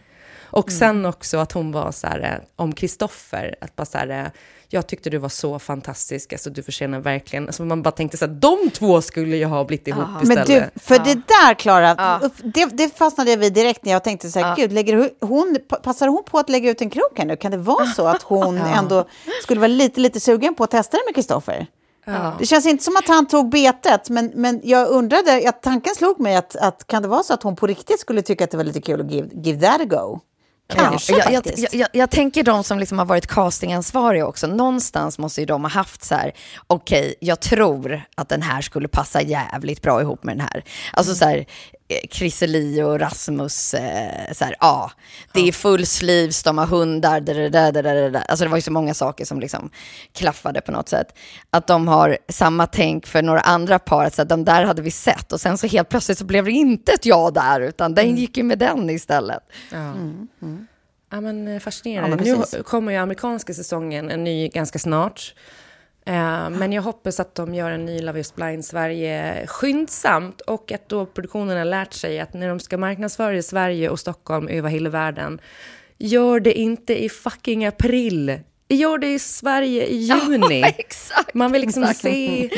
Och 0.51 0.73
sen 0.73 1.07
också 1.07 1.39
att 1.39 1.53
hon 1.53 1.73
var 1.73 1.93
så 1.93 2.07
här, 2.07 2.21
eh, 2.21 2.47
om 2.57 2.73
Kristoffer, 2.73 3.57
att 3.61 3.77
bara 3.77 3.85
så 3.85 3.99
här, 3.99 4.09
eh, 4.09 4.27
jag 4.73 4.87
tyckte 4.87 5.11
du 5.11 5.19
var 5.19 5.29
så 5.29 5.59
fantastisk, 5.59 6.33
alltså 6.33 6.51
du 6.51 6.63
förtjänar 6.63 7.01
verkligen, 7.01 7.47
alltså 7.47 7.63
man 7.63 7.83
bara 7.83 7.91
tänkte 7.91 8.17
så 8.17 8.27
här, 8.27 8.33
de 8.33 8.71
två 8.71 9.03
skulle 9.03 9.37
ju 9.37 9.45
ha 9.45 9.65
blivit 9.65 9.89
ihop 9.89 10.09
Men 10.23 10.39
istället. 10.39 10.73
du, 10.75 10.81
för 10.81 10.99
det 10.99 11.15
där, 11.15 11.55
Klara, 11.55 12.21
det, 12.43 12.65
det 12.65 12.99
fastnade 12.99 13.31
jag 13.31 13.39
vid 13.39 13.53
direkt 13.53 13.85
när 13.85 13.93
jag 13.93 14.05
tänkte 14.05 14.31
så 14.31 14.41
här, 14.41 14.57
gud, 14.57 14.73
lägger 14.73 15.11
hon, 15.21 15.57
passar 15.83 16.09
hon 16.09 16.25
på 16.25 16.39
att 16.39 16.49
lägga 16.49 16.71
ut 16.71 16.81
en 16.81 16.91
krok 16.91 17.19
här 17.19 17.25
nu? 17.25 17.37
Kan 17.37 17.51
det 17.51 17.59
vara 17.59 17.87
så 17.87 18.07
att 18.07 18.23
hon 18.23 18.57
ändå 18.77 19.05
skulle 19.43 19.61
vara 19.61 19.69
lite, 19.69 20.01
lite 20.01 20.21
sugen 20.21 20.55
på 20.55 20.65
att 20.65 20.71
testa 20.71 20.97
det 20.97 21.03
med 21.07 21.15
Kristoffer? 21.15 21.67
Det 22.39 22.47
känns 22.47 22.67
inte 22.67 22.85
som 22.85 22.97
att 22.97 23.09
han 23.09 23.27
tog 23.27 23.51
betet, 23.51 24.11
men, 24.11 24.33
men 24.35 24.61
jag 24.65 24.89
undrade, 24.89 25.49
att 25.49 25.63
tanken 25.63 25.95
slog 25.95 26.21
mig 26.21 26.37
att, 26.37 26.57
att 26.57 26.87
kan 26.87 27.03
det 27.03 27.09
vara 27.09 27.23
så 27.23 27.35
att 27.35 27.43
hon 27.43 27.57
på 27.57 27.67
riktigt 27.67 28.01
skulle 28.01 28.23
tycka 28.23 28.45
att 28.45 28.51
det 28.51 28.57
var 28.57 28.65
lite 28.65 28.81
kul 28.81 29.01
att 29.01 29.11
give, 29.11 29.29
give 29.33 29.67
that 29.67 29.81
a 29.81 29.85
go? 29.85 30.21
Kanske 30.75 31.13
jag, 31.13 31.33
jag, 31.33 31.43
jag, 31.57 31.75
jag, 31.75 31.89
jag 31.93 32.11
tänker 32.11 32.43
de 32.43 32.65
som 32.65 32.79
liksom 32.79 32.99
har 32.99 33.07
varit 33.07 33.27
castingansvariga 33.27 34.27
också, 34.27 34.47
någonstans 34.47 35.19
måste 35.19 35.41
ju 35.41 35.47
de 35.47 35.65
ha 35.65 35.71
haft 35.71 36.05
så 36.05 36.15
här, 36.15 36.33
okej, 36.67 37.15
jag 37.21 37.41
tror 37.41 38.03
att 38.15 38.29
den 38.29 38.43
här 38.43 38.61
skulle 38.61 38.89
passa 38.89 39.23
jävligt 39.23 39.83
bra 39.83 40.01
ihop 40.01 40.25
med 40.25 40.37
den 40.37 40.47
här. 40.53 40.65
Alltså 40.93 41.15
så 41.15 41.25
här, 41.25 41.39
eh, 41.89 42.09
Chriseli 42.11 42.83
och 42.83 43.01
Rasmus, 43.01 43.75
eh, 43.75 44.33
så 44.33 44.45
här, 44.45 44.57
ja, 44.61 44.91
det 45.33 45.49
är 45.49 45.53
full 45.53 45.87
sleeves, 45.87 46.43
de 46.43 46.59
har 46.59 46.67
hundar, 46.67 47.21
da, 47.21 47.33
da, 47.33 47.49
da, 47.49 47.83
da, 47.83 47.95
da, 47.95 48.09
da. 48.09 48.19
alltså 48.19 48.45
det 48.45 48.51
var 48.51 48.59
ju 48.59 48.63
så 48.63 48.73
många 48.73 48.95
saker 48.95 49.25
som 49.25 49.41
liksom 49.41 49.71
klaffade 50.13 50.61
på 50.61 50.73
något 50.73 50.89
sätt. 50.89 51.19
Att 51.51 51.67
de 51.67 51.89
har 51.89 52.19
samma 52.29 52.67
tänk 52.67 53.07
för 53.07 53.23
några 53.23 53.41
andra 53.41 53.79
par, 53.79 54.11
så 54.11 54.23
att 54.23 54.29
de 54.29 54.45
där 54.45 54.65
hade 54.65 54.83
vi 54.83 54.91
sett. 54.91 55.33
Och 55.33 55.41
sen 55.41 55.59
så 55.59 55.67
helt 55.67 55.89
plötsligt 55.89 56.19
så 56.19 56.25
blev 56.25 56.45
det 56.45 56.51
inte 56.51 56.93
ett 56.93 57.07
ja 57.07 57.31
där, 57.31 57.61
utan 57.61 57.95
den 57.95 58.17
gick 58.17 58.37
ju 58.37 58.43
med 58.43 58.59
den 58.59 58.91
istället. 58.91 59.43
Ja, 59.71 59.95
men 61.11 61.47
eh, 61.49 61.55
Ja, 61.55 61.61
fascinerande. 61.61 62.17
men 62.17 62.45
nu 62.53 62.63
kommer 62.63 62.93
ju 62.93 62.99
amerikanska 62.99 63.55
säsongen, 63.55 64.11
en 64.11 64.25
ny 64.25 64.49
ganska 64.49 64.79
snart. 64.79 65.35
Eh, 66.07 66.51
men 66.51 66.73
jag 66.73 66.83
hoppas 66.83 67.21
att 67.21 67.35
de 67.35 67.55
gör 67.55 67.71
en 67.71 67.85
ny 67.85 68.01
Love 68.03 68.21
is 68.21 68.35
blind 68.35 68.65
Sverige 68.65 69.47
skyndsamt 69.47 70.41
och 70.41 70.73
att 70.73 70.89
då 70.89 71.07
produktionen 71.07 71.57
har 71.59 71.65
lärt 71.65 71.93
sig 71.93 72.21
att 72.21 72.35
när 72.35 72.49
de 72.49 72.61
ska 72.61 72.77
marknadsföra 72.79 73.37
i 73.37 73.43
Sverige 73.43 73.89
och 73.89 74.01
Stockholm 74.01 74.49
över 74.49 74.69
hela 74.71 74.91
världen, 74.91 75.41
gör 75.99 76.41
det 76.41 76.53
inte 76.59 77.05
i 77.05 77.09
fucking 77.09 77.67
april. 77.67 78.41
Gör 78.69 78.99
det 78.99 79.07
i 79.15 79.19
Sverige 79.19 79.87
i 79.87 79.97
juni. 80.29 80.63
exakt. 80.79 81.35
Man 81.35 81.53
vill 81.53 81.61
liksom 81.63 81.83
exakt. 81.83 82.01
se... 82.01 82.51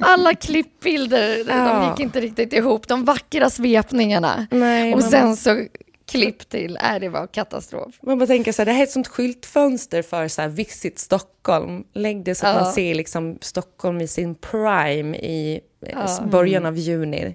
Alla 0.00 0.34
klippbilder, 0.34 1.36
de 1.44 1.52
Ja. 1.56 1.90
gick 1.90 2.00
inte 2.00 2.20
riktigt 2.20 2.52
ihop. 2.52 2.88
De 2.88 3.04
vackra 3.04 3.50
svepningarna. 3.50 4.46
Nej, 4.50 4.94
och 4.94 5.00
man- 5.00 5.10
sen 5.10 5.36
så 5.36 5.64
klipp 6.10 6.48
till, 6.48 6.76
äh, 6.76 6.98
det 7.00 7.08
var 7.08 7.26
katastrof. 7.26 7.94
Man 8.02 8.18
bara 8.18 8.26
tänker 8.26 8.52
så 8.52 8.62
här, 8.62 8.66
det 8.66 8.72
här 8.72 8.78
är 8.80 8.84
ett 8.84 8.90
sånt 8.90 9.08
skyltfönster 9.08 10.02
för 10.02 10.28
så 10.28 10.42
här, 10.42 10.48
Visit 10.48 10.98
Stockholm. 10.98 11.84
Lägg 11.92 12.24
det 12.24 12.34
så 12.34 12.46
att 12.46 12.54
Ja. 12.56 12.62
man 12.62 12.72
ser 12.72 12.94
liksom 12.94 13.38
Stockholm 13.40 14.00
i 14.00 14.06
sin 14.08 14.34
prime 14.34 15.16
i 15.16 15.60
eh, 15.86 16.26
början 16.26 16.66
av 16.66 16.76
juni. 16.76 17.34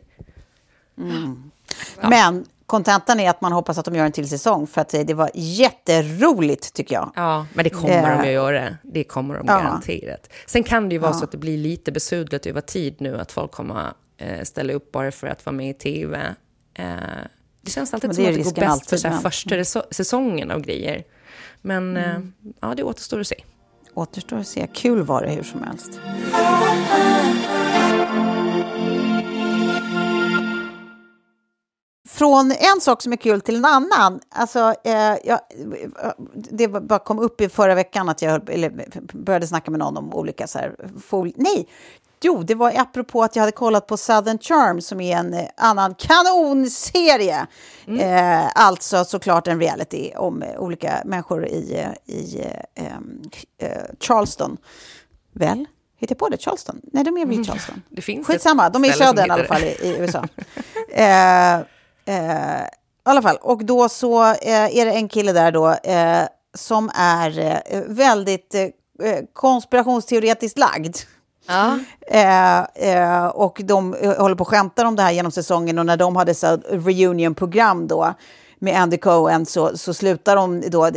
Men 2.02 2.46
kontentan 2.66 3.20
är 3.20 3.30
att 3.30 3.42
man 3.42 3.52
hoppas 3.52 3.78
att 3.78 3.86
de 3.86 3.96
gör 3.96 4.06
en 4.06 4.12
till 4.12 4.30
säsong, 4.30 4.68
för 4.68 4.82
att 4.82 4.90
det 4.90 5.14
var 5.14 5.30
jätteroligt 5.34 6.74
tycker 6.74 6.96
jag. 6.96 7.12
Ja, 7.16 7.46
men 7.54 7.64
det 7.64 7.70
kommer 7.70 8.12
Eh, 8.16 8.22
de 8.22 8.28
ju 8.28 8.34
göra. 8.34 8.78
Det 8.84 9.04
kommer 9.04 9.36
de 9.38 9.46
ja. 9.48 9.54
garanterat. 9.60 10.30
Sen 10.46 10.64
kan 10.64 10.90
det 10.90 10.94
ju 10.96 11.00
vara 11.00 11.12
Ja. 11.12 11.18
så 11.18 11.24
att 11.24 11.32
det 11.32 11.38
blir 11.38 11.58
lite 11.58 11.92
besudlat 11.92 12.46
över 12.46 12.62
tid 12.62 12.96
nu, 13.00 13.18
att 13.20 13.32
folk 13.32 13.52
kommer 13.52 13.94
eh, 14.18 14.42
ställa 14.44 14.74
upp 14.74 14.92
bara 14.92 15.12
för 15.12 15.28
att 15.28 15.46
vara 15.46 15.56
med 15.56 15.70
i 15.70 15.74
tv. 15.74 16.36
Eh, 16.74 16.86
det 17.66 17.72
känns 17.72 17.94
alltid 17.94 18.16
som 18.16 18.24
det 18.24 18.30
är 18.30 18.32
att 18.32 18.38
det 18.38 18.62
går 18.62 18.68
bäst 18.68 18.90
för 18.90 18.98
så 18.98 19.08
här, 19.08 19.20
första 19.22 19.56
reso- 19.56 19.86
säsongen 19.94 20.52
av 20.52 20.62
grejer. 20.62 21.04
Men 21.62 21.98
eh, 21.98 22.20
ja, 22.60 22.74
det 22.78 22.84
återstår 22.84 23.20
att 23.20 23.28
se. 23.28 23.44
Återstår 23.94 24.38
att 24.38 24.48
se. 24.48 24.68
Kul 24.74 25.04
var 25.04 25.22
det 25.24 25.30
hur 25.30 25.44
som 25.44 25.64
helst. 25.64 26.00
Från 32.10 32.52
en 32.52 32.82
sak 32.82 33.02
som 33.02 33.12
är 33.14 33.18
kul 33.18 33.42
till 33.42 33.56
en 33.56 33.66
annan. 33.66 34.20
Alltså, 34.30 34.74
eh, 34.84 35.16
jag, 35.24 35.40
det 36.52 36.68
var- 36.68 36.82
bara 36.82 37.00
kom 37.00 37.20
upp 37.20 37.42
i 37.42 37.50
förra 37.50 37.76
veckan 37.76 38.10
att 38.10 38.22
jag 38.22 38.32
höll- 38.32 38.72
började 39.14 39.48
snacka 39.48 39.72
med 39.72 39.80
någon 39.80 39.98
om 39.98 40.14
olika 40.14 40.48
så 40.48 40.60
här, 40.60 40.76
Nej, 41.36 41.68
Jo, 42.22 42.44
det 42.44 42.56
var 42.56 42.74
apropå 42.80 43.24
att 43.24 43.36
jag 43.36 43.42
hade 43.42 43.52
kollat 43.52 43.88
på 43.88 43.98
Southern 43.98 44.40
Charm 44.40 44.82
som 44.82 45.02
är 45.02 45.18
en 45.18 45.34
eh, 45.34 45.46
annan 45.58 45.96
kanonserie. 45.96 47.48
Eh, 48.00 48.48
alltså 48.56 49.06
såklart 49.06 49.48
en 49.48 49.60
reality 49.60 50.12
om 50.16 50.42
eh, 50.42 50.60
olika 50.60 51.02
människor 51.06 51.48
i, 51.48 51.74
eh, 51.80 52.16
i 52.16 52.46
eh, 52.76 52.86
eh, 53.58 53.82
Charleston. 54.00 54.58
Väl? 55.34 55.66
Hittar 55.98 56.16
jag 56.16 56.20
på 56.20 56.30
det? 56.30 56.38
Charleston? 56.42 56.82
Nej, 56.84 57.04
de 57.04 57.18
är 57.18 57.26
väl 57.26 57.40
i 57.40 57.44
Charleston? 57.44 57.82
Det 57.90 58.02
finns 58.02 58.28
Skitsamma, 58.28 58.70
de 58.70 58.86
är 58.86 58.90
i 58.90 58.94
södern 58.94 59.28
i 59.28 59.30
alla 59.30 59.44
fall 59.44 59.64
i, 59.64 59.78
i 59.82 59.98
USA. 59.98 60.28
eh, 63.06 63.22
fall, 63.22 63.38
och 63.42 63.66
då 63.66 63.90
så 63.90 64.22
är 64.24 64.86
det 64.86 64.92
en 64.92 65.10
kille 65.10 65.32
där 65.32 65.52
då 65.52 65.76
som 66.54 66.92
är 66.96 67.62
väldigt 67.88 68.56
konspirationsteoretiskt 69.34 70.58
lagd. 70.58 70.98
Ja. 71.48 71.80
Eh, 72.08 72.60
eh, 72.60 73.26
och 73.26 73.62
de 73.64 73.94
eh, 73.94 74.18
håller 74.18 74.36
på 74.36 74.42
och 74.42 74.48
skämtar 74.48 74.86
om 74.86 74.96
det 74.96 75.02
här 75.02 75.12
genom 75.12 75.32
säsongen 75.32 75.80
och 75.80 75.86
när 75.86 75.98
de 75.98 76.16
hade 76.16 76.34
så 76.34 76.58
reunion-program 76.70 77.88
då 77.88 78.14
med 78.60 78.82
Andy 78.82 78.98
Cohen 78.98 79.46
så, 79.46 79.78
så 79.78 79.94
slutar 79.94 80.36
de 80.36 80.64
då 80.70 80.86
eh, 80.86 80.92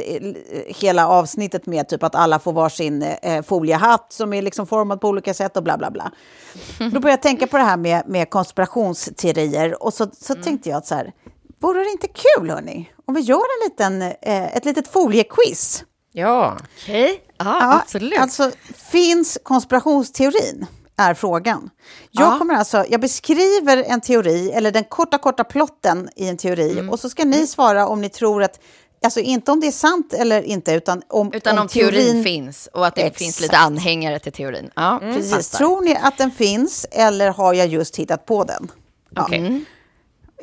hela 0.67 1.09
avsnittet 1.09 1.67
med 1.67 1.89
typ 1.89 2.03
att 2.03 2.15
alla 2.15 2.39
får 2.39 2.53
varsin 2.53 3.03
eh, 3.03 3.43
foliehatt 3.43 4.13
som 4.13 4.33
är 4.33 4.43
liksom 4.43 4.67
formad 4.67 5.01
på 5.01 5.09
olika 5.09 5.35
sätt 5.35 5.57
och 5.57 5.63
bla 5.63 5.79
bla 5.79 5.91
bla. 5.91 6.13
Då 6.79 6.91
började 6.91 7.11
jag 7.11 7.23
tänka 7.23 7.47
på 7.47 7.57
det 7.57 7.63
här 7.63 7.77
med, 7.77 8.03
med 8.07 8.31
konspirationsteorier 8.31 9.83
och 9.83 9.95
så, 9.95 10.07
så 10.13 10.35
tänkte 10.35 10.69
jag 10.69 10.79
att 10.79 10.87
så 10.87 10.95
här, 10.95 11.13
vore 11.61 11.81
det 11.81 11.91
inte 11.91 12.09
kul 12.09 12.51
hörni 12.51 12.91
om 13.07 13.15
vi 13.15 13.21
gör 13.21 13.37
en 13.37 13.71
liten, 13.71 14.03
eh, 14.03 14.57
ett 14.57 14.65
litet 14.65 14.89
foliequiz? 14.89 15.85
Ja. 16.19 16.57
Okej, 16.83 17.23
ja, 17.39 17.45
Ja, 17.45 17.81
absolut. 17.83 18.19
Alltså, 18.19 18.51
finns 18.91 19.39
konspirationsteorin? 19.43 20.67
Är 20.97 21.15
frågan. 21.15 21.71
Jag, 22.11 22.33
Ja. 22.35 22.39
kommer 22.39 22.55
alltså, 22.55 22.85
jag 22.89 23.01
beskriver 23.01 23.77
en 23.87 24.01
teori, 24.01 24.51
eller 24.53 24.71
den 24.73 24.85
korta, 24.85 25.19
korta 25.19 25.45
plotten 25.45 26.09
i 26.17 26.29
en 26.29 26.37
teori, 26.37 26.73
Mm. 26.73 26.91
och 26.91 27.01
så 27.01 27.11
ska 27.11 27.25
ni 27.25 27.47
svara 27.47 27.87
om 27.87 28.01
ni 28.01 28.09
tror 28.09 28.43
att, 28.43 28.61
alltså 29.05 29.21
inte 29.21 29.53
om 29.53 29.61
det 29.61 29.67
är 29.67 29.73
sant 29.73 30.13
eller 30.15 30.43
inte, 30.43 30.73
utan 30.73 31.03
om, 31.09 31.33
Utan 31.33 31.59
om, 31.59 31.69
teorin, 31.69 32.25
finns 32.25 32.69
och 32.73 32.87
att 32.87 32.95
det 32.95 33.01
Exakt. 33.01 33.19
finns 33.19 33.41
lite 33.41 33.57
anhängare 33.57 34.19
till 34.19 34.33
teorin. 34.33 34.71
Ja, 34.77 34.99
Precis. 35.03 35.31
fattar. 35.51 35.59
Tror 35.59 35.81
ni 35.83 35.97
att 36.03 36.19
den 36.19 36.31
finns 36.31 36.87
eller 36.91 37.29
har 37.31 37.55
jag 37.55 37.67
just 37.67 37.97
hittat 37.97 38.27
på 38.27 38.45
den? 38.45 38.71
Ja. 39.11 39.23
Okej. 39.23 39.65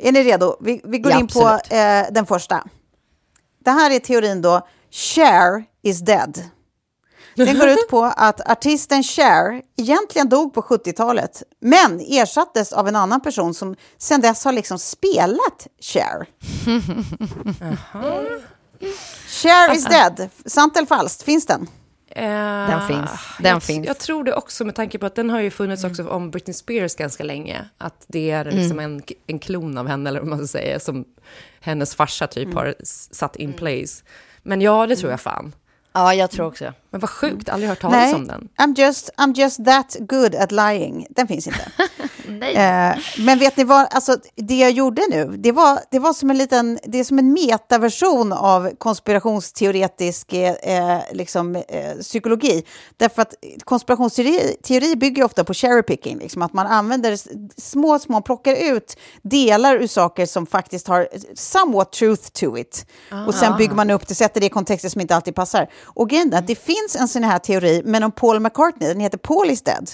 Är 0.00 0.12
ni 0.12 0.22
redo? 0.24 0.56
Vi, 0.60 0.80
vi 0.84 0.98
går 0.98 1.12
Ja, 1.12 1.18
in 1.20 1.26
på 1.28 1.48
eh, 1.74 2.06
den 2.10 2.26
första. 2.26 2.64
Det 3.64 3.70
här 3.70 3.90
är 3.90 3.98
teorin 3.98 4.42
då, 4.42 4.66
Cher 4.90 5.64
is 5.82 6.00
dead. 6.00 6.42
Den 7.36 7.58
går 7.58 7.68
ut 7.68 7.88
på 7.90 8.04
att 8.04 8.50
artisten 8.50 9.02
Cher 9.02 9.62
egentligen 9.76 10.28
dog 10.28 10.54
på 10.54 10.62
70-talet, 10.62 11.42
men 11.60 12.00
ersattes 12.00 12.72
av 12.72 12.88
en 12.88 12.96
annan 12.96 13.20
person 13.20 13.54
som 13.54 13.76
sedan 13.98 14.20
dess 14.20 14.44
har 14.44 14.52
liksom 14.52 14.78
spelat 14.78 15.66
Cher. 15.80 16.26
Cher 19.28 19.74
is 19.74 19.84
dead. 19.84 20.28
Sant 20.46 20.76
eller 20.76 20.86
falskt? 20.86 21.22
Finns 21.22 21.46
den? 21.46 21.66
Den 22.70 22.88
finns. 22.88 23.10
Den 23.40 23.52
jag, 23.52 23.62
finns. 23.62 23.86
jag 23.86 23.98
tror 23.98 24.24
det 24.24 24.34
också 24.34 24.64
med 24.64 24.74
tanke 24.74 24.98
på 24.98 25.06
att 25.06 25.14
den 25.14 25.30
har 25.30 25.40
ju 25.40 25.50
funnits 25.50 25.84
också 25.84 26.08
om 26.08 26.30
Britney 26.30 26.54
Spears 26.54 26.94
ganska 26.94 27.24
länge. 27.24 27.68
Att 27.78 28.04
det 28.06 28.30
är 28.30 28.44
liksom 28.44 28.78
en, 28.78 29.02
en 29.26 29.38
klon 29.38 29.78
av 29.78 29.88
henne, 29.88 30.10
eller 30.10 30.20
vad 30.20 30.28
man 30.28 30.38
ska 30.38 30.46
säga, 30.58 30.80
som 30.80 31.04
hennes 31.60 31.94
farsa 31.94 32.26
typ 32.26 32.54
har 32.54 32.74
s- 32.82 33.14
satt 33.14 33.36
in 33.36 33.52
place. 33.52 34.02
Men 34.46 34.60
ja, 34.60 34.86
det 34.86 34.96
tror 34.96 35.10
jag 35.10 35.20
fan. 35.20 35.54
Ja, 35.92 36.14
jag 36.14 36.30
tror 36.30 36.46
också. 36.46 36.72
Men 36.90 37.00
vad 37.00 37.10
sjukt, 37.10 37.48
aldrig 37.48 37.68
hört 37.68 37.80
talas 37.80 38.14
om 38.14 38.26
den. 38.26 38.48
I'm 38.58 38.78
just, 38.78 39.10
I'm 39.16 39.34
just 39.34 39.64
that 39.64 39.96
good 40.00 40.34
at 40.34 40.52
lying. 40.52 41.06
Den 41.10 41.28
finns 41.28 41.46
inte. 41.46 41.72
Eh, 42.28 42.98
men 43.18 43.38
vet 43.38 43.56
ni 43.56 43.64
vad, 43.64 43.86
alltså, 43.90 44.16
det 44.34 44.54
jag 44.54 44.70
gjorde 44.70 45.02
nu, 45.10 45.36
det 45.38 45.52
var, 45.52 45.80
det 45.90 45.98
var 45.98 46.12
som 46.12 46.30
en 46.30 46.38
liten, 46.38 46.78
det 46.84 46.98
är 46.98 47.04
som 47.04 47.18
en 47.18 47.32
metaversion 47.32 48.32
av 48.32 48.70
konspirationsteoretisk 48.78 50.32
eh, 50.32 50.98
liksom, 51.12 51.56
eh, 51.56 51.96
psykologi. 52.00 52.64
Därför 52.96 53.22
att 53.22 53.34
konspirationsteori 53.64 54.56
teori 54.62 54.96
bygger 54.96 55.24
ofta 55.24 55.44
på 55.44 55.54
cherry 55.54 55.82
picking, 55.82 56.18
liksom, 56.18 56.42
att 56.42 56.52
man 56.52 56.66
använder 56.66 57.18
små, 57.60 57.98
små, 57.98 58.20
plockar 58.20 58.54
ut 58.72 58.96
delar 59.22 59.76
ur 59.76 59.86
saker 59.86 60.26
som 60.26 60.46
faktiskt 60.46 60.88
har 60.88 61.08
somewhat 61.34 61.92
truth 61.92 62.28
to 62.30 62.58
it. 62.58 62.86
Och 63.26 63.34
sen 63.34 63.56
bygger 63.56 63.74
man 63.74 63.90
upp 63.90 64.08
det, 64.08 64.14
sätter 64.14 64.40
det 64.40 64.46
i 64.46 64.50
kontexter 64.50 64.88
som 64.88 65.00
inte 65.00 65.16
alltid 65.16 65.34
passar. 65.34 65.68
Och 65.84 66.10
grejen 66.10 66.32
är 66.32 66.38
att 66.38 66.46
det 66.46 66.54
finns 66.54 66.96
en 67.00 67.08
sån 67.08 67.24
här 67.24 67.38
teori, 67.38 67.82
men 67.84 68.02
om 68.02 68.12
Paul 68.12 68.40
McCartney, 68.40 68.88
den 68.88 69.00
heter 69.00 69.18
Paul 69.18 69.50
is 69.50 69.62
dead. 69.62 69.90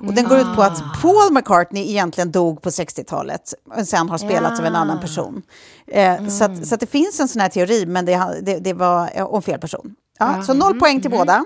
Och 0.00 0.14
den 0.14 0.24
går 0.24 0.38
ut 0.38 0.56
på 0.56 0.62
att 0.62 0.82
Paul 1.02 1.32
McCartney 1.32 1.67
egentligen 1.76 2.32
dog 2.32 2.62
på 2.62 2.70
60-talet 2.70 3.54
och 3.76 3.88
sen 3.88 4.08
har 4.10 4.18
spelats 4.18 4.60
av 4.60 4.66
en 4.66 4.76
annan 4.76 5.00
person. 5.00 5.42
Eh, 5.86 6.28
så, 6.28 6.44
att, 6.44 6.66
så 6.66 6.74
att 6.74 6.80
det 6.80 6.86
finns 6.86 7.20
en 7.20 7.28
sån 7.28 7.40
här 7.40 7.48
teori, 7.48 7.86
men 7.86 8.04
det, 8.04 8.40
det, 8.42 8.58
det 8.58 8.72
var 8.72 9.10
eh, 9.14 9.26
om 9.26 9.42
fel 9.42 9.60
person. 9.60 9.94
Ja, 10.18 10.42
Så 10.42 10.54
noll 10.54 10.78
poäng 10.78 11.00
till 11.00 11.10
båda. 11.10 11.44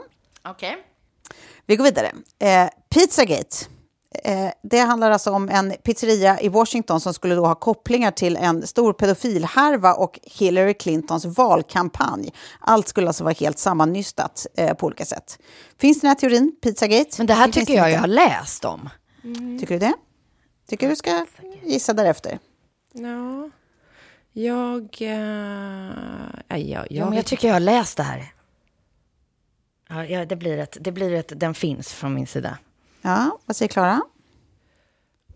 Okej. 0.48 0.76
Vi 1.66 1.76
går 1.76 1.84
vidare. 1.84 2.12
Eh, 2.38 2.68
Pizzagate. 2.90 3.56
Eh, 4.24 4.50
det 4.62 4.78
handlar 4.78 5.10
alltså 5.10 5.30
om 5.30 5.48
en 5.48 5.74
pizzeria 5.84 6.40
i 6.40 6.48
Washington 6.48 7.00
som 7.00 7.14
skulle 7.14 7.34
då 7.34 7.46
ha 7.46 7.54
kopplingar 7.54 8.10
till 8.10 8.36
en 8.36 8.66
stor 8.66 8.92
pedofilhärva 8.92 9.94
och 9.94 10.20
Hillary 10.22 10.74
Clintons 10.74 11.24
valkampanj. 11.24 12.32
Allt 12.60 12.88
skulle 12.88 13.06
alltså 13.06 13.24
vara 13.24 13.34
helt 13.34 13.58
sammannystat 13.58 14.46
eh, 14.56 14.74
på 14.74 14.86
olika 14.86 15.04
sätt. 15.04 15.38
Finns 15.80 16.00
den 16.00 16.08
här 16.08 16.14
teorin, 16.14 16.52
Pizzagate? 16.62 17.10
Men 17.18 17.26
det 17.26 17.34
här 17.34 17.44
Finns 17.44 17.54
tycker 17.56 17.74
jag 17.74 17.88
inte? 17.88 17.94
jag 17.94 18.00
har 18.00 18.06
läst 18.06 18.64
om. 18.64 18.88
Tycker 19.60 19.74
du 19.74 19.78
det? 19.78 19.92
Tycker 20.72 20.88
du 20.88 20.96
ska 20.96 21.26
gissa 21.62 21.92
därefter? 21.92 22.38
Ja. 22.92 23.50
Jag... 24.32 24.82
Uh, 25.00 25.90
nej, 26.48 26.70
jag, 26.70 26.86
Ja, 26.90 27.04
men 27.04 27.16
jag 27.16 27.26
tycker 27.26 27.48
jag 27.48 27.54
har 27.54 27.60
läst 27.60 27.96
det 27.96 28.02
här. 28.02 28.32
Ja, 29.88 30.06
ja, 30.06 30.24
det 30.24 30.36
blir 30.36 30.58
ett, 30.58 30.76
det 30.80 30.92
blir 30.92 31.12
ett, 31.12 31.32
den 31.36 31.54
finns 31.54 31.92
från 31.92 32.14
min 32.14 32.26
sida. 32.26 32.58
Ja, 33.02 33.38
vad 33.46 33.56
säger 33.56 33.68
Klara? 33.68 34.02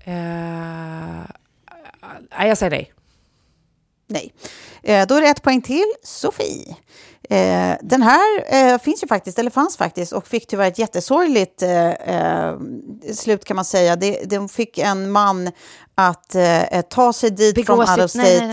Nej, 0.05 1.29
jag 2.49 2.59
säger 2.59 2.71
nej. 2.71 2.93
Nej. 4.07 4.33
Eh, 4.83 5.07
då 5.07 5.15
är 5.15 5.21
det 5.21 5.29
ett 5.29 5.43
poäng 5.43 5.63
till 5.63 5.93
Sofie. 6.03 6.77
Eh, 7.31 7.77
den 7.83 8.03
här 8.03 8.55
eh, 8.55 8.79
finns 8.79 9.03
ju 9.03 9.07
faktiskt, 9.07 9.39
eller 9.39 9.51
fanns 9.51 9.77
faktiskt, 9.77 10.13
och 10.13 10.27
fick 10.27 10.47
tyvärr 10.47 10.69
ett 10.69 10.79
jättesorgligt 10.79 11.63
eh, 11.63 11.91
eh, 11.91 12.57
slut 13.15 13.45
kan 13.45 13.57
man 13.57 13.65
säga. 13.65 13.97
Det, 13.97 14.31
de 14.31 14.49
fick 14.49 14.79
en 14.79 15.11
man 15.11 15.51
att 15.95 16.35
eh, 16.35 16.81
ta 16.89 17.13
sig 17.13 17.31
dit 17.31 17.55
Begå 17.55 17.67
från 17.67 17.81
out 17.81 18.05
of 18.05 18.11
state 18.11 18.47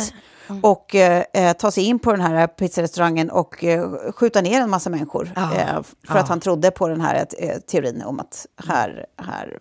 nej. 0.48 0.60
och 0.62 0.96
eh, 0.96 1.24
eh, 1.34 1.54
ta 1.54 1.72
sig 1.72 1.84
in 1.84 2.00
på 2.00 2.12
den 2.12 2.22
här 2.22 2.48
pizzarestaurangen 2.48 3.30
och 3.30 3.64
eh, 3.64 3.90
skjuta 4.12 4.42
ner 4.42 4.62
en 4.62 4.70
massa 4.70 4.90
människor. 4.90 5.32
Ja. 5.36 5.56
Eh, 5.56 5.82
för 6.08 6.20
att 6.20 6.30
han 6.30 6.40
trodde 6.40 6.72
på 6.72 6.88
den 6.88 7.02
här 7.02 7.26
eh, 7.38 7.58
teorin 7.58 8.02
om 8.02 8.20
att 8.20 8.46
här, 8.68 9.06
här 9.18 9.60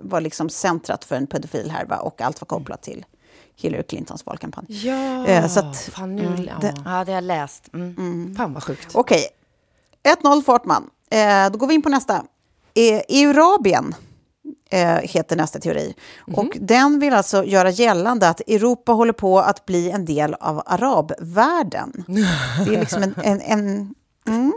var 0.00 0.20
liksom 0.20 0.50
centrat 0.50 1.04
för 1.04 1.16
en 1.16 1.26
pedofilhärva 1.26 1.96
och 1.96 2.22
allt 2.22 2.40
var 2.40 2.46
kopplat 2.46 2.82
till 2.82 3.04
Hillary 3.60 3.82
Clintons 3.82 4.26
valkampanj. 4.26 4.64
Ja, 4.68 5.26
Eh, 5.26 5.46
så 5.48 5.60
att- 5.60 5.76
fan 5.92 6.16
nu... 6.16 6.46
ja. 6.48 6.52
det- 6.60 6.74
Ja, 6.84 6.90
det 7.04 7.12
har 7.12 7.14
jag 7.14 7.24
läst. 7.24 7.74
Mm. 7.74 8.34
Fan 8.36 8.52
vad 8.54 8.62
sjukt. 8.64 8.88
Okej, 8.94 9.26
1-0 10.22 10.42
Fortman. 10.42 10.90
Eh, 11.10 11.50
då 11.52 11.58
går 11.58 11.66
vi 11.66 11.74
in 11.74 11.82
på 11.82 11.88
nästa. 11.88 12.14
Eh, 12.74 13.00
Eurabien 13.22 13.94
eh, 14.70 14.88
heter 15.02 15.36
nästa 15.36 15.58
teori. 15.58 15.94
Och 16.36 16.56
den 16.60 17.00
vill 17.00 17.14
alltså 17.14 17.44
göra 17.44 17.70
gällande 17.70 18.28
att 18.28 18.40
Europa 18.40 18.92
håller 18.92 19.12
på 19.12 19.38
att 19.38 19.66
bli 19.66 19.90
en 19.90 20.04
del 20.04 20.34
av 20.34 20.62
arabvärlden. 20.66 22.04
Det 22.66 22.74
är 22.74 22.80
liksom 22.80 23.02
en, 23.02 23.14
en, 23.24 23.40
en, 23.40 23.94
mm, 24.28 24.52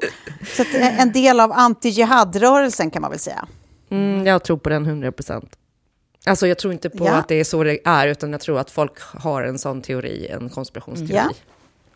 så 0.55 0.61
att, 0.61 0.67
en 0.73 1.11
del 1.11 1.39
av 1.39 1.51
anti-jihad-rörelsen 1.51 2.91
kan 2.91 3.01
man 3.01 3.11
väl 3.11 3.19
säga. 3.19 3.45
Mm, 3.89 4.25
jag 4.27 4.43
tror 4.43 4.57
på 4.57 4.69
den 4.69 4.85
100 4.85 5.11
procent. 5.11 5.55
Alltså 6.25 6.47
jag 6.47 6.57
tror 6.57 6.73
inte 6.73 6.89
på 6.89 7.05
Ja. 7.05 7.13
att 7.15 7.27
det 7.27 7.35
är 7.35 7.43
så 7.43 7.63
det 7.63 7.79
är, 7.85 8.07
utan 8.07 8.31
jag 8.31 8.41
tror 8.41 8.59
att 8.59 8.71
folk 8.71 8.99
har 9.01 9.43
en 9.43 9.59
sån 9.59 9.81
teori, 9.81 10.27
en 10.27 10.49
konspirationsteori. 10.49 11.15
Ja. 11.15 11.29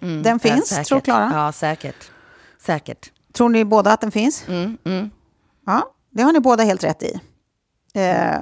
Mm. 0.07 0.23
Den 0.23 0.39
Ja, 0.43 0.49
finns, 0.49 0.67
säkert. 0.69 0.87
tror 0.87 0.99
Klara. 1.01 1.31
Ja, 1.33 1.51
säkert. 1.51 2.11
Säkert. 2.61 3.11
Tror 3.33 3.49
ni 3.49 3.65
båda 3.65 3.91
att 3.91 4.01
den 4.01 4.11
finns? 4.11 4.47
Mm, 4.47 4.77
mm. 4.83 5.09
Ja, 5.65 5.93
det 6.11 6.23
har 6.23 6.33
ni 6.33 6.39
båda 6.39 6.63
helt 6.63 6.83
rätt 6.83 7.03
i. 7.03 7.19
Eh, 7.93 8.35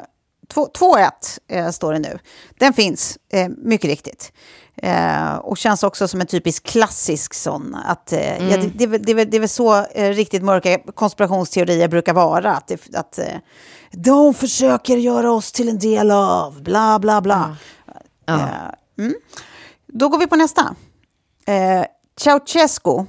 två- 0.47 0.67
2-1 0.73 1.39
eh, 1.47 1.69
står 1.69 1.93
det 1.93 1.99
nu. 1.99 2.19
Den 2.59 2.73
finns, 2.73 3.17
eh, 3.34 3.49
mycket 3.57 3.89
riktigt. 3.89 4.34
Eh, 4.76 5.36
och 5.36 5.57
känns 5.57 5.84
också 5.84 6.07
som 6.07 6.21
en 6.21 6.28
typisk 6.28 6.63
klassisk 6.63 7.34
sån. 7.34 7.76
Att, 7.76 8.13
eh, 8.13 8.49
ja, 8.51 8.57
det, 8.57 8.88
det, 8.88 8.97
det, 8.97 9.26
det 9.26 9.38
är 9.38 9.39
väl 9.39 9.49
så 9.49 9.86
eh, 9.86 10.09
riktigt 10.09 10.43
mörka 10.43 10.80
konspirationsteorier 10.80 11.88
brukar 11.88 12.13
vara. 12.13 12.55
Att, 12.55 12.71
att 12.95 13.19
eh, 13.19 13.38
de 13.91 14.34
försöker 14.34 14.97
göra 14.97 15.32
oss 15.32 15.51
till 15.51 15.69
en 15.69 15.80
del 15.80 16.11
av, 16.11 16.63
bla 16.63 16.99
bla 16.99 17.21
bla. 17.21 17.57
Eh, 18.30 18.43
mm. 18.97 19.13
Då 19.88 20.09
går 20.09 20.19
vi 20.19 20.28
på 20.28 20.36
nästa. 20.36 20.76
Eh, 21.45 21.86
Ceausescu 22.17 23.05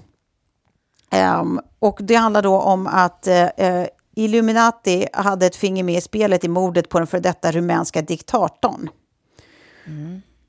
Ehm, 1.15 1.61
och 1.79 1.99
det 2.03 2.15
handlar 2.15 2.43
då 2.43 2.61
om 2.61 2.87
att 2.87 3.27
eh, 3.27 3.85
Illuminati 4.17 5.07
hade 5.13 5.47
ett 5.47 5.57
finger 5.57 5.85
med 5.85 5.97
i 5.97 6.01
spelet 6.01 6.45
i 6.45 6.49
mordet 6.49 6.89
på 6.89 6.99
den 6.99 7.07
för 7.07 7.21
detta 7.21 7.53
rumänska 7.53 8.03
diktatorn. 8.03 8.89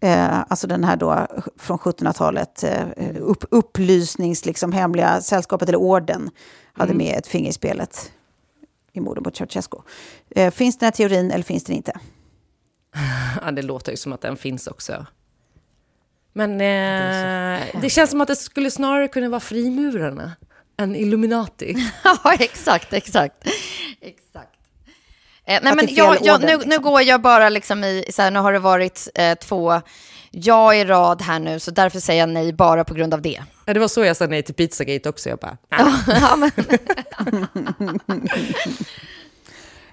Eh, 0.05 0.39
alltså 0.47 0.67
den 0.67 0.83
här 0.83 0.95
då 0.95 1.27
från 1.57 1.77
1700-talet, 1.77 2.63
eh, 2.63 2.87
upp, 3.19 3.45
upplysnings, 3.51 4.45
liksom 4.45 4.71
hemliga 4.71 5.21
sällskapet 5.21 5.69
eller 5.69 5.77
orden 5.77 6.29
hade 6.73 6.93
med 6.93 7.17
ett 7.17 7.27
finger 7.27 7.49
i 7.49 7.53
spelet 7.53 8.11
i 8.93 8.99
mordet 8.99 9.23
på 9.23 9.31
Ceausescu. 9.31 9.77
Eh, 10.29 10.51
finns 10.51 10.77
den 10.77 10.87
här 10.87 10.91
teorin 10.91 11.31
eller 11.31 11.43
finns 11.43 11.63
den 11.63 11.75
inte? 11.75 11.99
Ja, 13.45 13.51
det 13.51 13.61
låter 13.61 13.91
ju 13.91 13.97
som 13.97 14.13
att 14.13 14.21
den 14.21 14.37
finns 14.37 14.67
också. 14.67 15.05
Men 16.33 16.51
eh, 16.51 17.81
det 17.81 17.89
känns 17.89 18.09
som 18.09 18.21
att 18.21 18.27
det 18.27 18.35
skulle 18.35 18.71
snarare 18.71 19.07
kunna 19.07 19.29
vara 19.29 19.39
frimurarna 19.39 20.31
än 20.77 20.95
Illuminati. 20.95 21.75
Ja, 22.03 22.33
exakt, 22.39 22.93
exakt. 22.93 23.47
exakt. 24.01 24.59
Eh, 25.47 25.59
nej, 25.63 25.75
men 25.75 25.87
jag, 25.95 26.17
jag, 26.21 26.35
order, 26.35 26.47
nu, 26.47 26.53
liksom. 26.53 26.69
nu 26.69 26.79
går 26.79 27.01
jag 27.01 27.21
bara 27.21 27.49
liksom 27.49 27.83
i, 27.83 28.05
så 28.09 28.21
här, 28.21 28.31
nu 28.31 28.39
har 28.39 28.53
det 28.53 28.59
varit 28.59 29.07
eh, 29.15 29.35
två 29.35 29.81
ja 30.31 30.73
i 30.75 30.85
rad 30.85 31.21
här 31.21 31.39
nu, 31.39 31.59
så 31.59 31.71
därför 31.71 31.99
säger 31.99 32.19
jag 32.19 32.29
nej 32.29 32.53
bara 32.53 32.83
på 32.83 32.93
grund 32.93 33.13
av 33.13 33.21
det. 33.21 33.43
Ja, 33.65 33.73
det 33.73 33.79
var 33.79 33.87
så 33.87 34.03
jag 34.05 34.17
sa 34.17 34.25
nej 34.27 34.43
till 34.43 34.55
Pizzagate 34.55 35.09
också. 35.09 35.29
Jag 35.29 35.39
bara, 35.39 35.57
ja, 35.69 36.35
men, 36.37 36.51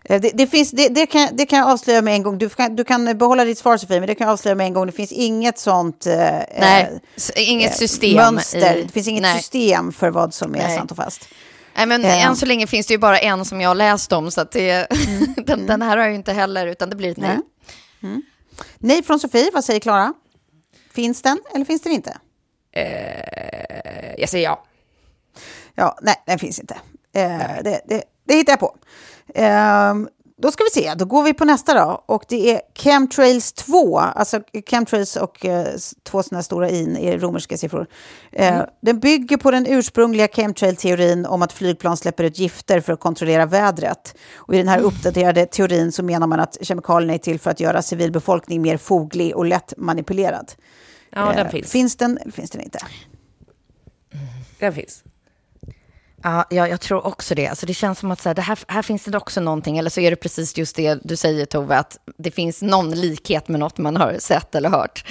Eh, 0.05 0.21
Det, 0.21 0.31
det, 0.35 0.47
finns, 0.47 0.71
det, 0.71 0.89
det, 0.89 1.07
kan, 1.07 1.29
det 1.33 1.47
kan 1.47 1.59
jag 1.59 1.69
avslöja 1.69 2.03
med 2.03 2.15
en 2.15 2.23
gång. 2.23 2.39
Du 2.39 2.49
kan, 2.49 2.77
du 2.77 2.85
kan 2.85 3.19
behålla 3.19 3.45
ditt 3.45 3.59
svar 3.59 3.77
Sofie, 3.77 4.01
men 4.01 4.07
det 4.07 4.15
kan 4.15 4.27
jag 4.27 4.33
avslöja 4.33 4.55
med 4.55 4.67
en 4.67 4.73
gång. 4.73 4.87
Det 4.87 4.93
finns 4.93 5.13
inget 5.13 5.59
sånt 5.59 6.07
eh, 6.07 6.15
nej, 6.61 7.01
eh, 7.37 7.51
inget 7.51 7.77
system. 7.77 8.17
mönster. 8.17 8.77
i- 8.77 8.83
Det 8.83 8.93
finns 8.93 9.09
inget 9.09 9.23
nej. 9.23 9.37
system 9.39 9.93
för 9.93 10.11
vad 10.11 10.35
som 10.35 10.55
är 10.55 10.59
Nej. 10.59 10.77
sant 10.77 10.91
och 10.91 10.97
fast. 10.97 11.29
Nej, 11.75 11.87
men 11.87 12.05
Eh. 12.05 12.27
än 12.27 12.37
så 12.37 12.47
länge 12.47 12.67
finns 12.67 12.87
det 12.87 12.95
ju 12.95 12.99
bara 12.99 13.19
en 13.19 13.45
som 13.45 13.61
jag 13.61 13.71
har 13.71 13.75
läst 13.75 14.13
om, 14.13 14.31
så 14.31 14.41
att 14.41 14.53
det, 14.53 14.87
den, 15.47 15.67
den 15.67 15.83
här 15.83 15.97
har 15.97 16.05
jag 16.05 16.09
ju 16.11 16.17
inte 16.17 16.33
heller, 16.33 16.67
utan 16.67 16.91
det 16.91 16.97
blir 16.97 17.11
ett 17.11 17.17
nej. 17.17 17.39
Nej. 18.01 18.11
Mm. 18.11 18.23
Nej 18.79 19.03
från 19.03 19.21
Sofie, 19.21 19.51
vad 19.55 19.65
säger 19.65 19.81
Klara? 19.81 20.15
Finns 20.93 21.23
den 21.23 21.39
eller 21.55 21.65
finns 21.65 21.83
den 21.83 21.93
inte? 21.93 22.17
Eh, 22.73 24.15
jag 24.19 24.29
säger 24.29 24.45
ja. 24.45 24.65
Ja, 25.75 25.99
nej, 26.03 26.15
den 26.27 26.39
finns 26.39 26.61
inte. 26.61 26.75
Eh, 27.15 27.39
det, 27.65 27.81
det, 27.89 28.03
det 28.27 28.35
hittar 28.35 28.53
jag 28.53 28.61
på. 28.61 28.77
Då 30.43 30.51
ska 30.53 30.65
vi 30.65 30.71
se, 30.71 30.95
då 30.95 31.05
går 31.05 31.23
vi 31.23 31.35
på 31.35 31.45
nästa 31.45 31.75
då. 31.75 32.03
Och 32.07 32.25
det 32.29 32.51
är 32.51 32.61
Chemtrails 32.75 33.53
2, 33.53 33.99
alltså 33.99 34.41
Chemtrails 34.71 35.17
och 35.17 35.47
eh, 35.47 35.67
två 36.03 36.23
sådana 36.23 36.43
stora 36.43 36.71
in 36.71 36.97
i 36.97 37.19
romerska 37.19 37.57
siffror. 37.57 37.87
Eh, 38.33 38.63
Den 38.81 39.01
bygger 39.01 39.37
på 39.37 39.51
den 39.51 39.67
ursprungliga 39.67 40.29
chemtrail-teorin 40.29 41.27
om 41.27 41.43
att 41.43 41.53
flygplan 41.53 41.97
släpper 41.97 42.25
ut 42.25 42.39
gifter 42.39 42.81
för 42.81 42.93
att 42.93 43.01
kontrollera 43.01 43.47
vädret. 43.47 44.15
Och 44.35 44.55
i 44.55 44.59
den 44.59 44.69
här 44.69 44.79
uppdaterade 44.79 45.47
teorin 45.47 45.93
så 45.93 46.03
menar 46.03 46.27
man 46.27 46.41
att 46.41 46.59
kemikalierna 46.61 47.15
är 47.15 47.19
till 47.19 47.41
för 47.41 47.51
att 47.51 47.61
göra 47.61 47.83
civilbefolkning 47.83 48.63
mer 48.63 48.77
foglig 48.77 49.37
och 49.37 49.45
lätt 49.45 49.75
manipulerad. 49.77 50.53
Ja, 51.11 51.33
den 51.37 51.47
Eh, 51.47 51.53
finns. 51.53 51.71
Finns 51.73 51.97
den 51.97 52.19
finns 52.33 52.51
den 52.51 52.61
inte? 52.61 52.79
Den 54.59 54.73
finns. 54.73 55.03
Ja, 56.23 56.45
ja, 56.51 56.69
jag 56.69 56.81
tror 56.81 57.07
också 57.07 57.35
det. 57.35 57.49
Alltså 57.49 57.67
det 57.67 57.75
känns 57.75 57.99
som 57.99 58.11
att 58.11 58.21
så 58.21 58.29
här, 58.29 58.35
det 58.35 58.43
här, 58.43 58.59
här 58.69 58.83
finns 58.83 59.05
det 59.05 59.17
också 59.17 59.41
någonting, 59.41 59.79
eller 59.79 59.91
så 59.91 60.01
är 60.01 60.11
det 60.11 60.17
precis 60.17 60.57
just 60.57 60.77
det 60.77 61.01
du 61.05 61.17
säger 61.17 61.47
Tove, 61.47 61.79
att 61.79 61.99
det 62.19 62.31
finns 62.31 62.63
någon 62.63 62.91
likhet 62.91 63.49
med 63.49 63.61
något 63.61 63.79
man 63.79 63.97
har 63.97 64.17
sett 64.19 64.55
eller 64.55 64.69
hört. 64.69 65.05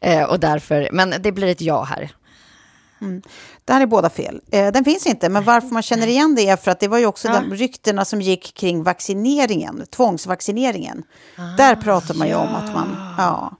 Eh, 0.00 0.22
och 0.22 0.40
därför, 0.40 0.88
men 0.92 1.14
det 1.20 1.32
blir 1.32 1.48
ett 1.48 1.60
ja 1.60 1.82
här. 1.82 2.10
Det 3.64 3.72
här 3.72 3.80
är 3.80 3.86
båda 3.86 4.10
fel. 4.10 4.40
Eh, 4.50 4.72
den 4.72 4.84
finns 4.84 5.06
inte, 5.06 5.28
men 5.28 5.44
varför 5.44 5.68
man 5.68 5.82
känner 5.82 6.06
igen 6.06 6.34
det 6.34 6.48
är 6.48 6.56
för 6.56 6.70
att 6.70 6.80
det 6.80 6.88
var 6.88 6.98
ju 6.98 7.06
också 7.06 7.28
de 7.28 7.54
ryktena 7.54 8.04
som 8.04 8.20
gick 8.20 8.54
kring 8.54 8.82
vaccineringen, 8.82 9.86
tvångsvaccineringen. 9.90 11.02
Där 11.56 11.76
pratar 11.76 12.14
man 12.14 12.28
ju 12.28 12.34
om 12.34 12.54
att 12.54 12.74
man... 12.74 13.14
Ja. 13.18 13.52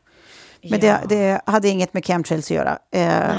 Men 0.70 0.80
det, 0.80 1.00
det 1.08 1.40
hade 1.46 1.68
inget 1.68 1.94
med 1.94 2.06
chemtrails 2.06 2.46
att 2.46 2.56
göra. 2.56 2.78
Eh, 2.90 3.36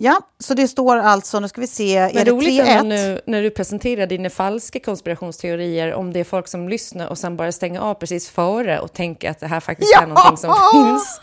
ja, 0.00 0.20
så 0.38 0.54
det 0.54 0.68
står 0.68 0.96
alltså, 0.96 1.40
nu 1.40 1.48
ska 1.48 1.60
vi 1.60 1.66
se, 1.66 1.96
är 1.96 2.14
Men 2.14 2.24
det 2.24 2.30
roligt 2.30 2.60
ändå 2.60 2.72
3-1? 2.72 2.82
nu 2.88 3.20
när 3.26 3.42
du 3.42 3.50
presenterar 3.50 4.06
dina 4.06 4.30
falska 4.30 4.80
konspirationsteorier 4.80 5.94
om 5.94 6.12
det 6.12 6.20
är 6.20 6.24
folk 6.24 6.48
som 6.48 6.68
lyssnar 6.68 7.08
och 7.08 7.18
sen 7.18 7.36
bara 7.36 7.52
stänger 7.52 7.80
av 7.80 7.94
precis 7.94 8.28
före 8.30 8.80
och 8.80 8.92
tänker 8.92 9.30
att 9.30 9.40
det 9.40 9.46
här 9.46 9.60
faktiskt 9.60 9.90
Ja! 9.94 10.02
är 10.02 10.06
någonting 10.06 10.36
som 10.36 10.54
finns. 10.72 11.20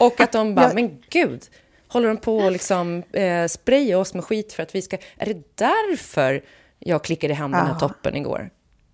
Och 0.00 0.20
att 0.20 0.32
de 0.32 0.54
bara, 0.54 0.66
Ja. 0.68 0.74
men 0.74 1.02
gud, 1.10 1.42
håller 1.88 2.08
de 2.08 2.16
på 2.16 2.46
att 2.46 2.52
liksom, 2.52 3.02
eh, 3.12 3.46
spraya 3.46 3.98
oss 3.98 4.14
med 4.14 4.24
skit 4.24 4.52
för 4.52 4.62
att 4.62 4.74
vi 4.74 4.82
ska... 4.82 4.96
Är 5.16 5.26
det 5.26 5.42
därför 5.54 6.40
jag 6.78 7.04
klickade 7.04 7.34
hem 7.34 7.50
den 7.52 7.60
här 7.66 7.76
Ja. 7.80 7.88
toppen 7.88 8.16
igår? 8.16 8.50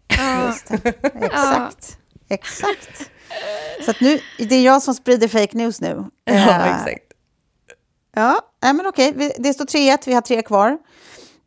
Just 0.47 0.69
det. 0.69 0.93
Exakt. 1.23 1.99
Exakt. 2.29 3.11
Så 3.85 3.91
att 3.91 4.01
nu, 4.01 4.19
det 4.39 4.55
är 4.55 4.63
jag 4.65 4.83
som 4.83 4.95
sprider 4.95 5.29
fake 5.29 5.57
news 5.57 5.81
nu. 5.81 6.05
Ja, 6.25 6.33
Eh, 6.35 6.77
exakt. 6.77 7.05
Ja, 8.15 8.41
men 8.61 8.87
okej. 8.87 9.33
Det 9.39 9.55
står 9.55 9.65
3-1, 9.65 9.99
vi 10.07 10.15
har 10.15 10.21
tre 10.21 10.43
kvar. 10.43 10.79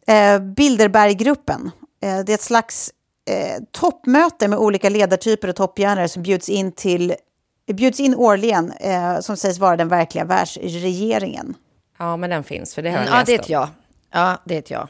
Eh, 0.07 0.39
Bilderberggruppen. 0.39 1.71
Eh, 2.03 2.19
det 2.19 2.31
är 2.31 2.33
ett 2.33 2.41
slags 2.41 2.91
eh, 3.29 3.63
toppmöte 3.71 4.47
med 4.47 4.59
olika 4.59 4.89
ledartyper 4.89 5.47
och 5.47 5.55
topphjärnor 5.55 6.07
som 6.07 6.23
bjuds 6.23 6.49
in, 6.49 6.71
till, 6.71 7.13
bjuds 7.73 7.99
in 7.99 8.15
årligen, 8.15 8.71
eh, 8.71 9.19
som 9.19 9.37
sägs 9.37 9.57
vara 9.59 9.77
den 9.77 9.87
verkliga 9.87 10.25
världsregeringen. 10.25 11.55
Ja, 11.99 12.17
men 12.17 12.29
den 12.29 12.43
finns, 12.43 12.75
för 12.75 12.81
det 12.81 12.89
har 12.89 12.97
jag 12.97 13.07
Mm, 13.07 13.13
ja, 13.13 13.19
läst 13.19 13.27
det 13.27 13.33
är 13.35 13.39
ett 13.39 13.49
ja. 13.49 13.69
Ja, 14.11 14.37
det 14.45 14.55
är 14.55 14.59
ett 14.59 14.71
ja. 14.71 14.87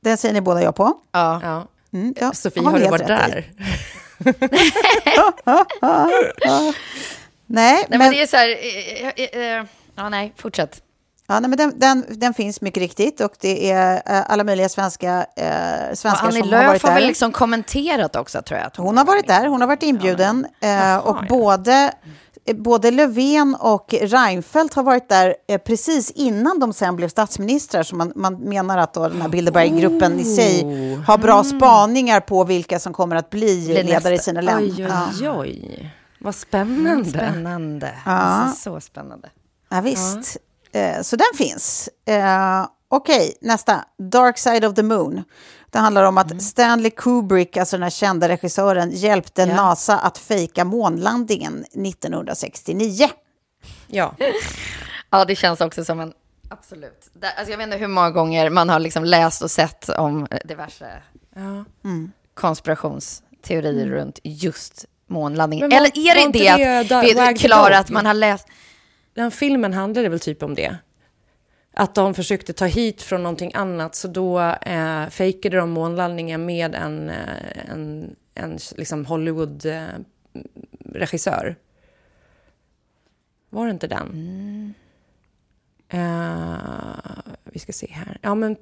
Den 0.00 0.16
säger 0.18 0.34
ni 0.34 0.40
båda 0.40 0.62
ja 0.62 0.72
på. 0.72 0.92
Ja. 1.12 1.40
Ja. 1.42 1.66
Mm, 1.92 2.14
ja, 2.20 2.32
Sofie, 2.32 2.62
har 2.62 2.78
du 2.78 2.88
varit 2.88 3.06
där? 3.06 3.52
Nej, 6.26 6.72
Nej, 7.46 7.86
men, 7.88 7.98
men, 7.98 8.10
det 8.10 8.22
är 8.22 8.26
så 8.26 8.36
här... 8.36 8.48
eh, 8.48 9.08
eh, 9.08 9.58
eh, 9.58 9.64
ja, 9.94 10.08
nej, 10.08 10.32
fortsätt. 10.36 10.82
Ja, 11.26 11.40
nej, 11.40 11.50
men 11.50 11.56
den, 11.58 11.72
den, 11.78 12.04
den 12.08 12.34
finns 12.34 12.60
mycket 12.60 12.80
riktigt 12.80 13.20
och 13.20 13.32
det 13.40 13.70
är 13.70 14.02
eh, 14.06 14.30
alla 14.30 14.44
möjliga 14.44 14.68
svenska, 14.68 15.26
eh, 15.36 15.94
svenskar 15.94 16.26
Annie 16.26 16.32
som 16.40 16.42
har 16.42 16.58
Lööf 16.58 16.66
varit 16.66 16.82
har 16.82 16.88
där. 16.90 16.94
väl 16.96 17.06
liksom 17.06 17.32
kommenterat 17.32 18.16
också, 18.16 18.42
tror 18.42 18.58
jag. 18.60 18.66
att 18.66 18.76
Hon 18.76 18.96
har 18.96 19.04
varit 19.04 19.26
där, 19.26 19.46
hon 19.46 19.60
har 19.60 19.68
varit 19.68 19.82
inbjuden. 19.82 20.46
eh, 20.60 20.96
och 20.96 21.16
ja. 21.20 21.26
både, 21.28 21.92
eh, 22.44 22.56
både 22.56 22.90
Löfven 22.90 23.56
och 23.60 23.94
Reinfeldt 24.00 24.74
har 24.74 24.82
varit 24.82 25.08
där 25.08 25.34
eh, 25.48 25.58
precis 25.58 26.10
innan 26.10 26.58
de 26.58 26.72
sen 26.72 26.96
blev 26.96 27.08
statsministrar. 27.08 27.82
Så 27.82 27.96
man, 27.96 28.12
man 28.16 28.34
menar 28.34 28.78
att 28.78 28.94
då 28.94 29.08
den 29.08 29.22
här 29.22 29.28
Bilderberggruppen 29.28 30.20
i 30.20 30.24
sig 30.24 30.62
har 31.06 31.18
bra 31.18 31.44
spaningar 31.44 32.20
på 32.20 32.44
vilka 32.44 32.78
som 32.78 32.92
kommer 32.92 33.16
att 33.16 33.30
bli 33.30 33.64
Blir 33.66 33.84
ledare 33.84 34.14
i 34.14 34.18
sina 34.18 34.40
länder. 34.40 34.62
Oj, 34.78 34.86
Ja. 34.88 35.08
oj, 35.20 35.28
oj. 35.30 35.90
Vad 36.20 36.34
spännande. 36.34 37.10
Spännande. 37.10 37.90
Ja. 38.04 38.12
Alltså, 38.12 38.62
så 38.74 38.80
spännande. 38.80 39.28
Ja, 39.70 39.80
visst. 39.80 40.36
Eh, 40.76 41.02
så 41.02 41.16
den 41.16 41.26
finns. 41.34 41.88
Eh, 42.06 42.66
Okej, 42.88 43.34
nästa. 43.40 43.84
Dark 43.98 44.38
Side 44.38 44.64
of 44.64 44.74
the 44.74 44.82
Moon. 44.82 45.24
Det 45.70 45.78
handlar 45.78 46.04
om 46.04 46.18
att 46.18 46.42
Stanley 46.42 46.90
Kubrick, 46.90 47.56
alltså 47.56 47.76
den 47.76 47.82
här 47.82 47.90
kända 47.90 48.28
regissören, 48.28 48.90
hjälpte 48.90 49.42
Ja. 49.42 49.56
NASA 49.56 49.98
att 49.98 50.18
fejka 50.18 50.64
månlandningen 50.64 51.64
1969. 51.74 53.08
Ja. 53.86 54.14
Ja, 55.10 55.24
det 55.24 55.36
känns 55.36 55.60
också 55.60 55.84
som 55.84 56.00
en... 56.00 56.12
Absolut. 56.50 57.10
Alltså 57.36 57.50
jag 57.50 57.58
vet 57.58 57.66
inte 57.66 57.76
hur 57.76 57.86
många 57.88 58.10
gånger 58.10 58.50
man 58.50 58.68
har 58.68 58.78
liksom 58.78 59.04
läst 59.04 59.42
och 59.42 59.50
sett 59.50 59.88
om 59.88 60.26
diverse 60.44 61.02
ja. 61.34 61.64
konspirationsteorier 62.34 63.86
runt 63.86 64.18
just 64.22 64.84
månlandningen. 65.08 65.72
Eller 65.72 65.98
är 65.98 66.14
det 66.14 66.20
inte 66.20 66.38
det, 66.38 66.82
det 66.82 67.10
att 67.10 67.16
Wag 67.16 67.36
the 67.38 67.46
Klara, 67.46 67.68
Dog? 67.68 67.74
att 67.74 67.90
man 67.90 68.06
har 68.06 68.14
läst... 68.14 68.48
Den 69.16 69.30
filmen 69.30 69.72
handlade 69.72 70.08
väl 70.08 70.20
typ 70.20 70.42
om 70.42 70.54
det. 70.54 70.76
Att 71.74 71.94
de 71.94 72.14
försökte 72.14 72.52
ta 72.52 72.64
hit 72.64 73.02
från 73.02 73.22
någonting 73.22 73.50
annat, 73.54 73.94
så 73.94 74.08
då 74.08 74.40
eh, 74.40 75.08
fejkade 75.08 75.56
de 75.56 75.70
månlandningen 75.70 76.46
med 76.46 76.74
en, 76.74 77.10
eh, 77.10 77.70
en, 77.70 78.16
en 78.34 78.58
liksom 78.76 79.06
Hollywood-regissör. 79.06 81.56
Var 83.50 83.66
det 83.66 83.70
inte 83.70 83.86
den? 83.86 84.74
Eh, 85.88 86.56
vi 87.44 87.58
ska 87.58 87.72
se 87.72 87.88
här. 87.92 88.18
Ja, 88.22 88.34
men... 88.34 88.56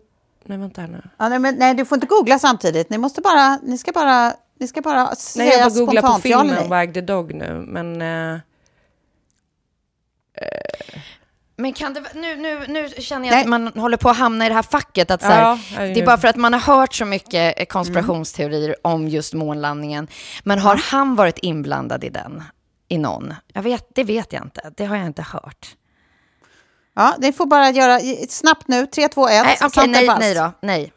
Nej, 0.45 0.59
vänta 0.59 0.81
här 0.81 0.89
nu. 0.89 1.03
Ja, 1.19 1.29
nej, 1.29 1.39
men, 1.39 1.55
nej, 1.55 1.75
du 1.75 1.85
får 1.85 1.97
inte 1.97 2.07
googla 2.07 2.39
samtidigt. 2.39 2.91
Ni, 2.91 2.99
måste 2.99 3.21
bara, 3.21 3.59
ni 3.63 3.79
ska 3.79 3.93
bara, 3.93 4.33
ni 4.59 4.69
ska 4.69 4.81
bara 4.81 5.05
Nej, 5.05 5.17
säga 5.17 5.53
jag 5.53 5.73
bara 5.73 5.81
googlar 5.81 6.03
på 6.03 6.09
ja 6.09 6.19
filmen 6.19 6.47
nej. 6.47 6.69
Wag 6.69 6.95
the 6.95 7.01
Dog 7.01 7.35
nu, 7.35 7.65
men... 7.69 8.03
Eh, 10.35 11.01
Men 11.57 11.73
kan 11.73 11.95
det... 11.95 12.03
Nu, 12.15 12.37
nu, 12.37 12.65
nu 12.69 12.89
känner 12.89 13.27
jag 13.29 13.35
Nej. 13.35 13.43
att 13.43 13.49
man 13.49 13.67
håller 13.69 13.97
på 13.97 14.11
att 14.11 14.17
hamna 14.17 14.47
i 14.47 14.49
det 14.49 14.55
här 14.55 14.63
facket. 14.63 15.11
Att 15.11 15.21
så 15.23 15.27
Ja, 15.29 15.59
här, 15.71 15.85
ja, 15.87 15.95
det 15.95 16.01
är 16.01 16.07
bara 16.07 16.19
för 16.19 16.29
att 16.29 16.37
man 16.37 16.53
har 16.53 16.61
hört 16.61 16.95
så 16.95 17.05
mycket 17.05 17.61
eh, 17.61 17.65
konspirationsteorier 17.65 18.77
om 18.83 19.09
just 19.09 19.35
månlandningen. 19.35 20.09
Men 20.45 20.59
har 20.59 20.77
han 20.77 21.15
varit 21.17 21.39
inblandad 21.39 22.05
i 22.05 22.09
den? 22.11 22.43
I 22.89 22.99
någon? 22.99 23.35
Jag 23.53 23.63
vet, 23.63 23.87
det 23.95 24.05
vet 24.05 24.33
jag 24.33 24.43
inte. 24.45 24.71
Det 24.77 24.85
har 24.85 24.97
jag 24.97 25.07
inte 25.07 25.23
hört. 25.23 25.77
Ja, 26.97 27.15
ni 27.19 27.33
får 27.33 27.47
bara 27.47 27.71
göra 27.71 28.01
snabbt 28.29 28.69
nu. 28.69 28.87
3, 28.87 29.09
2, 29.09 29.29
1. 29.29 29.33
Nej, 29.33 29.57
eller 29.61 29.87
nej, 29.87 30.19
nej 30.19 30.35
då. 30.35 30.53
Nej. 30.63 30.93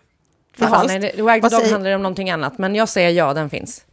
Jaha, 0.59 0.83
nej, 0.87 1.13
Vad 1.21 1.41
Dog 1.41 1.51
säger- 1.51 1.71
handlar 1.71 1.91
om 1.91 2.01
någonting 2.01 2.29
annat, 2.29 2.57
men 2.57 2.75
jag 2.75 2.89
säger 2.89 3.09
ja, 3.09 3.33
den 3.33 3.49
finns. 3.49 3.85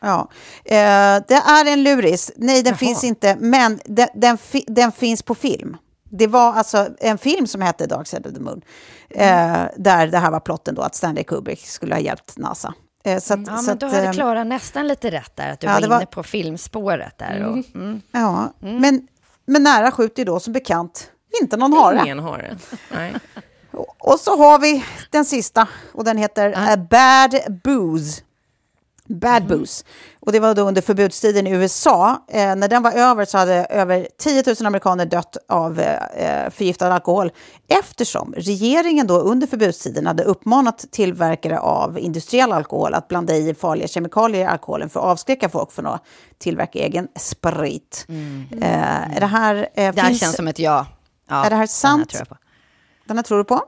Ja, 0.00 0.28
eh, 0.64 1.22
det 1.28 1.34
är 1.46 1.72
en 1.72 1.82
luris. 1.82 2.32
Nej, 2.36 2.62
den 2.62 2.76
finns 2.76 3.04
inte, 3.04 3.36
men 3.40 3.80
den, 3.84 4.08
den, 4.14 4.38
fi- 4.38 4.64
den 4.66 4.92
finns 4.92 5.22
på 5.22 5.34
film. 5.34 5.76
Det 6.12 6.26
var 6.26 6.52
alltså 6.52 6.88
en 7.00 7.18
film 7.18 7.46
som 7.46 7.62
hette 7.62 7.86
Dark 7.86 8.06
Side 8.06 8.26
of 8.26 8.34
the 8.34 8.40
Moon, 8.40 8.60
eh, 9.10 9.62
där 9.76 10.06
det 10.06 10.18
här 10.18 10.30
var 10.30 10.40
plotten 10.40 10.74
då, 10.74 10.82
att 10.82 10.94
Stanley 10.94 11.24
Kubrick 11.24 11.66
skulle 11.66 11.94
ha 11.94 12.00
hjälpt 12.00 12.38
NASA. 12.38 12.74
Eh, 13.04 13.16
att, 13.16 13.22
Ja, 13.30 13.36
så 13.36 13.36
men 13.36 13.70
att, 13.70 13.80
då 13.80 13.86
hade 13.86 14.02
eh, 14.06 14.12
Klara 14.12 14.44
nästan 14.44 14.88
lite 14.88 15.10
rätt 15.10 15.36
där, 15.36 15.52
att 15.52 15.60
du 15.60 15.66
ja, 15.66 15.72
var 15.72 15.78
inne 15.78 15.88
var- 15.88 16.04
på 16.04 16.22
filmspåret 16.22 17.18
där. 17.18 17.44
Och, 17.46 17.64
mm. 17.74 18.00
Ja, 18.12 18.52
men, 18.60 19.06
men 19.46 19.62
nära 19.62 19.90
skjuter 19.90 20.18
ju 20.20 20.24
då 20.24 20.40
som 20.40 20.52
bekant 20.52 21.10
inte 21.42 21.56
någon 21.56 21.72
hare. 21.72 22.00
Ingen 22.04 22.18
har 22.18 22.38
det. 22.38 22.56
Nej. 22.94 23.14
Och 23.98 24.20
så 24.20 24.36
har 24.36 24.58
vi 24.58 24.84
den 25.10 25.24
sista 25.24 25.68
och 25.92 26.04
den 26.04 26.16
heter 26.18 26.50
eh, 26.70 26.76
Bad 26.76 27.60
Booze. 27.64 28.22
Bad 29.10 29.46
Booze. 29.46 29.84
Och 30.20 30.32
det 30.32 30.40
var 30.40 30.54
då 30.54 30.62
under 30.62 30.82
förbudstiden 30.82 31.46
i 31.46 31.50
USA. 31.50 32.24
Eh, 32.28 32.56
när 32.56 32.68
den 32.68 32.82
var 32.82 32.92
över 32.92 33.24
så 33.24 33.38
hade 33.38 33.54
över 33.64 34.08
10 34.18 34.42
000 34.46 34.66
amerikaner 34.66 35.06
dött 35.06 35.36
av 35.48 35.80
eh, 35.80 36.50
förgiftad 36.50 36.92
alkohol 36.94 37.30
eftersom 37.68 38.34
regeringen 38.36 39.06
då 39.06 39.18
under 39.20 39.46
förbudstiden 39.46 40.06
hade 40.06 40.22
uppmanat 40.24 40.84
tillverkare 40.90 41.58
av 41.58 41.98
industriell 41.98 42.52
alkohol 42.52 42.94
att 42.94 43.08
blanda 43.08 43.36
i 43.36 43.54
farliga 43.54 43.88
kemikalier 43.88 44.40
i 44.40 44.44
alkoholen 44.44 44.88
för 44.90 45.00
att 45.00 45.06
avskräcka 45.06 45.48
folk 45.48 45.72
från 45.72 45.86
att 45.86 46.02
tillverka 46.38 46.78
egen 46.78 47.08
sprit. 47.18 48.06
Eh, 48.62 49.16
är 49.16 49.20
det 49.20 49.26
här... 49.26 49.54
Eh, 49.74 49.94
Det 49.94 50.00
här 50.00 50.08
finns- 50.08 50.20
känns 50.20 50.36
som 50.36 50.48
ett 50.48 50.58
ja. 50.58 50.86
ja 51.28 51.34
Är 51.36 51.38
det 51.38 51.42
här 51.44 51.50
den 51.50 51.58
här 51.58 51.66
sant? 51.66 52.10
tror 52.10 52.20
jag 52.20 52.28
på. 52.28 52.36
Den 53.06 53.16
här 53.18 53.22
tror 53.24 53.38
du 53.38 53.44
på? 53.44 53.62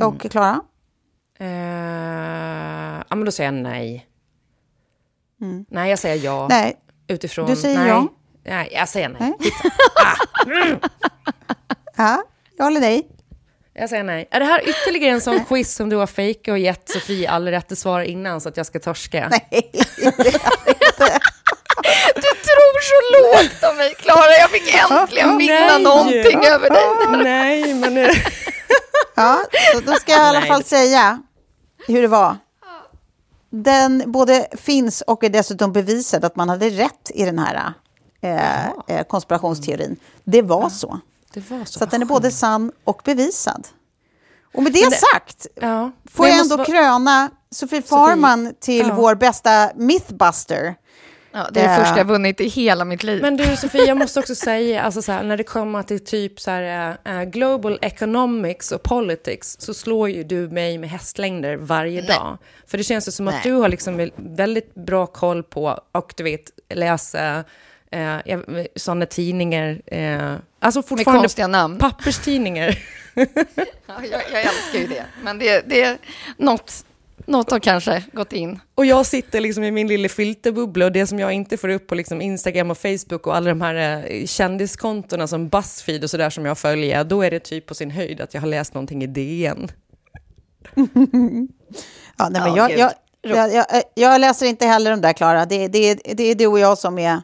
Och 0.00 0.20
Klara? 0.20 0.60
Eh, 1.38 1.46
ja, 3.08 3.16
men 3.16 3.24
då 3.24 3.30
säger 3.32 3.52
jag 3.52 3.62
nej. 3.62 4.06
Nej, 5.70 5.90
jag 5.90 5.98
säger 5.98 6.24
ja. 6.24 6.36
Mm. 6.44 6.48
Nej, 6.48 6.76
Utifrån... 7.08 7.46
Du 7.50 7.56
säger 7.56 7.78
nej. 7.78 7.88
ja. 7.88 8.08
Nej, 8.46 8.68
jag 8.72 8.88
säger 8.88 9.08
nej. 9.08 9.32
Nej. 10.46 10.76
ja, 11.96 12.22
ja 12.58 12.66
eller 12.66 12.80
nej? 12.80 13.06
Jag 13.74 13.88
säger 13.88 14.04
nej. 14.04 14.28
Är 14.30 14.40
det 14.40 14.46
här 14.46 14.68
ytterligare 14.68 15.14
en 15.14 15.20
sån 15.20 15.44
quiz 15.44 15.74
som 15.74 15.88
du 15.88 15.96
har 15.96 16.06
fejkat 16.06 16.52
och 16.52 16.58
gett 16.58 16.88
Sofie 16.90 17.30
all 17.30 17.48
rätt 17.48 17.78
svar 17.78 18.00
innan 18.00 18.40
så 18.40 18.48
att 18.48 18.56
jag 18.56 18.66
ska 18.66 18.78
torska? 18.80 19.28
Nej. 19.30 19.70
Du 22.14 22.22
tror 22.22 22.80
så 22.82 22.98
lågt 23.22 23.70
om 23.70 23.76
mig, 23.76 23.94
Klara. 23.94 24.30
Jag 24.40 24.50
fick 24.50 24.74
äntligen 24.74 25.38
vinna 25.38 25.54
Nej. 25.54 25.82
någonting 25.82 26.44
över 26.44 26.70
dig. 26.70 27.22
Nej, 27.24 27.74
men... 27.74 27.94
nu- 27.94 28.10
Ja, 29.14 29.40
så 29.74 29.80
då 29.80 29.92
ska 29.92 30.12
jag 30.12 30.20
i 30.20 30.36
alla 30.36 30.46
fall 30.46 30.64
säga 30.64 31.22
hur 31.86 32.02
det 32.02 32.08
var. 32.08 32.36
Den 33.50 34.02
både 34.12 34.46
finns 34.52 35.00
och 35.00 35.24
är 35.24 35.28
dessutom 35.30 35.72
bevisad 35.72 36.24
att 36.24 36.36
man 36.36 36.48
hade 36.48 36.70
rätt 36.70 37.10
i 37.14 37.24
den 37.24 37.38
här 37.38 37.72
eh, 38.20 38.66
eh, 38.66 39.04
konspirationsteorin. 39.08 39.96
Det 40.24 40.42
var 40.42 40.68
så. 40.68 40.98
Det 41.34 41.50
var 41.50 41.64
så. 41.64 41.78
Så 41.78 41.84
den 41.84 42.02
är 42.02 42.06
både 42.06 42.30
sann 42.30 42.72
och 42.84 43.00
bevisad. 43.04 43.68
Och 44.54 44.62
med 44.62 44.72
det, 44.72 44.94
sagt 44.94 45.46
Ja. 45.54 45.90
får 46.10 46.26
jag 46.28 46.38
ändå 46.38 46.56
vara- 46.56 46.66
kröna 46.66 47.30
Sofie 47.50 47.82
Farman 47.82 48.54
till 48.60 48.86
Ja. 48.88 48.94
vår 48.94 49.14
bästa 49.14 49.70
mythbuster. 49.76 50.74
Ja, 51.32 51.48
det 51.52 51.60
är 51.60 51.64
det 51.68 51.74
Eh. 51.74 51.78
första 51.78 51.98
jag 51.98 52.04
vunnit 52.04 52.40
i 52.40 52.48
hela 52.48 52.84
mitt 52.84 53.02
liv. 53.02 53.22
Men 53.22 53.36
du 53.36 53.56
Sofie, 53.56 53.84
jag 53.86 53.96
måste 53.96 54.20
också 54.20 54.34
säga, 54.50 54.82
alltså 54.82 55.02
så 55.02 55.12
här, 55.12 55.22
när 55.22 55.36
det 55.36 55.42
kommer 55.44 55.82
till 55.82 56.04
typ 56.04 56.40
så 56.40 56.50
här, 56.50 56.96
eh, 57.04 57.22
global 57.22 57.78
economics 57.82 58.72
och 58.72 58.82
politics 58.82 59.56
så 59.60 59.74
slår 59.74 60.10
ju 60.10 60.24
du 60.24 60.48
mig 60.48 60.78
med 60.78 60.90
hästlängder 60.90 61.56
varje 61.56 62.00
dag. 62.02 62.38
För 62.66 62.78
det 62.78 62.84
känns 62.84 63.08
ju 63.08 63.12
som 63.12 63.28
att 63.28 63.34
Nej. 63.34 63.42
du 63.44 63.52
har 63.52 63.68
liksom 63.68 64.10
väldigt 64.16 64.74
bra 64.74 65.06
koll 65.06 65.42
på 65.42 65.78
och 65.92 66.14
du 66.16 66.22
vet, 66.24 66.42
läsa 66.74 67.44
eh, 67.90 68.16
sådana 68.76 69.06
tidningar, 69.06 69.80
eh, 69.86 70.34
alltså 70.60 70.82
fortfarande 70.82 71.20
konstiga 71.22 71.46
namn. 71.46 71.78
papperstidningar. 71.78 72.78
Ja, 73.86 73.94
jag, 74.10 74.22
jag 74.32 74.40
älskar 74.42 74.78
ju 74.78 74.86
det. 74.86 75.04
Men 75.22 75.38
det, 75.38 75.62
det 75.66 75.82
är 75.82 75.98
något, 76.36 76.84
något 77.26 77.50
har 77.50 77.58
kanske 77.58 78.04
gått 78.12 78.32
in. 78.32 78.60
Och 78.74 78.86
jag 78.86 79.06
sitter 79.06 79.40
liksom 79.40 79.64
i 79.64 79.70
min 79.70 79.88
lilla 79.88 80.08
filterbubbla 80.08 80.84
och 80.84 80.92
det 80.92 81.06
som 81.06 81.18
jag 81.18 81.32
inte 81.32 81.56
får 81.56 81.68
upp 81.68 81.86
på 81.86 81.94
liksom 81.94 82.22
Instagram 82.22 82.70
och 82.70 82.78
Facebook 82.78 83.26
och 83.26 83.36
alla 83.36 83.48
de 83.48 83.60
här 83.60 84.04
eh, 84.10 84.26
kändiskontona 84.26 85.26
som 85.26 85.48
Buzzfeed 85.48 86.04
och 86.04 86.10
sådär 86.10 86.30
som 86.30 86.44
jag 86.46 86.58
följer, 86.58 87.04
då 87.04 87.22
är 87.22 87.30
det 87.30 87.40
typ 87.40 87.66
på 87.66 87.74
sin 87.74 87.90
höjd 87.90 88.20
att 88.20 88.34
jag 88.34 88.40
har 88.40 88.48
läst 88.48 88.74
någonting 88.74 89.02
i 89.02 89.06
DN. 89.06 89.68
Ja, 92.18 92.28
nej, 92.28 92.42
men 92.42 92.54
Ja, 92.54 92.70
jag, 92.70 92.92
jag, 93.22 93.52
jag, 93.52 93.54
jag, 93.72 93.82
jag 93.94 94.20
läser 94.20 94.46
inte 94.46 94.66
heller 94.66 94.90
de 94.90 95.00
där, 95.00 95.12
Klara. 95.12 95.46
Det, 95.46 95.68
det, 95.68 95.94
det 95.94 96.22
är 96.22 96.34
du 96.34 96.46
och 96.46 96.58
jag 96.58 96.78
som 96.78 96.98
är... 96.98 97.20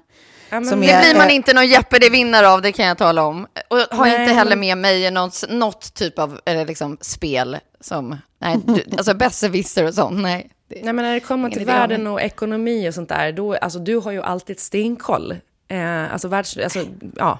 Ja, 0.51 0.61
Det 0.61 0.68
är- 0.72 0.76
blir 0.76 1.18
man 1.18 1.26
eh, 1.28 1.34
inte 1.34 1.55
någon 1.55 1.66
Jeopardy-vinnare 1.68 2.49
av, 2.49 2.62
det 2.62 2.72
kan 2.72 2.86
jag 2.86 2.99
tala 2.99 3.24
om. 3.24 3.47
Och 3.70 3.76
har 3.97 4.07
Nej, 4.07 4.20
inte 4.20 4.34
heller 4.34 4.57
med 4.57 4.78
mig 4.78 5.05
i 5.05 5.11
något, 5.11 5.44
något 5.49 5.94
typ 5.94 6.18
av 6.18 6.40
eller 6.44 6.66
liksom, 6.66 6.99
spel 7.01 7.59
som... 7.80 8.16
Nej, 8.47 8.59
du, 8.66 8.97
alltså 8.97 9.14
besserwisser 9.14 9.84
och 9.86 9.94
sånt, 9.94 10.18
nej. 10.20 10.51
Nej, 10.68 10.82
men 10.92 10.97
när 10.97 11.14
det 11.14 11.20
kommer 11.20 11.51
till 11.51 11.64
världen 11.66 12.07
och 12.07 12.20
ekonomi 12.22 12.88
och 12.88 12.94
sånt 12.94 13.09
där, 13.09 13.32
då, 13.32 13.55
alltså 13.55 13.78
du 13.78 13.97
har 13.97 14.12
ju 14.12 14.22
alltid 14.22 14.61
stenkoll. 14.61 15.34
Eh, 15.68 16.12
alltså 16.12 16.28
världs, 16.28 16.57
alltså, 16.57 16.84
ja. 17.16 17.38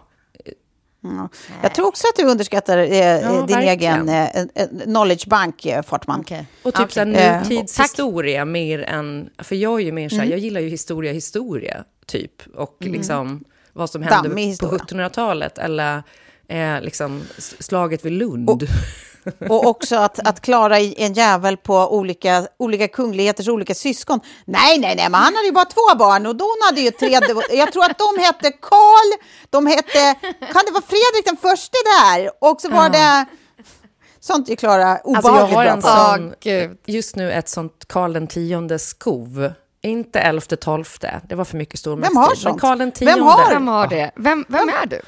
Ja. 1.03 1.29
Jag 1.63 1.75
tror 1.75 1.87
också 1.87 2.07
att 2.13 2.17
du 2.17 2.31
underskattar 2.31 2.79
eh, 2.79 2.87
din 2.87 3.57
verkligen. 3.57 4.09
egen 4.09 4.09
eh, 4.09 4.41
eh, 4.55 4.69
knowledge 4.85 5.27
bank, 5.29 5.67
eh, 5.67 5.83
Fortman. 5.83 6.21
Okej. 6.21 6.47
Och 6.63 6.75
typ 6.75 6.93
så 6.93 7.01
här 7.01 7.07
Eh, 7.07 7.49
nutidshistoria 7.49 8.45
mer 8.45 8.83
än, 8.83 9.31
för 9.39 9.57
jag 9.57 9.81
är 9.81 9.85
ju 9.85 9.93
mer 9.93 10.09
så 10.09 10.15
här, 10.17 10.23
Mm. 10.23 10.31
jag 10.31 10.39
gillar 10.41 10.61
ju 10.61 10.69
historia, 10.69 11.13
historia, 11.13 11.85
typ. 12.07 12.43
Och 12.55 12.77
liksom 12.81 13.45
vad 13.73 13.91
som 13.91 14.03
hände 14.03 14.31
på 14.31 14.37
historia. 14.37 14.79
1700-talet 14.85 15.59
eller 15.59 16.03
eh, 16.49 16.81
liksom 16.81 17.23
slaget 17.61 18.05
vid 18.05 18.13
Lund. 18.13 18.51
Och 18.51 18.63
också 19.49 19.97
att, 19.97 20.19
att 20.29 20.41
klara 20.41 20.81
i 20.81 20.95
en 21.05 21.13
jävel 21.15 21.57
på 21.57 21.95
olika, 21.97 22.47
olika 22.59 22.89
kungligheters 22.89 23.49
olika 23.49 23.75
syskon. 23.75 24.21
Nej, 24.45 24.79
nej, 24.79 24.97
nej, 24.97 25.09
men 25.11 25.15
han 25.15 25.35
hade 25.35 25.47
ju 25.47 25.53
bara 25.53 25.65
två 25.65 25.95
barn 25.99 26.27
och 26.27 26.37
då 26.37 26.45
hon 26.45 26.67
hade 26.67 26.81
ju 26.81 26.91
tre. 26.91 27.09
Jag 27.57 27.73
tror 27.73 27.85
att 27.85 27.99
de 27.99 28.23
hette 28.23 28.51
Karl, 28.51 29.19
de 29.51 29.67
hette, 29.67 30.15
kan 30.53 30.63
det 30.67 30.73
vara 30.73 30.85
Fredrik 30.89 31.25
den 31.25 31.37
första 31.37 31.77
där? 32.01 32.31
Och 32.41 32.61
så 32.61 32.69
var 32.71 32.89
det, 32.89 33.25
sånt 34.21 34.49
är 34.49 34.57
Klara 34.57 34.89
Alltså 34.91 35.11
jag 35.13 35.19
obehagligt 35.19 35.57
har 35.57 35.65
bra 35.65 35.73
en 35.73 35.83
på. 35.83 35.89
sån, 35.89 36.35
Gud. 36.41 36.79
just 36.87 37.17
nu 37.17 37.33
ett 37.33 37.49
sånt 37.49 37.85
Karl 37.89 38.13
den 38.13 38.27
tionde 38.27 38.79
skov. 38.79 39.53
Inte 39.83 40.21
elfte, 40.21 40.57
tolfte, 40.57 41.21
det 41.29 41.35
var 41.35 41.45
för 41.45 41.57
mycket 41.57 41.87
Vem 41.87 41.93
har 41.93 42.03
stormästare. 42.05 42.37
sånt? 42.37 42.45
Men 42.55 42.59
Karl 42.61 42.79
den 42.79 42.87
Vem 42.87 42.93
tionde. 42.93 43.25
har? 43.25 43.51
Vem 43.51 43.69
har 43.69 43.87
det? 43.87 44.11
Vem, 44.17 44.45
vem 44.49 44.69
är 44.69 44.87
du? 44.87 45.01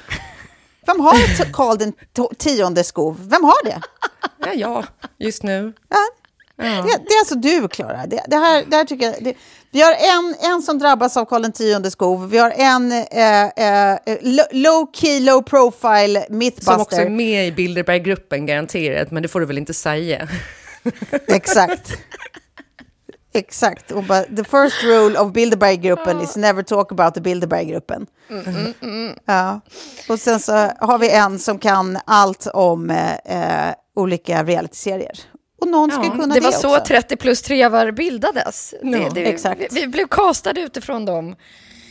Vem 0.89 0.99
har 0.99 1.15
ett 1.15 1.51
Karl 1.53 1.77
den 1.77 1.93
tionde 2.37 2.83
skov? 2.83 3.17
Vem 3.29 3.43
har 3.43 3.63
det? 3.65 3.81
Ja, 4.45 4.53
ja, 4.53 4.83
just 5.17 5.43
nu. 5.43 5.73
Ja. 5.89 5.97
Det, 6.57 6.63
det 6.83 7.13
är 7.13 7.19
alltså 7.19 7.35
du, 7.35 7.67
Klara. 7.67 8.05
Det, 8.07 8.23
det, 8.27 8.35
här, 8.35 8.63
det 8.67 8.75
här 8.75 8.85
tycker 8.85 9.05
jag... 9.05 9.15
Det, 9.23 9.33
vi 9.71 9.81
har 9.81 9.93
en, 9.93 10.35
en 10.53 10.61
som 10.61 10.79
drabbas 10.79 11.17
av 11.17 11.25
Karl 11.25 11.45
X 11.45 11.93
skov. 11.93 12.29
Vi 12.29 12.37
har 12.37 12.51
en 12.51 12.91
eh, 12.91 13.43
eh, 13.43 13.97
lo- 14.21 14.43
low 14.51 14.89
key, 14.93 15.19
low 15.19 15.41
profile 15.41 16.25
mythbuster. 16.29 16.71
Som 16.73 16.81
också 16.81 16.95
är 16.95 17.09
med 17.09 17.47
i 17.47 17.51
Bilderberggruppen 17.51 18.45
garanterat, 18.45 19.11
men 19.11 19.23
det 19.23 19.29
får 19.29 19.39
du 19.39 19.45
väl 19.45 19.57
inte 19.57 19.73
säga. 19.73 20.27
Exakt. 21.27 21.91
Exakt. 23.33 23.91
Och 23.91 24.03
bara, 24.03 24.23
the 24.23 24.43
first 24.43 24.83
rule 24.83 25.19
of 25.19 25.33
Bilderberggruppen 25.33 26.21
is 26.21 26.35
never 26.35 26.63
talk 26.63 26.91
about 26.91 27.13
the 27.13 27.21
Bilderberggruppen. 27.21 28.07
Ja. 29.25 29.61
Och 30.09 30.19
sen 30.19 30.39
så 30.39 30.51
har 30.79 30.97
vi 30.97 31.09
en 31.09 31.39
som 31.39 31.59
kan 31.59 31.99
allt 32.05 32.47
om 32.53 32.89
eh, 32.89 33.13
eh, 33.13 33.73
olika 33.95 34.43
realityserier. 34.43 35.19
Och 35.61 35.67
någon 35.67 35.91
ska 35.91 36.03
Ja, 36.03 36.11
kunna 36.11 36.27
Det 36.27 36.39
det, 36.39 36.39
var 36.39 36.51
så 36.51 36.77
också. 36.77 36.85
30 36.85 37.15
plus 37.17 37.41
trevar 37.41 37.91
bildades. 37.91 38.73
Ja, 38.81 38.97
det, 38.97 39.09
det, 39.13 39.25
exakt. 39.25 39.61
Vi, 39.61 39.67
vi 39.81 39.87
blev 39.87 40.07
castade 40.07 40.61
utifrån 40.61 41.05
dem. 41.05 41.35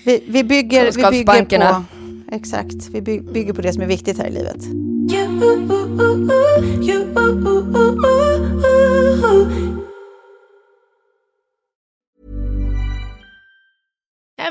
Vi, 0.05 0.24
vi, 0.28 0.45
bygger, 0.45 0.93
vi 1.11 1.24
bygger 1.24 1.59
på... 1.72 1.84
Exakt. 2.32 2.89
Vi 2.91 3.01
by, 3.03 3.20
bygger 3.20 3.53
på 3.53 3.62
det 3.62 3.72
som 3.72 3.82
är 3.82 3.86
viktigt 3.86 4.18
här 4.18 4.26
i 4.26 4.30
livet. 4.30 4.57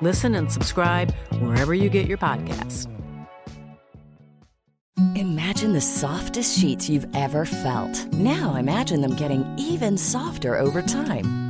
Listen 0.00 0.34
and 0.34 0.50
subscribe 0.50 1.12
wherever 1.40 1.74
you 1.74 1.90
get 1.90 2.06
your 2.06 2.18
podcasts. 2.18 2.86
Imagine 5.16 5.72
the 5.72 5.80
softest 5.80 6.58
sheets 6.58 6.88
you've 6.88 7.06
ever 7.14 7.44
felt. 7.44 8.06
Now 8.12 8.56
imagine 8.56 9.00
them 9.00 9.14
getting 9.14 9.44
even 9.58 9.96
softer 9.96 10.56
over 10.56 10.82
time. 10.82 11.49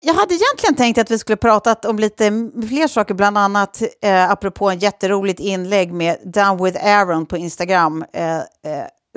Jag 0.00 0.14
hade 0.14 0.34
egentligen 0.34 0.74
tänkt 0.76 0.98
att 0.98 1.10
vi 1.10 1.18
skulle 1.18 1.36
pratat 1.36 1.84
om 1.84 1.98
lite 1.98 2.30
fler 2.68 2.88
saker, 2.88 3.14
bland 3.14 3.38
annat 3.38 3.82
eh, 4.02 4.30
apropå 4.30 4.70
en 4.70 4.78
jätteroligt 4.78 5.40
inlägg 5.40 5.92
med 5.92 6.18
Down 6.24 6.64
with 6.64 6.86
Aaron 6.86 7.26
på 7.26 7.36
Instagram. 7.36 8.04
Eh, 8.12 8.36
eh, 8.36 8.42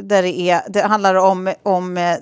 där 0.01 0.21
det, 0.21 0.39
är, 0.39 0.61
det 0.69 0.81
handlar 0.81 1.15
om, 1.15 1.53
om 1.63 1.97
eh, 1.97 2.15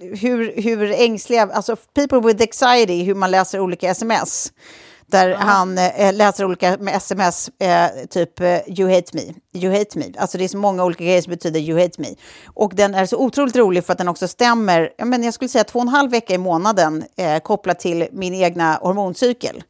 hur, 0.00 0.62
hur 0.62 0.92
ängsliga, 0.92 1.50
alltså 1.52 1.76
people 1.76 2.20
with 2.20 2.42
anxiety, 2.42 3.04
hur 3.04 3.14
man 3.14 3.30
läser 3.30 3.60
olika 3.60 3.90
sms. 3.90 4.52
Där 5.12 5.28
ja. 5.28 5.36
han 5.36 5.78
eh, 5.78 6.12
läser 6.12 6.44
olika 6.44 6.76
med 6.80 6.96
sms, 6.96 7.50
eh, 7.58 8.06
typ 8.10 8.40
eh, 8.40 8.58
you 8.66 8.94
hate 8.94 9.16
me, 9.16 9.22
you 9.52 9.78
hate 9.78 9.98
me. 9.98 10.04
Alltså 10.18 10.38
det 10.38 10.44
är 10.44 10.48
så 10.48 10.58
många 10.58 10.84
olika 10.84 11.04
grejer 11.04 11.22
som 11.22 11.30
betyder 11.30 11.60
you 11.60 11.80
hate 11.82 12.00
me. 12.00 12.08
Och 12.46 12.72
den 12.74 12.94
är 12.94 13.06
så 13.06 13.16
otroligt 13.16 13.56
rolig 13.56 13.84
för 13.84 13.92
att 13.92 13.98
den 13.98 14.08
också 14.08 14.28
stämmer, 14.28 14.90
men 15.04 15.22
jag 15.22 15.34
skulle 15.34 15.48
säga 15.48 15.64
två 15.64 15.78
och 15.78 15.82
en 15.82 15.88
halv 15.88 16.10
vecka 16.10 16.34
i 16.34 16.38
månaden 16.38 17.04
eh, 17.16 17.38
kopplat 17.38 17.80
till 17.80 18.08
min 18.12 18.34
egna 18.34 18.78
hormoncykel. 18.82 19.62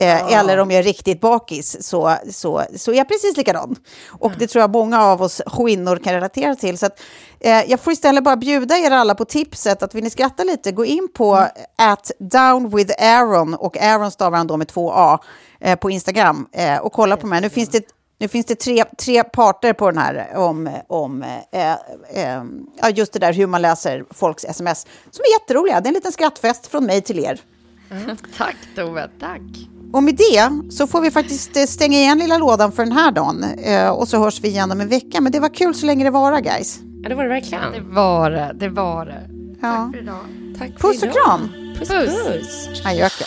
Eh, 0.00 0.32
Eller 0.32 0.58
om 0.58 0.70
jag 0.70 0.78
är 0.78 0.82
riktigt 0.82 1.20
bakis 1.20 1.86
så, 1.86 2.16
så, 2.30 2.64
så 2.76 2.92
är 2.92 2.96
jag 2.96 3.08
precis 3.08 3.36
likadan. 3.36 3.76
Och 4.08 4.32
det 4.38 4.46
tror 4.46 4.60
jag 4.60 4.70
många 4.70 5.02
av 5.02 5.22
oss 5.22 5.42
kvinnor 5.46 5.96
kan 5.96 6.12
relatera 6.12 6.54
till. 6.54 6.78
Så 6.78 6.86
att, 6.86 7.00
eh, 7.40 7.70
jag 7.70 7.80
får 7.80 7.92
istället 7.92 8.24
bara 8.24 8.36
bjuda 8.36 8.78
er 8.78 8.90
alla 8.90 9.14
på 9.14 9.24
tipset 9.24 9.82
att 9.82 9.94
vill 9.94 10.04
ni 10.04 10.10
skratta 10.10 10.44
lite, 10.44 10.72
gå 10.72 10.84
in 10.84 11.08
på 11.14 11.34
mm. 11.34 11.50
at 11.76 12.10
down 12.18 12.76
with 12.76 12.94
Aaron 13.02 13.54
och 13.54 13.76
Aaron 13.76 14.10
stavar 14.10 14.38
han 14.38 14.46
då 14.46 14.56
med 14.56 14.68
två 14.68 14.92
A 14.92 15.20
eh, 15.60 15.78
på 15.78 15.90
Instagram 15.90 16.48
eh, 16.52 16.78
och 16.78 16.92
kolla 16.92 17.16
på 17.16 17.26
mig. 17.26 17.40
Nu 17.40 17.50
finns 17.50 17.68
det 17.68 17.82
nu 18.20 18.28
finns 18.28 18.46
det 18.46 18.54
tre, 18.54 18.84
tre 18.98 19.24
parter 19.24 19.72
på 19.72 19.90
den 19.90 19.98
här 19.98 20.36
om, 20.36 20.70
om 20.86 21.22
eh, 21.52 21.72
eh, 22.24 22.42
just 22.94 23.12
det 23.12 23.18
där 23.18 23.32
hur 23.32 23.46
man 23.46 23.62
läser 23.62 24.04
folks 24.10 24.44
sms 24.44 24.86
som 25.10 25.22
är 25.22 25.40
jätteroliga. 25.40 25.80
Det 25.80 25.86
är 25.86 25.88
en 25.88 25.94
liten 25.94 26.12
skrattfest 26.12 26.66
från 26.66 26.84
mig 26.84 27.00
till 27.00 27.18
er. 27.18 27.40
Mm. 27.90 28.16
Tack 28.36 28.56
Tove, 28.74 29.08
tack. 29.20 29.42
Och 29.92 30.02
med 30.02 30.16
det 30.16 30.72
så 30.72 30.86
får 30.86 31.00
vi 31.00 31.10
faktiskt 31.10 31.56
eh, 31.56 31.62
stänga 31.62 31.98
igen 31.98 32.18
lilla 32.18 32.38
lådan 32.38 32.72
för 32.72 32.82
den 32.84 32.92
här 32.92 33.12
dagen. 33.12 33.44
Eh, 33.44 33.88
och 33.88 34.08
så 34.08 34.18
hörs 34.18 34.40
vi 34.40 34.48
igen 34.48 34.70
om 34.72 34.80
en 34.80 34.88
vecka. 34.88 35.20
Men 35.20 35.32
det 35.32 35.40
var 35.40 35.54
kul 35.54 35.74
så 35.74 35.86
länge 35.86 36.04
det 36.04 36.10
var 36.10 36.40
guys. 36.40 36.80
Ja, 37.02 37.08
det 37.08 37.14
var 37.14 37.22
det 37.22 37.28
verkligen. 37.28 37.72
Det 37.72 37.80
var 37.80 38.30
det, 38.30 38.52
det 38.54 38.68
var 38.68 39.06
det. 39.06 39.30
Ja. 39.60 39.90
Tack 39.92 39.92
för 39.92 40.02
idag. 40.02 40.24
Tack 40.58 40.80
för 40.80 40.88
puss 40.88 41.02
och 41.02 41.12
kram. 41.12 41.48
Puss, 41.78 41.88
puss. 41.88 42.26
puss. 42.26 42.86
Adjöken. 42.86 43.26